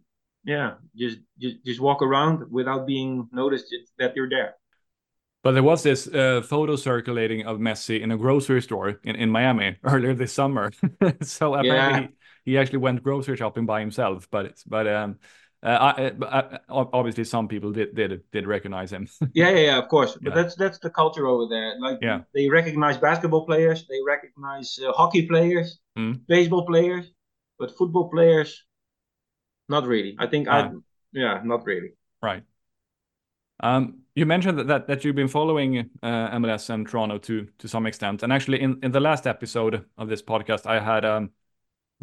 yeah, 0.44 0.74
just 0.96 1.20
just 1.40 1.64
just 1.66 1.80
walk 1.80 2.02
around 2.02 2.52
without 2.52 2.86
being 2.86 3.28
noticed 3.32 3.74
that 4.00 4.16
you're 4.16 4.30
there. 4.30 4.56
But 5.44 5.54
there 5.54 5.64
was 5.64 5.82
this 5.82 6.08
uh, 6.08 6.42
photo 6.44 6.76
circulating 6.76 7.48
of 7.48 7.58
Messi 7.58 8.00
in 8.00 8.12
a 8.12 8.18
grocery 8.18 8.62
store 8.62 9.00
in, 9.04 9.16
in 9.16 9.30
Miami 9.30 9.78
earlier 9.84 10.14
this 10.14 10.34
summer. 10.34 10.72
so 11.22 11.56
apparently 11.56 12.16
he, 12.46 12.52
he, 12.52 12.58
actually 12.60 12.78
went 12.78 13.02
grocery 13.02 13.38
shopping 13.38 13.66
by 13.66 13.80
himself. 13.80 14.28
But 14.30 14.46
it's, 14.46 14.64
but 14.64 14.88
um, 14.88 15.18
uh, 15.64 15.94
I, 15.98 16.08
uh, 16.26 16.58
obviously 16.70 17.24
some 17.24 17.48
people 17.48 17.72
did 17.72 17.96
did 17.96 18.22
did 18.32 18.48
recognize 18.48 18.92
him. 18.92 19.08
yeah, 19.34 19.50
yeah, 19.50 19.60
yeah, 19.60 19.78
of 19.78 19.88
course. 19.90 20.18
But 20.22 20.36
yeah. 20.36 20.42
that's 20.42 20.56
that's 20.56 20.80
the 20.80 20.90
culture 20.90 21.28
over 21.28 21.48
there. 21.50 21.80
Like 21.80 22.00
yeah. 22.02 22.22
they 22.34 22.50
recognize 22.50 22.98
basketball 22.98 23.46
players, 23.46 23.86
they 23.88 24.00
recognize 24.06 24.80
uh, 24.80 24.92
hockey 24.92 25.28
players, 25.28 25.80
mm. 25.98 26.20
baseball 26.28 26.66
players, 26.66 27.12
but 27.60 27.76
football 27.78 28.10
players, 28.10 28.64
not 29.72 29.88
really. 29.88 30.16
I 30.20 30.28
think 30.28 30.48
I, 30.48 30.70
yeah, 31.14 31.42
not 31.44 31.66
really. 31.66 31.94
Right. 32.22 32.44
Um, 33.62 34.00
you 34.16 34.26
mentioned 34.26 34.60
that, 34.60 34.68
that, 34.68 34.88
that 34.88 35.06
you've 35.06 35.16
been 35.16 35.28
following 35.28 35.90
uh, 36.04 36.38
MLS 36.38 36.70
and 36.70 36.88
Toronto 36.88 37.18
to 37.20 37.48
to 37.60 37.68
some 37.68 37.86
extent, 37.86 38.24
and 38.24 38.34
actually 38.34 38.62
in, 38.62 38.80
in 38.84 38.92
the 38.92 39.00
last 39.00 39.26
episode 39.26 39.86
of 39.98 40.10
this 40.10 40.22
podcast, 40.22 40.66
I 40.66 40.80
had 40.80 41.06
um 41.06 41.32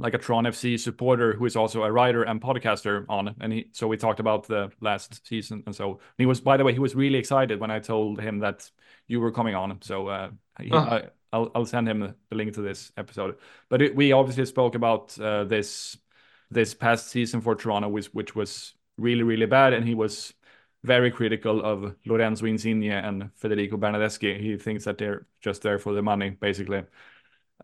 like 0.01 0.15
a 0.15 0.19
Toronto 0.19 0.51
FC 0.51 0.79
supporter 0.79 1.35
who 1.35 1.45
is 1.45 1.57
also 1.57 1.83
a 1.83 1.91
writer 1.91 2.23
and 2.23 2.41
podcaster 2.41 3.05
on, 3.09 3.35
and 3.41 3.53
he 3.53 3.67
so 3.73 3.87
we 3.87 3.97
talked 3.97 4.21
about 4.21 4.47
the 4.47 4.71
last 4.81 5.27
season, 5.27 5.63
and 5.67 5.75
so 5.75 6.01
he 6.17 6.27
was 6.27 6.41
by 6.41 6.57
the 6.57 6.65
way 6.65 6.73
he 6.73 6.79
was 6.79 6.95
really 6.95 7.19
excited 7.19 7.61
when 7.61 7.71
I 7.71 7.81
told 7.81 8.21
him 8.21 8.39
that 8.39 8.71
you 9.07 9.21
were 9.21 9.33
coming 9.33 9.55
on, 9.55 9.83
so 9.83 10.09
uh, 10.09 10.31
he, 10.61 10.71
oh. 10.73 10.79
I, 10.79 11.09
I'll 11.33 11.51
I'll 11.55 11.67
send 11.67 11.89
him 11.89 12.15
the 12.31 12.37
link 12.37 12.55
to 12.55 12.63
this 12.63 12.93
episode, 12.97 13.37
but 13.69 13.83
it, 13.83 13.97
we 13.97 14.13
obviously 14.13 14.47
spoke 14.47 14.75
about 14.77 15.19
uh, 15.19 15.45
this 15.45 15.99
this 16.51 16.75
past 16.75 17.09
season 17.09 17.41
for 17.41 17.55
Toronto, 17.55 17.89
which 17.89 18.07
which 18.07 18.35
was 18.35 18.75
really 18.97 19.23
really 19.23 19.47
bad, 19.47 19.73
and 19.73 19.87
he 19.87 19.95
was 19.95 20.33
very 20.85 21.11
critical 21.11 21.65
of 21.65 21.95
Lorenzo 22.07 22.47
Insigne 22.47 22.91
and 22.91 23.31
Federico 23.35 23.77
Bernardeschi. 23.77 24.41
He 24.41 24.57
thinks 24.57 24.85
that 24.85 24.99
they're 24.99 25.27
just 25.41 25.63
there 25.63 25.79
for 25.79 25.93
the 25.93 26.03
money, 26.03 26.31
basically. 26.31 26.85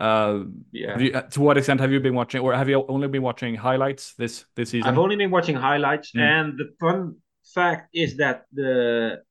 Uh, 0.00 0.40
yeah. 0.72 0.98
You, 0.98 1.22
to 1.30 1.40
what 1.40 1.56
extent 1.56 1.80
have 1.80 1.92
you 1.92 2.00
been 2.00 2.14
watching, 2.14 2.40
or 2.40 2.54
have 2.54 2.68
you 2.68 2.84
only 2.88 3.06
been 3.08 3.22
watching 3.22 3.54
highlights 3.54 4.14
this 4.14 4.44
this 4.56 4.70
season? 4.70 4.88
I've 4.88 4.98
only 4.98 5.16
been 5.16 5.30
watching 5.30 5.56
highlights, 5.56 6.12
mm. 6.12 6.20
and 6.20 6.58
the 6.58 6.74
fun 6.80 7.16
fact 7.54 7.90
is 7.94 8.16
that 8.16 8.44
the 8.52 9.22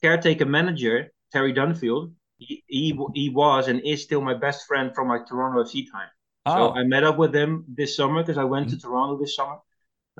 caretaker 0.00 0.46
manager 0.46 1.10
Terry 1.32 1.52
Dunfield, 1.52 2.12
he, 2.38 2.64
he, 2.66 2.98
he 3.14 3.30
was 3.30 3.68
and 3.68 3.80
is 3.84 4.02
still 4.02 4.20
my 4.20 4.34
best 4.34 4.66
friend 4.66 4.92
from 4.94 5.08
my 5.08 5.18
Toronto 5.26 5.62
FC 5.62 5.84
time. 5.90 6.08
Oh. 6.46 6.54
So 6.54 6.74
I 6.74 6.84
met 6.84 7.04
up 7.04 7.18
with 7.18 7.34
him 7.34 7.64
this 7.68 7.96
summer 7.96 8.22
because 8.22 8.38
I 8.38 8.44
went 8.44 8.68
mm. 8.68 8.70
to 8.70 8.78
Toronto 8.78 9.18
this 9.18 9.36
summer. 9.36 9.58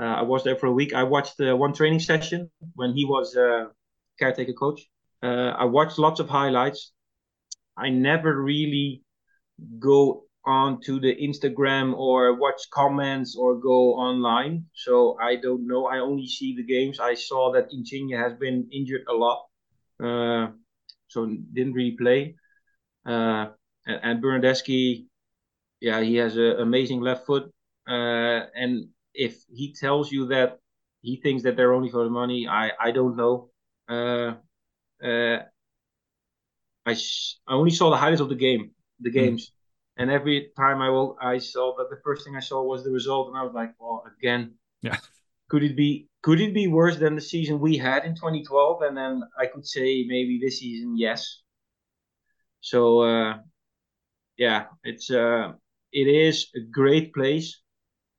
Uh, 0.01 0.05
I 0.05 0.23
was 0.23 0.45
there 0.45 0.57
for 0.57 0.67
a 0.67 0.73
week. 0.73 0.95
I 0.95 1.03
watched 1.03 1.41
uh, 1.41 1.57
one 1.57 1.73
training 1.73 2.01
session 2.01 2.51
when 2.75 2.95
he 2.95 3.05
was 3.05 3.37
uh, 3.37 3.67
caretaker 4.19 4.53
coach. 4.53 4.81
Uh, 5.23 5.53
I 5.59 5.65
watched 5.65 5.99
lots 5.99 6.21
of 6.21 6.29
highlights. 6.29 6.93
I 7.77 7.91
never 7.91 8.41
really 8.43 9.03
go 9.79 10.25
on 10.45 10.81
to 10.81 10.99
the 11.01 11.15
Instagram 11.15 11.95
or 11.97 12.35
watch 12.35 12.63
comments 12.71 13.37
or 13.37 13.57
go 13.57 13.95
online. 13.95 14.65
So 14.75 15.19
I 15.21 15.37
don't 15.37 15.67
know. 15.67 15.87
I 15.87 15.99
only 15.99 16.27
see 16.27 16.57
the 16.57 16.65
games. 16.65 16.99
I 16.99 17.15
saw 17.15 17.53
that 17.53 17.69
Insigne 17.73 18.17
has 18.17 18.33
been 18.35 18.69
injured 18.73 19.05
a 19.09 19.13
lot, 19.13 19.47
uh, 20.03 20.53
so 21.09 21.27
didn't 21.53 21.75
really 21.75 21.97
play. 21.97 22.37
Uh, 23.05 23.49
and, 23.87 24.01
and 24.03 24.23
Bernardeschi, 24.23 25.07
yeah, 25.81 26.01
he 26.01 26.17
has 26.17 26.37
an 26.37 26.61
amazing 26.61 27.01
left 27.01 27.27
foot, 27.27 27.51
uh, 27.89 28.41
and 28.55 28.89
if 29.15 29.43
he 29.49 29.73
tells 29.73 30.13
you 30.13 30.27
that 30.27 30.59
he 31.03 31.17
thinks 31.17 31.43
that 31.43 31.57
they're 31.57 31.73
only 31.73 31.91
for 31.91 32.05
the 32.05 32.11
money, 32.11 32.47
I 32.49 32.73
I 32.79 32.91
don't 32.91 33.17
know. 33.17 33.51
Uh, 33.89 34.35
uh, 35.05 35.39
I 36.87 36.93
I 37.49 37.53
only 37.55 37.71
saw 37.71 37.91
the 37.91 37.97
highlights 37.97 38.21
of 38.21 38.29
the 38.29 38.35
game, 38.35 38.71
the 39.01 39.11
hmm. 39.11 39.19
games, 39.19 39.47
mm. 39.47 40.03
and 40.03 40.11
every 40.11 40.51
time 40.57 40.81
I 40.83 40.91
will, 40.91 41.17
I 41.21 41.39
saw 41.39 41.77
that 41.77 41.91
the 41.91 42.01
first 42.05 42.25
thing 42.25 42.37
I 42.37 42.41
saw 42.41 42.63
was 42.63 42.85
the 42.85 42.91
result, 42.91 43.29
and 43.29 43.37
I 43.37 43.43
was 43.43 43.55
like, 43.55 43.73
well, 43.79 44.05
again, 44.19 44.55
yeah. 44.83 44.97
Could 45.51 45.65
it 45.65 45.77
be 45.77 46.07
could 46.23 46.41
it 46.41 46.55
be 46.55 46.69
worse 46.69 46.97
than 46.97 47.17
the 47.17 47.21
season 47.21 47.59
we 47.59 47.77
had 47.77 48.05
in 48.05 48.15
2012? 48.15 48.83
And 48.83 48.97
then 48.97 49.23
I 49.37 49.47
could 49.47 49.67
say 49.67 50.05
maybe 50.07 50.39
this 50.41 50.61
season, 50.61 50.97
yes. 50.97 51.43
So 52.61 53.01
uh, 53.01 53.39
yeah, 54.37 54.67
it's 54.85 55.11
uh, 55.11 55.55
it 55.93 56.07
is 56.07 56.49
a 56.55 56.61
great 56.61 57.13
place 57.13 57.61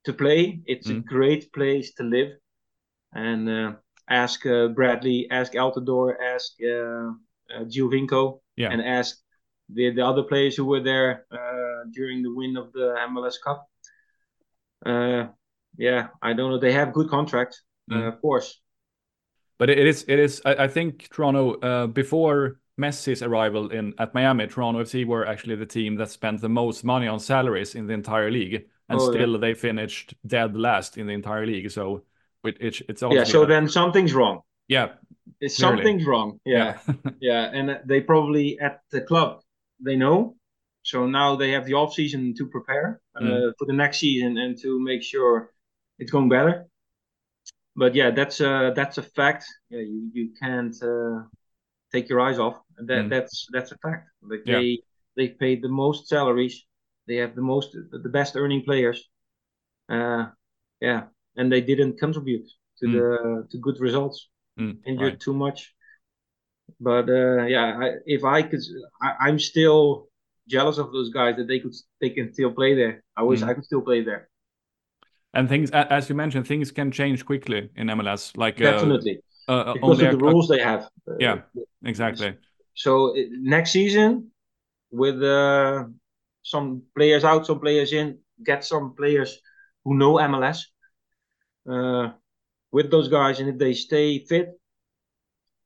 to 0.06 0.14
play. 0.14 0.62
It's 0.66 0.88
mm. 0.88 0.98
a 0.98 1.00
great 1.02 1.52
place 1.54 1.94
to 1.96 2.04
live. 2.04 2.32
And 3.14 3.50
uh, 3.50 3.74
ask 4.10 4.46
uh, 4.46 4.70
Bradley, 4.70 5.28
ask 5.32 5.54
Altidore, 5.54 6.16
ask 6.22 6.54
uh, 6.64 7.12
uh, 7.54 7.66
Giovinco, 7.66 8.40
yeah. 8.56 8.72
and 8.72 8.82
ask 8.82 9.18
the, 9.74 9.92
the 9.92 10.06
other 10.06 10.24
players 10.24 10.56
who 10.56 10.66
were 10.66 10.82
there 10.82 11.26
uh, 11.32 11.86
during 11.92 12.24
the 12.24 12.34
win 12.34 12.58
of 12.58 12.72
the 12.74 12.96
MLS 13.10 13.36
Cup. 13.44 13.68
Uh, 14.86 15.28
yeah, 15.78 16.08
I 16.22 16.34
don't 16.34 16.52
know. 16.52 16.60
They 16.60 16.74
have 16.74 16.94
good 16.94 17.10
contracts, 17.10 17.62
mm. 17.90 18.08
of 18.08 18.22
course. 18.22 18.60
But 19.60 19.70
it 19.70 19.86
is, 19.86 20.06
it 20.08 20.20
is. 20.20 20.42
I, 20.44 20.64
I 20.64 20.68
think 20.68 21.08
Toronto 21.14 21.54
uh, 21.60 21.88
before 21.88 22.61
Messi's 22.82 23.22
arrival 23.22 23.70
in 23.70 23.94
at 23.98 24.14
Miami, 24.14 24.48
Toronto 24.48 24.82
FC 24.82 25.06
were 25.06 25.26
actually 25.28 25.56
the 25.56 25.66
team 25.66 25.96
that 25.96 26.10
spent 26.10 26.42
the 26.42 26.50
most 26.50 26.84
money 26.84 27.08
on 27.08 27.20
salaries 27.20 27.76
in 27.76 27.88
the 27.88 27.94
entire 27.94 28.32
league 28.32 28.66
and 28.92 29.00
oh, 29.00 29.12
still 29.12 29.32
yeah. 29.32 29.38
they 29.38 29.54
finished 29.54 30.14
dead 30.28 30.56
last 30.56 30.98
in 30.98 31.08
the 31.08 31.14
entire 31.14 31.46
league. 31.46 31.72
So 31.72 32.04
it, 32.44 32.58
it 32.60 32.82
it's 32.90 33.02
yeah. 33.02 33.24
So 33.24 33.46
then 33.46 33.70
something's 33.70 34.14
wrong. 34.14 34.42
Yeah, 34.68 34.90
it's 35.40 35.58
something's 35.58 36.06
wrong. 36.06 36.40
Yeah, 36.46 36.78
yeah. 36.88 37.12
yeah, 37.22 37.52
and 37.54 37.80
they 37.86 38.02
probably 38.02 38.60
at 38.60 38.82
the 38.92 39.02
club 39.02 39.42
they 39.80 39.96
know. 39.96 40.36
So 40.84 41.06
now 41.06 41.36
they 41.36 41.52
have 41.52 41.66
the 41.66 41.76
off 41.76 41.94
season 41.94 42.34
to 42.38 42.48
prepare 42.48 43.02
uh, 43.16 43.22
mm. 43.22 43.54
for 43.58 43.66
the 43.66 43.74
next 43.74 44.00
season 44.00 44.38
and 44.38 44.58
to 44.62 44.80
make 44.80 45.04
sure 45.04 45.52
it's 46.00 46.12
going 46.12 46.28
better. 46.28 46.66
But 47.76 47.96
yeah, 47.96 48.12
that's 48.12 48.42
a 48.42 48.74
that's 48.76 48.98
a 48.98 49.04
fact. 49.04 49.46
Yeah, 49.70 49.80
you 49.82 50.10
you 50.14 50.30
can't 50.42 50.76
uh, 50.84 51.24
take 51.92 52.10
your 52.10 52.22
eyes 52.22 52.40
off. 52.40 52.60
And 52.78 52.88
that 52.88 53.06
mm. 53.06 53.10
that's 53.10 53.48
that's 53.52 53.72
a 53.72 53.78
fact. 53.78 54.10
Like 54.22 54.42
yeah. 54.46 54.60
they 54.60 54.80
they 55.16 55.28
paid 55.30 55.62
the 55.62 55.70
most 55.70 56.08
salaries. 56.08 56.66
They 57.08 57.16
have 57.18 57.36
the 57.36 57.42
most 57.42 57.76
the 57.92 58.10
best 58.10 58.36
earning 58.36 58.64
players. 58.64 59.10
Uh, 59.90 60.28
yeah, 60.80 61.04
and 61.36 61.52
they 61.52 61.62
didn't 61.62 62.00
contribute 62.00 62.48
to 62.80 62.86
mm. 62.86 62.94
the 62.94 63.48
to 63.52 63.58
good 63.58 63.80
results. 63.80 64.30
Mm, 64.60 64.78
Injured 64.86 65.14
right. 65.14 65.20
too 65.20 65.34
much. 65.34 65.74
But 66.80 67.10
uh, 67.10 67.44
yeah, 67.46 67.78
I, 67.80 67.92
if 68.06 68.24
I 68.24 68.42
could, 68.42 68.62
I, 69.02 69.30
am 69.30 69.40
still 69.40 70.08
jealous 70.48 70.78
of 70.78 70.92
those 70.92 71.10
guys 71.10 71.36
that 71.38 71.48
they 71.48 71.60
could 71.60 71.74
they 72.00 72.10
can 72.10 72.34
still 72.34 72.52
play 72.52 72.76
there. 72.76 73.04
I 73.16 73.24
wish 73.24 73.42
mm. 73.42 73.48
I 73.48 73.54
could 73.54 73.66
still 73.66 73.82
play 73.82 74.04
there. 74.04 74.30
And 75.34 75.48
things, 75.48 75.72
as 75.72 76.10
you 76.10 76.16
mentioned, 76.16 76.46
things 76.46 76.72
can 76.72 76.92
change 76.92 77.26
quickly 77.26 77.70
in 77.76 77.88
MLS. 77.88 78.36
Like 78.36 78.60
uh, 78.60 78.72
definitely 78.72 79.22
uh, 79.52 79.64
uh 79.70 79.74
because 79.74 80.02
of 80.02 80.12
the 80.12 80.18
rules 80.18 80.48
they 80.48 80.60
have. 80.60 80.84
Uh, 81.08 81.18
yeah, 81.20 81.42
exactly. 81.84 82.38
So 82.74 83.14
next 83.56 83.72
season, 83.72 84.32
with 84.92 85.22
uh, 85.22 85.86
some 86.42 86.84
players 86.96 87.24
out, 87.24 87.46
some 87.46 87.60
players 87.60 87.94
in, 87.94 88.18
get 88.44 88.64
some 88.64 88.96
players 88.96 89.40
who 89.84 89.96
know 89.96 90.14
MLS 90.16 90.60
uh, 91.70 92.10
with 92.72 92.90
those 92.92 93.08
guys, 93.08 93.40
and 93.40 93.50
if 93.50 93.58
they 93.58 93.74
stay 93.74 94.20
fit, 94.26 94.50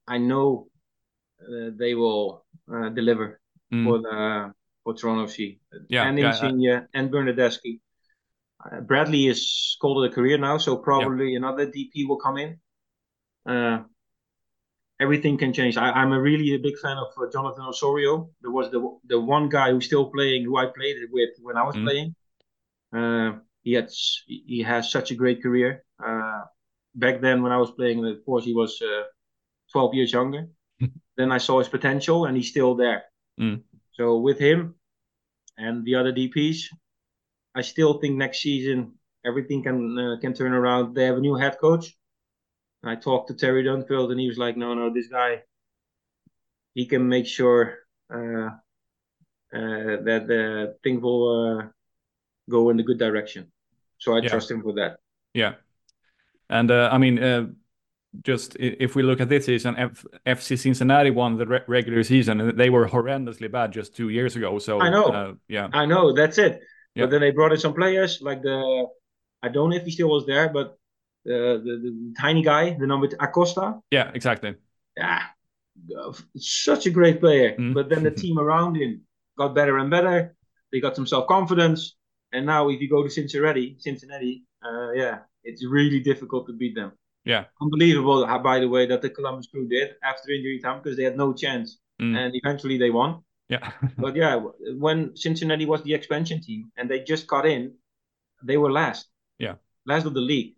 I 0.06 0.18
know 0.18 0.68
uh, 1.40 1.70
they 1.74 1.94
will 1.94 2.44
uh, 2.72 2.88
deliver 2.90 3.40
mm. 3.72 3.84
for 3.84 3.98
the 3.98 4.52
for 4.84 4.94
Toronto 4.94 5.26
FC. 5.26 5.58
Yeah, 5.88 6.08
and 6.08 6.18
Insigne 6.18 6.60
yeah, 6.60 6.80
and 6.94 7.10
Bernardeschi. 7.10 7.80
Uh, 8.64 8.80
Bradley 8.80 9.26
is 9.26 9.76
called 9.80 10.04
it 10.04 10.12
a 10.12 10.14
career 10.14 10.38
now, 10.38 10.58
so 10.58 10.76
probably 10.76 11.32
yeah. 11.32 11.38
another 11.38 11.66
DP 11.66 12.08
will 12.08 12.16
come 12.16 12.38
in. 12.38 12.58
Uh, 13.46 13.78
everything 15.00 15.36
can 15.38 15.52
change. 15.52 15.76
I, 15.76 16.02
am 16.02 16.12
a 16.12 16.20
really 16.20 16.54
a 16.54 16.58
big 16.58 16.78
fan 16.78 16.96
of 16.96 17.08
uh, 17.18 17.30
Jonathan 17.32 17.64
Osorio. 17.64 18.30
There 18.42 18.50
was 18.50 18.70
the 18.70 18.80
the 19.06 19.20
one 19.20 19.48
guy 19.48 19.70
who's 19.70 19.86
still 19.86 20.10
playing, 20.10 20.44
who 20.44 20.56
I 20.56 20.66
played 20.66 20.96
with 21.10 21.30
when 21.42 21.56
I 21.56 21.64
was 21.64 21.76
mm. 21.76 21.84
playing. 21.84 22.14
Uh, 22.92 23.38
he 23.62 23.72
had 23.72 23.88
he 24.26 24.62
has 24.62 24.90
such 24.90 25.10
a 25.10 25.14
great 25.14 25.42
career. 25.42 25.84
Uh, 26.04 26.42
back 26.94 27.20
then, 27.20 27.42
when 27.42 27.52
I 27.52 27.58
was 27.58 27.70
playing, 27.72 28.04
of 28.04 28.24
course, 28.24 28.44
he 28.44 28.54
was 28.54 28.80
uh, 28.82 29.04
12 29.72 29.94
years 29.94 30.12
younger. 30.12 30.48
then 31.16 31.32
I 31.32 31.38
saw 31.38 31.58
his 31.58 31.68
potential, 31.68 32.26
and 32.26 32.36
he's 32.36 32.48
still 32.48 32.74
there. 32.74 33.04
Mm. 33.40 33.62
So 33.92 34.18
with 34.18 34.38
him 34.38 34.74
and 35.56 35.84
the 35.84 35.94
other 35.94 36.12
DPs, 36.12 36.64
I 37.54 37.62
still 37.62 37.94
think 37.98 38.16
next 38.16 38.42
season 38.42 38.92
everything 39.24 39.62
can 39.62 39.98
uh, 39.98 40.16
can 40.20 40.34
turn 40.34 40.52
around. 40.52 40.94
They 40.94 41.04
have 41.04 41.16
a 41.16 41.20
new 41.20 41.34
head 41.34 41.56
coach. 41.60 41.96
I 42.84 42.96
talked 42.96 43.28
to 43.28 43.34
Terry 43.34 43.64
Dunfield, 43.64 44.10
and 44.10 44.20
he 44.20 44.28
was 44.28 44.38
like, 44.38 44.56
"No, 44.56 44.74
no, 44.74 44.92
this 44.92 45.08
guy, 45.08 45.42
he 46.74 46.86
can 46.86 47.08
make 47.08 47.26
sure 47.26 47.78
uh, 48.12 48.50
uh, 49.52 49.96
that 50.02 50.24
the 50.26 50.76
thing 50.82 51.00
will 51.00 51.58
uh, 51.58 51.66
go 52.48 52.70
in 52.70 52.76
the 52.76 52.82
good 52.82 52.98
direction." 52.98 53.50
So 53.98 54.14
I 54.14 54.20
yeah. 54.20 54.28
trust 54.28 54.50
him 54.50 54.62
for 54.62 54.74
that. 54.74 54.98
Yeah, 55.34 55.54
and 56.48 56.70
uh, 56.70 56.88
I 56.92 56.98
mean, 56.98 57.18
uh, 57.18 57.46
just 58.22 58.56
if 58.60 58.94
we 58.94 59.02
look 59.02 59.20
at 59.20 59.28
this 59.28 59.46
season, 59.46 59.76
F- 59.76 60.06
FC 60.26 60.58
Cincinnati 60.58 61.10
won 61.10 61.38
the 61.38 61.46
re- 61.46 61.64
regular 61.66 62.02
season, 62.02 62.40
and 62.40 62.58
they 62.58 62.70
were 62.70 62.88
horrendously 62.88 63.50
bad 63.50 63.72
just 63.72 63.96
two 63.96 64.08
years 64.08 64.36
ago. 64.36 64.58
So 64.58 64.80
I 64.80 64.90
know, 64.90 65.04
uh, 65.04 65.32
yeah, 65.48 65.68
I 65.72 65.86
know. 65.86 66.12
That's 66.12 66.38
it. 66.38 66.60
Yeah. 66.94 67.04
But 67.04 67.10
then 67.10 67.20
they 67.20 67.30
brought 67.30 67.52
in 67.52 67.58
some 67.58 67.74
players 67.74 68.20
like 68.22 68.42
the 68.42 68.86
I 69.42 69.48
don't 69.48 69.70
know 69.70 69.76
if 69.76 69.84
he 69.84 69.90
still 69.90 70.08
was 70.08 70.26
there, 70.26 70.48
but 70.48 70.78
the, 71.26 71.60
the, 71.64 71.72
the 71.82 72.14
tiny 72.18 72.42
guy, 72.42 72.76
the 72.78 72.86
number 72.86 73.08
Acosta. 73.20 73.80
Yeah, 73.90 74.10
exactly. 74.14 74.54
Yeah, 74.96 75.22
such 76.36 76.86
a 76.86 76.90
great 76.90 77.20
player. 77.20 77.56
Mm. 77.56 77.74
But 77.74 77.88
then 77.88 78.04
the 78.04 78.10
team 78.10 78.38
around 78.44 78.76
him 78.76 79.02
got 79.36 79.54
better 79.54 79.78
and 79.78 79.90
better. 79.90 80.34
They 80.72 80.80
got 80.80 80.96
some 80.96 81.06
self 81.06 81.26
confidence, 81.26 81.96
and 82.32 82.46
now 82.46 82.68
if 82.68 82.80
you 82.80 82.88
go 82.88 83.02
to 83.02 83.10
Cincinnati, 83.10 83.76
Cincinnati, 83.78 84.44
uh, 84.64 84.92
yeah, 84.92 85.18
it's 85.44 85.64
really 85.64 86.00
difficult 86.00 86.46
to 86.46 86.52
beat 86.52 86.74
them. 86.74 86.92
Yeah, 87.24 87.44
unbelievable. 87.60 88.26
By 88.42 88.60
the 88.60 88.68
way, 88.68 88.86
that 88.86 89.02
the 89.02 89.10
Columbus 89.10 89.48
Crew 89.48 89.68
did 89.68 89.94
after 90.02 90.30
injury 90.30 90.60
time 90.62 90.80
because 90.82 90.96
they 90.96 91.04
had 91.04 91.16
no 91.16 91.32
chance, 91.32 91.78
mm. 92.00 92.16
and 92.16 92.34
eventually 92.34 92.78
they 92.78 92.90
won. 92.90 93.22
Yeah, 93.48 93.70
but 93.98 94.16
yeah, 94.16 94.40
when 94.76 95.16
Cincinnati 95.16 95.66
was 95.66 95.82
the 95.82 95.94
expansion 95.94 96.40
team 96.40 96.70
and 96.76 96.90
they 96.90 97.00
just 97.00 97.26
got 97.26 97.46
in, 97.46 97.74
they 98.42 98.56
were 98.56 98.72
last. 98.72 99.06
Yeah, 99.38 99.54
last 99.86 100.06
of 100.06 100.14
the 100.14 100.20
league 100.20 100.55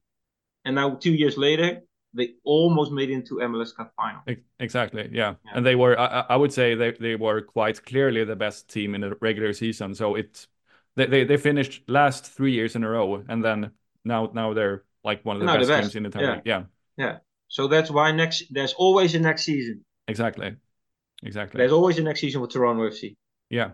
and 0.64 0.74
now 0.74 0.94
two 0.94 1.14
years 1.14 1.36
later 1.36 1.80
they 2.14 2.34
almost 2.44 2.90
made 2.90 3.10
it 3.10 3.14
into 3.14 3.36
MLS 3.36 3.74
Cup 3.74 3.92
final. 3.96 4.22
Exactly, 4.58 5.08
yeah. 5.12 5.34
yeah. 5.44 5.52
And 5.54 5.64
they 5.64 5.74
were, 5.74 5.98
I, 5.98 6.24
I, 6.30 6.36
would 6.36 6.52
say, 6.52 6.74
they, 6.74 6.92
they 6.92 7.16
were 7.16 7.42
quite 7.42 7.84
clearly 7.84 8.24
the 8.24 8.36
best 8.36 8.68
team 8.68 8.94
in 8.94 9.02
the 9.02 9.16
regular 9.20 9.52
season. 9.52 9.94
So 9.94 10.14
it's 10.14 10.48
they, 10.96 11.06
they, 11.06 11.24
they 11.24 11.36
finished 11.36 11.82
last 11.86 12.26
three 12.26 12.52
years 12.52 12.74
in 12.76 12.82
a 12.82 12.88
row, 12.88 13.22
and 13.28 13.44
then 13.44 13.70
now 14.04 14.30
now 14.34 14.54
they're 14.54 14.84
like 15.04 15.24
one 15.24 15.36
of 15.36 15.40
the, 15.40 15.46
best, 15.46 15.60
the 15.60 15.66
best, 15.66 15.82
teams 15.82 15.96
in 15.96 16.02
the 16.04 16.10
tournament. 16.10 16.42
Yeah. 16.44 16.64
yeah, 16.96 17.06
yeah. 17.06 17.16
So 17.48 17.68
that's 17.68 17.90
why 17.90 18.10
next 18.12 18.44
there's 18.50 18.72
always 18.74 19.14
a 19.14 19.20
next 19.20 19.44
season. 19.44 19.84
Exactly, 20.08 20.56
exactly. 21.22 21.58
There's 21.58 21.72
always 21.72 21.98
a 21.98 22.02
next 22.02 22.20
season 22.20 22.40
with 22.40 22.50
Toronto 22.50 22.88
FC. 22.88 23.16
Yeah. 23.50 23.70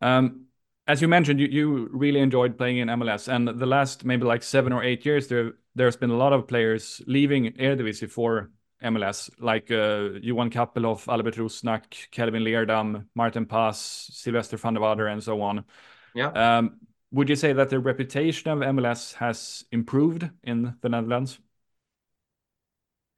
Um, 0.00 0.46
as 0.90 1.00
you 1.00 1.06
mentioned, 1.06 1.38
you, 1.38 1.46
you 1.46 1.88
really 1.92 2.18
enjoyed 2.18 2.58
playing 2.58 2.78
in 2.78 2.88
MLS, 2.88 3.28
and 3.28 3.46
the 3.46 3.66
last 3.66 4.04
maybe 4.04 4.24
like 4.24 4.42
seven 4.42 4.72
or 4.72 4.82
eight 4.82 5.06
years, 5.06 5.28
there 5.28 5.52
there's 5.76 5.96
been 5.96 6.10
a 6.10 6.16
lot 6.16 6.32
of 6.32 6.48
players 6.48 7.00
leaving 7.06 7.52
Eredivisie 7.52 8.10
for 8.10 8.50
MLS, 8.82 9.30
like 9.38 9.70
uh, 9.70 10.18
Johan 10.20 10.50
Kappelhof, 10.50 11.06
Albert 11.06 11.36
Rusnak, 11.36 12.10
Kelvin 12.10 12.42
Leerdam, 12.42 13.06
Martin 13.14 13.46
Pass, 13.46 14.10
Sylvester 14.12 14.56
van 14.56 14.74
der 14.74 14.80
Water, 14.80 15.06
and 15.06 15.22
so 15.22 15.40
on. 15.42 15.64
Yeah. 16.12 16.32
Um, 16.32 16.80
would 17.12 17.28
you 17.28 17.36
say 17.36 17.52
that 17.52 17.70
the 17.70 17.78
reputation 17.78 18.50
of 18.50 18.58
MLS 18.58 19.14
has 19.14 19.64
improved 19.70 20.28
in 20.42 20.74
the 20.80 20.88
Netherlands? 20.88 21.38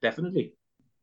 Definitely, 0.03 0.53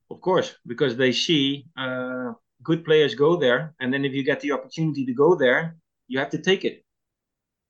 of 0.08 0.20
course, 0.20 0.54
because 0.66 0.96
they 0.96 1.10
see 1.10 1.66
uh, 1.76 2.32
good 2.62 2.84
players 2.84 3.16
go 3.16 3.34
there, 3.34 3.74
and 3.80 3.92
then 3.92 4.04
if 4.04 4.12
you 4.12 4.22
get 4.22 4.40
the 4.40 4.52
opportunity 4.52 5.04
to 5.04 5.14
go 5.14 5.34
there, 5.34 5.76
you 6.10 6.18
have 6.18 6.30
to 6.30 6.38
take 6.38 6.64
it. 6.64 6.84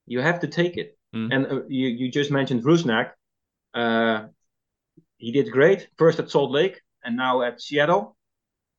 You 0.06 0.20
have 0.20 0.40
to 0.40 0.48
take 0.48 0.76
it. 0.78 0.98
Mm. 1.14 1.28
And 1.32 1.46
uh, 1.46 1.62
you 1.68 1.88
you 1.88 2.10
just 2.10 2.30
mentioned 2.30 2.64
Rusnak. 2.64 3.10
Uh, 3.74 4.18
he 5.18 5.30
did 5.30 5.52
great 5.52 5.88
first 5.98 6.18
at 6.18 6.30
Salt 6.30 6.50
Lake 6.50 6.80
and 7.04 7.16
now 7.16 7.42
at 7.42 7.60
Seattle. 7.60 8.16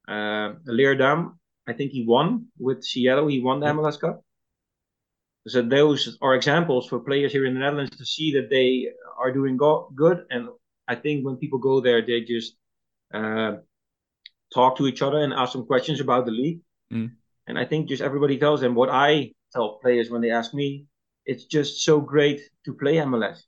Uh, 0.08 0.48
Leerdam, 0.78 1.38
I 1.68 1.74
think 1.74 1.92
he 1.92 2.04
won 2.06 2.48
with 2.58 2.84
Seattle. 2.84 3.28
He 3.28 3.40
won 3.40 3.60
the 3.60 3.68
MLS 3.68 4.00
Cup. 4.00 4.24
So 5.48 5.62
those 5.62 6.18
are 6.22 6.36
examples 6.36 6.88
for 6.88 7.00
players 7.00 7.32
here 7.32 7.46
in 7.46 7.54
the 7.54 7.60
Netherlands 7.60 7.98
to 7.98 8.06
see 8.06 8.34
that 8.34 8.50
they 8.50 8.90
are 9.18 9.32
doing 9.32 9.58
go- 9.58 9.92
good. 9.96 10.26
And 10.30 10.50
I 10.88 10.96
think 10.96 11.26
when 11.26 11.38
people 11.38 11.60
go 11.60 11.82
there, 11.82 12.02
they 12.02 12.22
just 12.22 12.56
uh, 13.14 13.54
talk 14.54 14.78
to 14.78 14.88
each 14.88 15.02
other 15.02 15.20
and 15.20 15.34
ask 15.34 15.52
some 15.54 15.66
questions 15.66 16.00
about 16.00 16.26
the 16.26 16.32
league. 16.32 16.62
Mm. 16.92 17.12
And 17.48 17.58
I 17.58 17.66
think 17.66 17.90
just 17.90 18.02
everybody 18.02 18.38
tells 18.38 18.62
them 18.62 18.76
what 18.76 18.90
I 18.90 19.34
tell 19.54 19.80
players 19.80 20.10
when 20.10 20.22
they 20.22 20.32
ask 20.32 20.54
me. 20.54 20.86
It's 21.26 21.46
just 21.46 21.84
so 21.84 22.02
great 22.02 22.42
to 22.66 22.74
play 22.74 22.96
MLS 22.96 23.44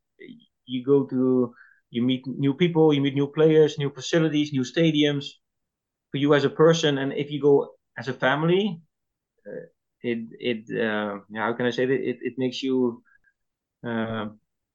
you 0.66 0.84
go 0.84 1.06
to 1.06 1.54
you 1.90 2.02
meet 2.02 2.26
new 2.26 2.54
people, 2.54 2.94
you 2.94 3.02
meet 3.02 3.14
new 3.14 3.28
players, 3.28 3.78
new 3.78 3.92
facilities, 3.92 4.52
new 4.52 4.64
stadiums. 4.64 5.26
For 6.12 6.18
you 6.18 6.36
as 6.36 6.44
a 6.44 6.50
person, 6.50 7.00
and 7.00 7.12
if 7.14 7.32
you 7.32 7.42
go 7.42 7.72
as 7.98 8.08
a 8.08 8.14
family, 8.14 8.80
uh, 9.48 9.66
it 10.02 10.20
it 10.40 10.80
uh, 10.80 11.20
how 11.36 11.54
can 11.54 11.66
I 11.66 11.72
say 11.72 11.88
that 11.88 12.10
it 12.10 12.18
it 12.22 12.34
makes 12.38 12.62
you 12.62 13.02
uh, 13.84 14.28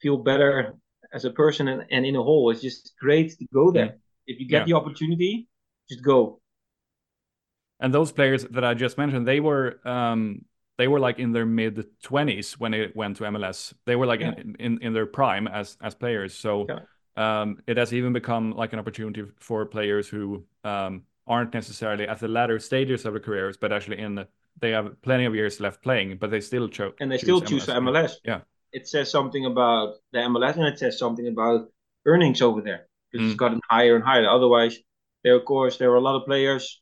feel 0.03 0.17
better 0.17 0.75
as 1.13 1.25
a 1.25 1.31
person 1.31 1.69
and, 1.69 1.85
and 1.93 2.05
in 2.05 2.17
a 2.17 2.23
whole. 2.23 2.51
It's 2.51 2.61
just 2.61 2.93
great 3.01 3.39
to 3.39 3.47
go 3.55 3.71
there. 3.71 3.85
Yeah. 3.85 3.93
If 4.27 4.41
you 4.41 4.49
get 4.49 4.59
yeah. 4.59 4.65
the 4.65 4.73
opportunity, 4.81 5.49
just 5.89 6.03
go. 6.03 6.41
And 7.79 7.95
those 7.95 8.11
players 8.11 8.45
that 8.51 8.65
I 8.65 8.75
just 8.75 8.99
mentioned, 8.99 9.27
they 9.27 9.39
were 9.39 9.79
um, 9.85 10.45
they 10.79 10.89
were 10.89 11.01
like 11.01 11.19
in 11.19 11.33
their 11.33 11.45
mid 11.45 11.85
20s 12.05 12.53
when 12.53 12.73
it 12.73 12.97
went 12.97 13.17
to 13.19 13.25
MLS. 13.25 13.75
They 13.85 13.97
were 13.97 14.07
like 14.07 14.21
yeah. 14.21 14.33
in, 14.39 14.57
in, 14.59 14.79
in 14.81 14.93
their 14.95 15.07
prime 15.07 15.47
as 15.49 15.77
as 15.83 15.95
players. 15.95 16.35
So 16.35 16.67
yeah. 16.69 17.43
um, 17.43 17.59
it 17.67 17.77
has 17.77 17.93
even 17.93 18.13
become 18.13 18.53
like 18.53 18.73
an 18.73 18.79
opportunity 18.79 19.25
for 19.41 19.67
players 19.67 20.09
who 20.09 20.45
um, 20.65 21.03
aren't 21.27 21.53
necessarily 21.53 22.07
at 22.07 22.21
the 22.21 22.29
latter 22.29 22.59
stages 22.61 23.05
of 23.05 23.13
their 23.13 23.21
careers, 23.21 23.57
but 23.57 23.73
actually 23.73 23.99
in 23.99 24.15
the, 24.15 24.29
they 24.61 24.71
have 24.71 25.01
plenty 25.03 25.25
of 25.25 25.35
years 25.35 25.61
left 25.61 25.83
playing, 25.83 26.17
but 26.17 26.31
they 26.31 26.41
still 26.41 26.69
chose 26.69 26.95
and 27.01 27.11
they 27.11 27.19
still 27.19 27.41
choose 27.41 27.67
MLS. 27.67 27.83
MLS. 27.83 28.13
Yeah, 28.25 28.41
it 28.73 28.87
says 28.87 29.11
something 29.11 29.47
about 29.47 29.97
the 30.13 30.21
MLS 30.21 30.57
and 30.57 30.65
it 30.65 30.79
says 30.79 30.99
something 30.99 31.27
about 31.27 31.69
earnings 32.07 32.41
over 32.41 32.63
there 32.63 32.87
because 33.11 33.27
mm. 33.27 33.31
it's 33.31 33.39
gotten 33.39 33.61
higher 33.69 33.97
and 33.97 34.05
higher. 34.05 34.29
Otherwise, 34.29 34.79
there 35.25 35.35
of 35.35 35.45
course 35.45 35.77
there 35.77 35.91
were 35.91 35.97
a 35.97 36.01
lot 36.01 36.17
of 36.17 36.25
players 36.25 36.81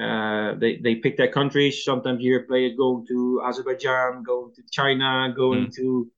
uh, 0.00 0.54
they 0.58 0.76
they 0.76 0.96
pick 0.96 1.16
their 1.16 1.30
countries. 1.30 1.84
Sometimes 1.84 2.22
you 2.22 2.32
hear 2.32 2.42
players 2.42 2.76
going 2.76 3.06
to 3.06 3.42
Azerbaijan, 3.44 4.22
going 4.22 4.52
to 4.54 4.62
China, 4.70 5.32
going 5.34 5.66
mm. 5.66 5.74
to 5.76 6.10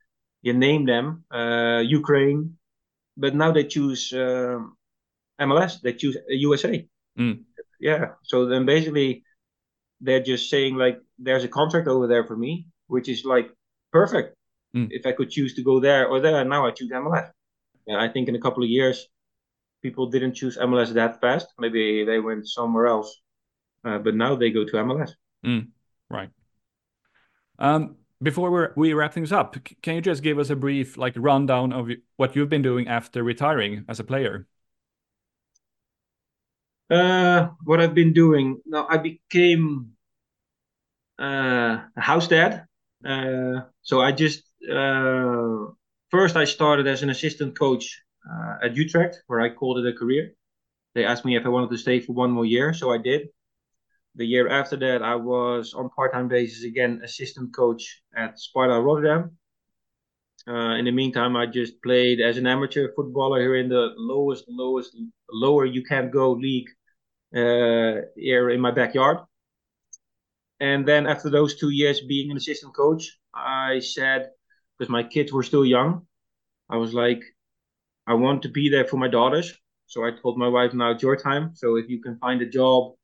you 0.43 0.53
name 0.53 0.87
them, 0.87 1.25
uh, 1.31 1.83
Ukraine. 1.85 2.57
But 3.17 3.35
now 3.35 3.53
they 3.53 3.65
choose 3.65 4.13
uh, 4.13 4.61
MLS. 5.41 5.81
They 5.81 5.95
choose 5.95 6.17
USA. 6.29 6.87
Mm. 7.19 7.45
yeah. 7.81 8.13
So 8.23 8.47
then 8.47 8.67
basically, 8.67 9.25
they're 10.01 10.23
just 10.23 10.51
saying 10.51 10.77
like, 10.77 11.01
there's 11.19 11.45
a 11.45 11.49
contract 11.49 11.89
over 11.89 12.07
there 12.07 12.25
for 12.25 12.37
me, 12.37 12.67
which 12.87 13.09
is 13.09 13.25
like 13.25 13.51
perfect. 13.93 14.37
Mm. 14.75 14.89
If 14.91 15.07
I 15.07 15.13
could 15.13 15.31
choose 15.31 15.55
to 15.55 15.63
go 15.63 15.81
there 15.81 16.07
or 16.07 16.21
there, 16.21 16.45
now 16.45 16.67
I 16.67 16.71
choose 16.71 16.91
MLS. 16.91 17.31
And 17.87 17.97
I 18.01 18.09
think 18.09 18.29
in 18.29 18.37
a 18.37 18.41
couple 18.41 18.63
of 18.63 18.69
years, 18.69 19.09
people 19.83 20.11
didn't 20.11 20.35
choose 20.35 20.57
MLS 20.59 20.93
that 20.95 21.21
fast. 21.21 21.49
Maybe 21.59 22.05
they 22.05 22.19
went 22.19 22.49
somewhere 22.49 22.87
else, 22.87 23.11
uh, 23.87 23.99
but 23.99 24.15
now 24.15 24.35
they 24.35 24.51
go 24.51 24.65
to 24.65 24.73
MLS. 24.73 25.13
Mm. 25.45 25.69
Right. 26.11 26.31
Um, 27.59 27.97
before 28.23 28.51
we 28.51 28.89
we 28.89 28.95
wrap 28.95 29.15
things 29.15 29.33
up, 29.33 29.57
can 29.83 29.95
you 29.95 30.01
just 30.01 30.23
give 30.23 30.39
us 30.39 30.51
a 30.51 30.57
brief 30.57 30.97
like 30.97 31.15
rundown 31.17 31.73
of 31.73 31.91
what 32.17 32.35
you've 32.35 32.49
been 32.49 32.63
doing 32.63 32.89
after 32.89 33.23
retiring 33.23 33.85
as 33.89 34.01
a 34.01 34.05
player? 34.05 34.47
Uh, 36.91 37.49
what 37.65 37.81
I've 37.81 37.95
been 37.95 38.13
doing 38.13 38.61
now, 38.65 38.87
I 38.89 38.99
became 38.99 39.93
uh, 41.21 41.79
a 41.97 42.01
house 42.01 42.29
dad. 42.29 42.67
Uh, 43.05 43.61
so 43.83 44.01
I 44.01 44.13
just 44.13 44.43
uh, 44.71 45.67
first 46.11 46.37
I 46.37 46.45
started 46.45 46.87
as 46.87 47.03
an 47.03 47.11
assistant 47.11 47.59
coach 47.59 48.03
uh, 48.29 48.65
at 48.65 48.77
Utrecht, 48.77 49.23
where 49.27 49.41
I 49.41 49.51
called 49.51 49.79
it 49.79 49.87
a 49.87 49.97
career. 49.97 50.33
They 50.95 51.05
asked 51.05 51.25
me 51.25 51.37
if 51.37 51.45
I 51.45 51.51
wanted 51.51 51.71
to 51.71 51.79
stay 51.79 52.01
for 52.01 52.15
one 52.15 52.31
more 52.31 52.47
year, 52.47 52.73
so 52.73 52.91
I 52.91 52.99
did. 52.99 53.29
The 54.17 54.27
year 54.27 54.49
after 54.49 54.77
that, 54.77 55.03
I 55.03 55.15
was 55.15 55.75
on 55.75 55.91
part-time 55.91 56.29
basis 56.29 56.65
again, 56.65 57.03
assistant 57.05 57.55
coach 57.55 58.03
at 58.17 58.41
Sparta 58.41 58.81
Rotterdam. 58.81 59.37
Uh, 60.49 60.77
in 60.77 60.87
the 60.87 60.91
meantime, 60.91 61.37
I 61.37 61.45
just 61.45 61.83
played 61.83 62.21
as 62.21 62.39
an 62.39 62.47
amateur 62.47 62.93
footballer 62.95 63.41
here 63.41 63.57
in 63.57 63.69
the 63.69 63.93
lowest, 63.99 64.45
lowest, 64.49 64.97
lower 65.31 65.67
you 65.67 65.83
can 65.83 66.11
go 66.11 66.33
league 66.33 66.69
uh, 67.35 68.07
here 68.17 68.49
in 68.49 68.61
my 68.61 68.71
backyard. 68.71 69.19
And 70.61 70.89
then 70.89 71.07
after 71.07 71.29
those 71.29 71.57
two 71.57 71.71
years 71.71 72.01
being 72.01 72.31
an 72.31 72.39
assistant 72.39 72.75
coach, 72.75 73.19
I 73.35 73.81
said, 73.81 74.31
because 74.79 74.91
my 74.91 75.03
kids 75.03 75.31
were 75.31 75.43
still 75.43 75.67
young, 75.67 76.07
I 76.71 76.77
was 76.79 76.95
like, 76.95 77.23
I 78.07 78.15
want 78.15 78.43
to 78.43 78.49
be 78.49 78.71
there 78.71 78.87
for 78.87 78.97
my 78.97 79.09
daughters. 79.09 79.53
So 79.87 80.05
I 80.07 80.13
told 80.13 80.39
my 80.39 80.49
wife, 80.49 80.73
now 80.73 80.93
it's 80.93 81.03
your 81.03 81.17
time. 81.17 81.55
So 81.55 81.77
if 81.77 81.91
you 81.91 82.01
can 82.01 82.19
find 82.19 82.41
a 82.41 82.47
job, 82.47 82.95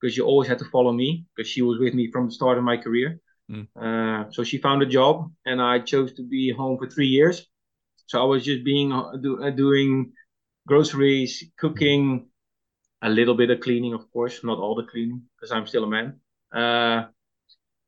because 0.00 0.16
you 0.16 0.24
always 0.24 0.48
had 0.48 0.58
to 0.58 0.64
follow 0.64 0.92
me, 0.92 1.26
because 1.36 1.50
she 1.50 1.62
was 1.62 1.78
with 1.78 1.94
me 1.94 2.10
from 2.10 2.26
the 2.26 2.32
start 2.32 2.58
of 2.58 2.64
my 2.64 2.76
career. 2.76 3.20
Mm. 3.50 3.66
Uh, 3.76 4.30
so 4.30 4.44
she 4.44 4.58
found 4.58 4.82
a 4.82 4.86
job, 4.86 5.30
and 5.44 5.60
I 5.60 5.80
chose 5.80 6.14
to 6.14 6.22
be 6.22 6.52
home 6.52 6.78
for 6.78 6.88
three 6.88 7.08
years. 7.08 7.46
So 8.06 8.20
I 8.20 8.24
was 8.24 8.44
just 8.44 8.64
being 8.64 8.92
uh, 8.92 9.16
do, 9.20 9.42
uh, 9.42 9.50
doing 9.50 10.12
groceries, 10.66 11.44
cooking, 11.58 12.28
a 13.02 13.08
little 13.08 13.34
bit 13.34 13.50
of 13.50 13.60
cleaning, 13.60 13.94
of 13.94 14.10
course, 14.12 14.44
not 14.44 14.58
all 14.58 14.74
the 14.74 14.84
cleaning, 14.84 15.22
because 15.36 15.52
I'm 15.52 15.66
still 15.66 15.84
a 15.84 15.86
man. 15.86 16.20
Uh, 16.52 17.06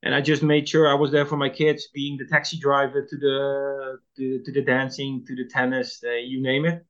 and 0.03 0.15
I 0.15 0.21
just 0.21 0.43
made 0.43 0.69
sure 0.69 0.89
I 0.89 0.95
was 0.95 1.13
there 1.13 1.27
for 1.27 1.37
my 1.37 1.49
kids, 1.49 1.89
being 1.95 2.17
the 2.19 2.27
taxi 2.27 2.59
driver 2.59 3.07
to 3.07 3.17
the 3.17 3.99
to, 4.17 4.43
to 4.45 4.53
the 4.53 4.63
dancing, 4.63 5.25
to 5.27 5.37
the 5.37 5.49
tennis, 5.49 6.03
uh, 6.05 6.11
you 6.13 6.43
name 6.43 6.65
it. 6.65 6.85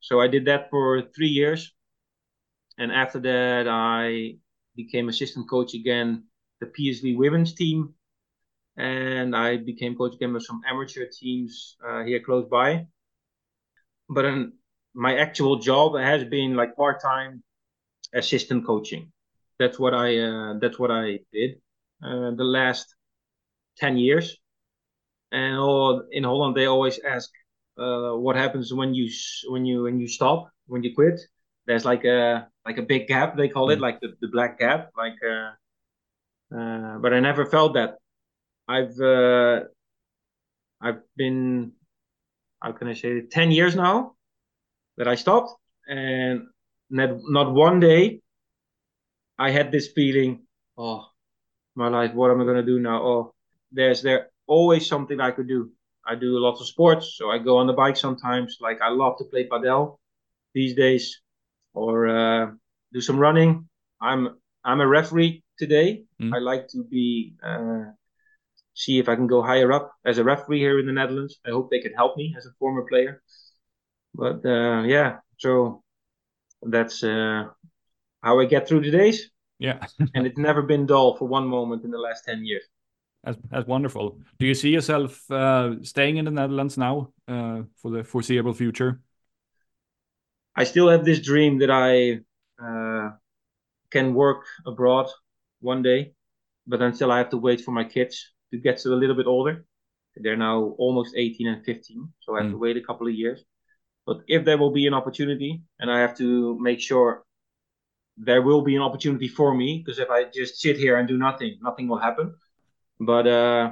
So 0.00 0.20
I 0.20 0.28
did 0.28 0.44
that 0.46 0.70
for 0.70 1.02
three 1.14 1.28
years, 1.28 1.72
and 2.80 2.90
after 2.90 3.20
that 3.20 3.68
I 3.68 4.36
became 4.74 5.08
assistant 5.10 5.48
coach 5.50 5.74
again, 5.74 6.24
the 6.60 6.66
PSV 6.66 7.16
women's 7.16 7.54
team, 7.54 7.94
and 8.76 9.36
I 9.36 9.58
became 9.58 9.94
coach 9.96 10.14
again 10.14 10.32
with 10.32 10.44
some 10.44 10.62
amateur 10.66 11.06
teams 11.06 11.76
uh, 11.86 12.02
here 12.04 12.20
close 12.20 12.48
by. 12.50 12.86
But 14.08 14.22
then 14.22 14.54
my 14.94 15.18
actual 15.18 15.58
job 15.58 15.96
has 15.98 16.24
been 16.24 16.56
like 16.56 16.74
part 16.74 17.02
time 17.02 17.42
assistant 18.14 18.66
coaching. 18.66 19.12
That's 19.58 19.78
what 19.78 19.92
I 19.92 20.18
uh, 20.18 20.54
that's 20.58 20.78
what 20.78 20.90
I 20.90 21.20
did 21.32 21.60
uh, 22.02 22.30
the 22.32 22.48
last 22.58 22.94
10 23.76 23.98
years. 23.98 24.36
And 25.32 25.58
all, 25.58 26.02
in 26.10 26.24
Holland, 26.24 26.56
they 26.56 26.66
always 26.66 26.98
ask 27.00 27.30
uh, 27.78 28.12
what 28.12 28.36
happens 28.36 28.72
when 28.72 28.94
you 28.94 29.08
when 29.50 29.66
you 29.66 29.82
when 29.82 30.00
you 30.00 30.08
stop 30.08 30.50
when 30.66 30.82
you 30.82 30.94
quit. 30.94 31.20
There's 31.70 31.84
like 31.84 32.04
a 32.04 32.48
like 32.66 32.78
a 32.78 32.82
big 32.82 33.06
gap 33.06 33.36
they 33.36 33.46
call 33.46 33.70
it, 33.70 33.78
mm. 33.78 33.82
like 33.82 34.00
the, 34.00 34.16
the 34.20 34.26
black 34.26 34.58
gap. 34.58 34.90
Like, 34.98 35.14
uh, 35.22 35.52
uh, 36.52 36.98
but 36.98 37.14
I 37.14 37.20
never 37.20 37.46
felt 37.46 37.74
that. 37.74 37.98
I've 38.66 38.98
uh, 38.98 39.60
I've 40.80 41.02
been 41.16 41.70
how 42.60 42.72
can 42.72 42.88
I 42.88 42.94
say 42.94 43.18
it, 43.18 43.30
10 43.30 43.52
years 43.52 43.76
now 43.76 44.16
that 44.96 45.06
I 45.06 45.14
stopped, 45.14 45.54
and 45.86 46.48
not 46.90 47.20
not 47.28 47.54
one 47.54 47.78
day 47.78 48.20
I 49.38 49.50
had 49.52 49.70
this 49.70 49.92
feeling. 49.94 50.40
Oh, 50.76 51.06
my 51.76 51.86
life. 51.86 52.12
What 52.14 52.32
am 52.32 52.40
I 52.40 52.46
gonna 52.46 52.66
do 52.66 52.80
now? 52.80 53.00
Oh, 53.00 53.34
there's 53.70 54.02
there 54.02 54.30
always 54.48 54.88
something 54.88 55.20
I 55.20 55.30
could 55.30 55.46
do. 55.46 55.70
I 56.04 56.16
do 56.16 56.36
a 56.36 56.42
lot 56.42 56.60
of 56.60 56.66
sports, 56.66 57.14
so 57.16 57.30
I 57.30 57.38
go 57.38 57.58
on 57.58 57.68
the 57.68 57.78
bike 57.84 57.96
sometimes. 57.96 58.58
Like 58.60 58.80
I 58.82 58.88
love 58.88 59.18
to 59.18 59.24
play 59.24 59.46
padel 59.46 59.98
these 60.52 60.74
days, 60.74 61.20
or 61.74 62.08
uh, 62.08 62.50
do 62.92 63.00
some 63.00 63.18
running. 63.18 63.68
I'm 64.00 64.36
I'm 64.64 64.80
a 64.80 64.86
referee 64.86 65.42
today. 65.58 66.04
Mm. 66.20 66.34
I 66.34 66.38
like 66.38 66.68
to 66.68 66.84
be 66.84 67.34
uh, 67.42 67.84
see 68.74 68.98
if 68.98 69.08
I 69.08 69.16
can 69.16 69.26
go 69.26 69.42
higher 69.42 69.72
up 69.72 69.92
as 70.04 70.18
a 70.18 70.24
referee 70.24 70.60
here 70.60 70.78
in 70.78 70.86
the 70.86 70.92
Netherlands. 70.92 71.38
I 71.46 71.50
hope 71.50 71.70
they 71.70 71.80
can 71.80 71.92
help 71.92 72.16
me 72.16 72.34
as 72.36 72.46
a 72.46 72.50
former 72.58 72.84
player. 72.88 73.22
But 74.14 74.44
uh, 74.44 74.82
yeah, 74.82 75.18
so 75.38 75.82
that's 76.62 77.02
uh, 77.02 77.44
how 78.22 78.40
I 78.40 78.44
get 78.46 78.68
through 78.68 78.80
the 78.80 78.90
days. 78.90 79.30
Yeah. 79.58 79.78
and 80.14 80.26
it's 80.26 80.38
never 80.38 80.62
been 80.62 80.86
dull 80.86 81.16
for 81.16 81.26
one 81.26 81.46
moment 81.46 81.84
in 81.84 81.90
the 81.90 81.98
last 81.98 82.24
10 82.24 82.44
years. 82.44 82.64
That's, 83.24 83.38
that's 83.50 83.66
wonderful. 83.66 84.18
Do 84.38 84.46
you 84.46 84.54
see 84.54 84.70
yourself 84.70 85.30
uh, 85.30 85.82
staying 85.82 86.16
in 86.16 86.24
the 86.24 86.30
Netherlands 86.30 86.78
now 86.78 87.12
uh, 87.28 87.62
for 87.76 87.90
the 87.90 88.02
foreseeable 88.02 88.54
future? 88.54 89.00
I 90.56 90.64
still 90.64 90.88
have 90.88 91.04
this 91.04 91.20
dream 91.20 91.58
that 91.58 91.70
I 91.70 92.20
uh, 92.62 93.10
can 93.90 94.14
work 94.14 94.44
abroad 94.66 95.08
one 95.60 95.82
day, 95.82 96.14
but 96.66 96.82
until 96.82 97.12
I 97.12 97.18
have 97.18 97.30
to 97.30 97.36
wait 97.36 97.60
for 97.60 97.72
my 97.72 97.84
kids 97.84 98.32
to 98.52 98.58
get 98.58 98.78
to 98.78 98.92
a 98.92 98.96
little 98.96 99.16
bit 99.16 99.26
older. 99.26 99.64
They're 100.16 100.36
now 100.36 100.74
almost 100.78 101.14
18 101.16 101.46
and 101.46 101.64
15, 101.64 102.12
so 102.20 102.34
I 102.34 102.40
have 102.40 102.48
mm. 102.48 102.52
to 102.52 102.58
wait 102.58 102.76
a 102.76 102.82
couple 102.82 103.06
of 103.06 103.14
years. 103.14 103.42
But 104.06 104.18
if 104.26 104.44
there 104.44 104.58
will 104.58 104.72
be 104.72 104.86
an 104.86 104.94
opportunity, 104.94 105.62
and 105.78 105.90
I 105.90 106.00
have 106.00 106.16
to 106.18 106.58
make 106.60 106.80
sure 106.80 107.24
there 108.16 108.42
will 108.42 108.62
be 108.62 108.76
an 108.76 108.82
opportunity 108.82 109.28
for 109.28 109.54
me 109.54 109.82
because 109.84 109.98
if 109.98 110.10
I 110.10 110.24
just 110.24 110.60
sit 110.60 110.76
here 110.76 110.98
and 110.98 111.08
do 111.08 111.16
nothing, 111.16 111.58
nothing 111.62 111.88
will 111.88 111.98
happen. 111.98 112.34
But 112.98 113.26
uh, 113.26 113.70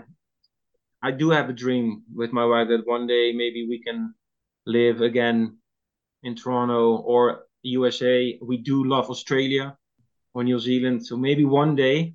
I 1.02 1.10
do 1.10 1.30
have 1.30 1.50
a 1.50 1.52
dream 1.52 2.02
with 2.14 2.32
my 2.32 2.44
wife 2.44 2.68
that 2.68 2.86
one 2.86 3.06
day 3.06 3.32
maybe 3.32 3.66
we 3.68 3.82
can 3.82 4.14
live 4.64 5.00
again 5.00 5.57
in 6.22 6.34
Toronto 6.34 6.96
or 6.96 7.46
USA. 7.62 8.38
We 8.42 8.58
do 8.58 8.84
love 8.84 9.10
Australia 9.10 9.76
or 10.34 10.44
New 10.44 10.58
Zealand, 10.58 11.06
so 11.06 11.16
maybe 11.16 11.44
one 11.44 11.74
day 11.74 12.14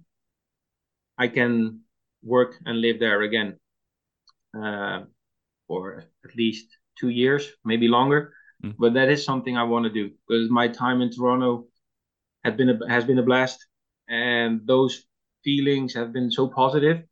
I 1.17 1.27
can 1.27 1.81
work 2.23 2.55
and 2.65 2.79
live 2.81 2.99
there 2.99 3.21
again 3.21 3.59
uh, 4.57 5.01
for 5.67 6.03
at 6.23 6.35
least 6.35 6.67
two 6.99 7.09
years, 7.09 7.51
maybe 7.65 7.87
longer. 7.87 8.33
Mm. 8.63 8.75
But 8.79 8.93
that 8.93 9.09
is 9.09 9.25
something 9.25 9.57
I 9.57 9.63
want 9.63 9.85
to 9.85 9.91
do 9.91 10.11
because 10.27 10.49
my 10.49 10.67
time 10.67 11.01
in 11.01 11.11
Toronto 11.11 11.67
had 12.43 12.57
been 12.57 12.69
a, 12.69 12.89
has 12.89 13.03
been 13.03 13.19
a 13.19 13.23
blast, 13.23 13.65
and 14.07 14.61
those 14.65 15.05
feelings 15.43 15.93
have 15.93 16.13
been 16.13 16.31
so 16.31 16.47
positive 16.47 17.03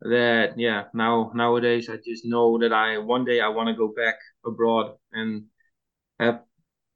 that 0.00 0.58
yeah 0.58 0.84
now 0.94 1.30
nowadays 1.34 1.88
I 1.88 1.96
just 2.04 2.24
know 2.24 2.58
that 2.58 2.72
I 2.72 2.98
one 2.98 3.24
day 3.24 3.40
I 3.40 3.48
want 3.48 3.68
to 3.68 3.74
go 3.74 3.92
back 3.94 4.16
abroad 4.44 4.96
and 5.12 5.44
have 6.24 6.42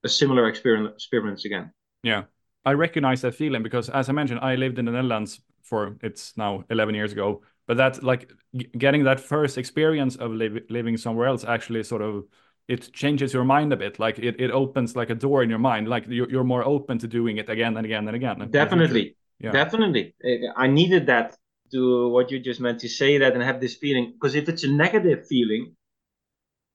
a 0.04 0.08
similar 0.08 0.48
experience 0.48 0.92
experience 0.94 1.44
again. 1.44 1.72
Yeah, 2.02 2.24
I 2.64 2.72
recognize 2.72 3.22
that 3.22 3.34
feeling 3.34 3.62
because 3.62 3.88
as 3.88 4.08
I 4.08 4.12
mentioned, 4.12 4.40
I 4.40 4.54
lived 4.56 4.78
in 4.78 4.84
the 4.84 4.92
Netherlands 4.92 5.40
for 5.62 5.96
it's 6.02 6.36
now 6.36 6.64
11 6.70 6.94
years 6.94 7.12
ago. 7.12 7.42
But 7.66 7.76
that 7.78 8.02
like 8.02 8.30
getting 8.78 9.04
that 9.04 9.20
first 9.20 9.58
experience 9.58 10.16
of 10.16 10.30
li 10.30 10.60
living 10.70 10.96
somewhere 10.96 11.26
else 11.26 11.44
actually 11.44 11.82
sort 11.82 12.02
of 12.02 12.24
it 12.68 12.92
changes 12.92 13.32
your 13.32 13.44
mind 13.44 13.72
a 13.72 13.76
bit 13.76 13.98
like 13.98 14.18
it, 14.18 14.40
it 14.40 14.50
opens 14.50 14.96
like 14.96 15.10
a 15.10 15.14
door 15.14 15.42
in 15.42 15.50
your 15.50 15.58
mind 15.58 15.88
like 15.88 16.04
you're, 16.08 16.28
you're 16.30 16.44
more 16.44 16.64
open 16.64 16.98
to 16.98 17.06
doing 17.06 17.36
it 17.38 17.48
again 17.48 17.76
and 17.76 17.84
again 17.84 18.06
and 18.08 18.16
again 18.16 18.50
definitely 18.50 19.16
yeah. 19.40 19.52
definitely 19.52 20.14
i 20.56 20.66
needed 20.66 21.06
that 21.06 21.36
to 21.72 22.08
what 22.08 22.30
you 22.30 22.38
just 22.40 22.60
meant 22.60 22.80
to 22.80 22.88
say 22.88 23.18
that 23.18 23.34
and 23.34 23.42
have 23.42 23.60
this 23.60 23.76
feeling 23.76 24.12
because 24.12 24.34
if 24.34 24.48
it's 24.48 24.64
a 24.64 24.68
negative 24.68 25.26
feeling 25.26 25.74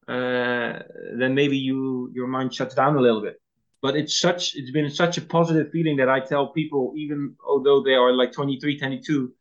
uh, 0.08 0.12
then 1.18 1.34
maybe 1.34 1.56
you 1.56 2.10
your 2.14 2.26
mind 2.26 2.54
shuts 2.54 2.74
down 2.74 2.96
a 2.96 3.00
little 3.00 3.20
bit. 3.20 3.40
But 3.80 3.96
it's 3.96 4.20
such 4.20 4.54
it's 4.54 4.70
been 4.70 4.90
such 4.90 5.18
a 5.18 5.22
positive 5.22 5.70
feeling 5.72 5.96
that 5.96 6.08
i 6.08 6.20
tell 6.20 6.52
people 6.52 6.92
even 6.96 7.34
although 7.44 7.82
they 7.82 7.94
are 7.94 8.12
like 8.12 8.32
23 8.32 8.78
22 8.78 9.32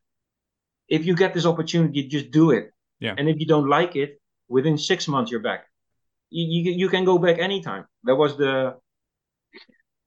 if 0.88 1.06
you 1.06 1.16
get 1.16 1.34
this 1.34 1.46
opportunity 1.46 2.08
just 2.08 2.32
do 2.32 2.52
it. 2.52 2.72
Yeah. 3.00 3.16
And 3.18 3.30
if 3.30 3.40
you 3.40 3.46
don't 3.46 3.70
like 3.70 3.96
it 3.96 4.22
within 4.48 4.78
six 4.78 5.08
months 5.08 5.32
you're 5.32 5.42
back. 5.42 5.66
You, 6.30 6.46
you, 6.48 6.72
you 6.72 6.90
can 6.90 7.04
go 7.06 7.18
back 7.18 7.40
anytime. 7.40 7.86
That 8.04 8.16
was 8.16 8.38
the 8.38 8.78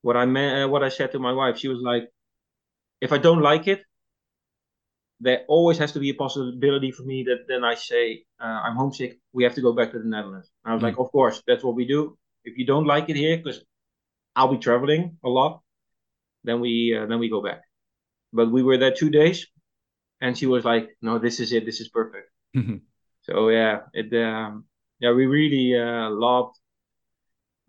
what 0.02 0.16
I 0.16 0.26
meant, 0.26 0.70
what 0.70 0.84
I 0.84 0.90
said 0.90 1.12
to 1.12 1.18
my 1.18 1.32
wife, 1.32 1.56
she 1.58 1.68
was 1.68 1.80
like, 1.80 2.10
if 3.00 3.10
I 3.12 3.18
don't 3.18 3.40
like 3.40 3.68
it, 3.68 3.82
there 5.24 5.42
always 5.48 5.78
has 5.78 5.90
to 5.92 5.98
be 5.98 6.10
a 6.10 6.14
possibility 6.14 6.90
for 6.90 7.02
me 7.02 7.24
that 7.24 7.48
then 7.48 7.64
I 7.64 7.74
say 7.74 8.24
uh, 8.38 8.60
I'm 8.64 8.76
homesick. 8.76 9.18
We 9.32 9.42
have 9.44 9.54
to 9.54 9.62
go 9.62 9.72
back 9.72 9.90
to 9.92 9.98
the 9.98 10.04
Netherlands. 10.04 10.50
And 10.64 10.72
I 10.72 10.74
was 10.74 10.82
mm. 10.82 10.88
like, 10.88 10.98
of 10.98 11.10
course, 11.12 11.42
that's 11.46 11.64
what 11.64 11.74
we 11.74 11.86
do. 11.86 12.18
If 12.44 12.58
you 12.58 12.66
don't 12.66 12.86
like 12.86 13.08
it 13.08 13.16
here, 13.16 13.38
because 13.38 13.64
I'll 14.36 14.52
be 14.52 14.58
traveling 14.58 15.16
a 15.24 15.28
lot, 15.30 15.62
then 16.44 16.60
we 16.60 16.94
uh, 16.94 17.06
then 17.06 17.18
we 17.18 17.30
go 17.30 17.42
back. 17.42 17.62
But 18.34 18.52
we 18.52 18.62
were 18.62 18.76
there 18.76 18.92
two 18.92 19.08
days, 19.08 19.46
and 20.20 20.36
she 20.36 20.46
was 20.46 20.62
like, 20.64 20.90
no, 21.00 21.18
this 21.18 21.40
is 21.40 21.52
it. 21.52 21.64
This 21.64 21.80
is 21.80 21.88
perfect. 21.88 22.28
Mm-hmm. 22.54 22.76
So 23.22 23.48
yeah, 23.48 23.78
it 23.94 24.12
um, 24.22 24.66
yeah 25.00 25.12
we 25.12 25.24
really 25.24 25.80
uh, 25.80 26.10
loved 26.10 26.58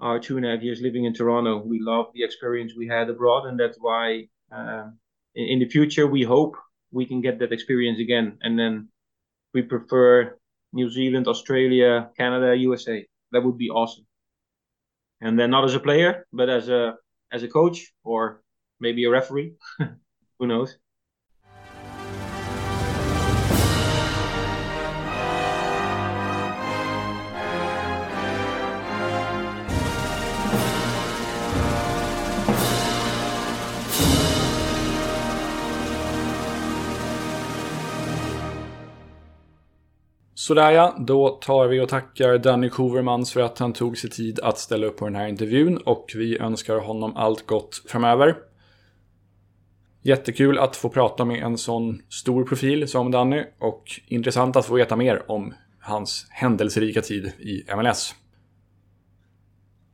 our 0.02 0.20
two 0.20 0.36
and 0.36 0.46
a 0.46 0.50
half 0.50 0.62
years 0.62 0.82
living 0.82 1.06
in 1.06 1.14
Toronto. 1.14 1.64
We 1.66 1.80
loved 1.80 2.10
the 2.16 2.26
experience 2.26 2.74
we 2.76 2.88
had 2.88 3.10
abroad, 3.10 3.46
and 3.48 3.58
that's 3.58 3.78
why 3.80 4.28
uh, 4.52 4.88
in, 5.36 5.46
in 5.54 5.60
the 5.60 5.70
future 5.70 6.06
we 6.06 6.24
hope 6.24 6.58
we 6.96 7.06
can 7.06 7.20
get 7.20 7.38
that 7.40 7.52
experience 7.52 8.00
again. 8.00 8.38
And 8.42 8.58
then 8.58 8.88
we 9.54 9.62
prefer 9.62 10.38
New 10.72 10.90
Zealand, 10.90 11.28
Australia, 11.28 12.10
Canada, 12.18 12.56
USA. 12.56 13.06
That 13.34 13.44
would 13.44 13.58
be 13.58 13.70
awesome. 13.70 14.06
And 15.20 15.38
then 15.38 15.52
not 15.52 15.66
as 15.66 15.76
a 15.76 15.80
player, 15.80 16.26
but 16.32 16.50
as 16.50 16.70
a 16.70 16.96
as 17.32 17.44
a 17.44 17.50
coach 17.50 17.94
or 18.04 18.42
maybe 18.80 19.04
a 19.04 19.10
referee. 19.10 19.56
Who 20.40 20.48
knows? 20.48 20.78
Sådär 40.46 40.72
ja, 40.72 40.96
då 41.00 41.30
tar 41.30 41.68
vi 41.68 41.80
och 41.80 41.90
tackar 41.90 42.38
Danny 42.38 42.70
Kovermans 42.70 43.34
för 43.34 43.42
att 43.42 43.60
han 43.60 43.74
tog 43.74 43.98
sig 43.98 44.10
tid 44.10 44.40
att 44.40 44.58
ställa 44.58 44.88
upp 44.88 44.98
på 44.98 45.06
den 45.06 45.16
här 45.16 45.28
intervjun 45.28 45.78
och 45.78 46.12
vi 46.16 46.40
önskar 46.40 46.78
honom 46.78 47.16
allt 47.16 47.46
gott 47.46 47.82
framöver. 47.88 48.38
Jättekul 50.02 50.60
att 50.60 50.76
få 50.76 50.90
prata 50.90 51.26
med 51.26 51.44
en 51.44 51.58
sån 51.58 52.02
stor 52.10 52.44
profil 52.44 52.88
som 52.88 53.12
Danny 53.12 53.44
och 53.60 53.84
intressant 54.08 54.56
att 54.56 54.66
få 54.66 54.76
veta 54.76 54.96
mer 54.96 55.32
om 55.32 55.54
hans 55.80 56.28
händelserika 56.30 57.02
tid 57.02 57.26
i 57.26 57.64
MLS. 57.76 58.16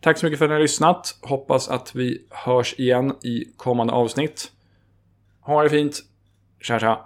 Tack 0.01 0.17
så 0.17 0.25
mycket 0.25 0.39
för 0.39 0.45
att 0.45 0.49
ni 0.49 0.55
har 0.55 0.61
lyssnat. 0.61 1.19
Hoppas 1.21 1.69
att 1.69 1.95
vi 1.95 2.25
hörs 2.29 2.79
igen 2.79 3.15
i 3.23 3.45
kommande 3.57 3.93
avsnitt. 3.93 4.51
Ha 5.41 5.63
det 5.63 5.69
fint. 5.69 5.99
Tja 6.59 6.79
tja. 6.79 7.05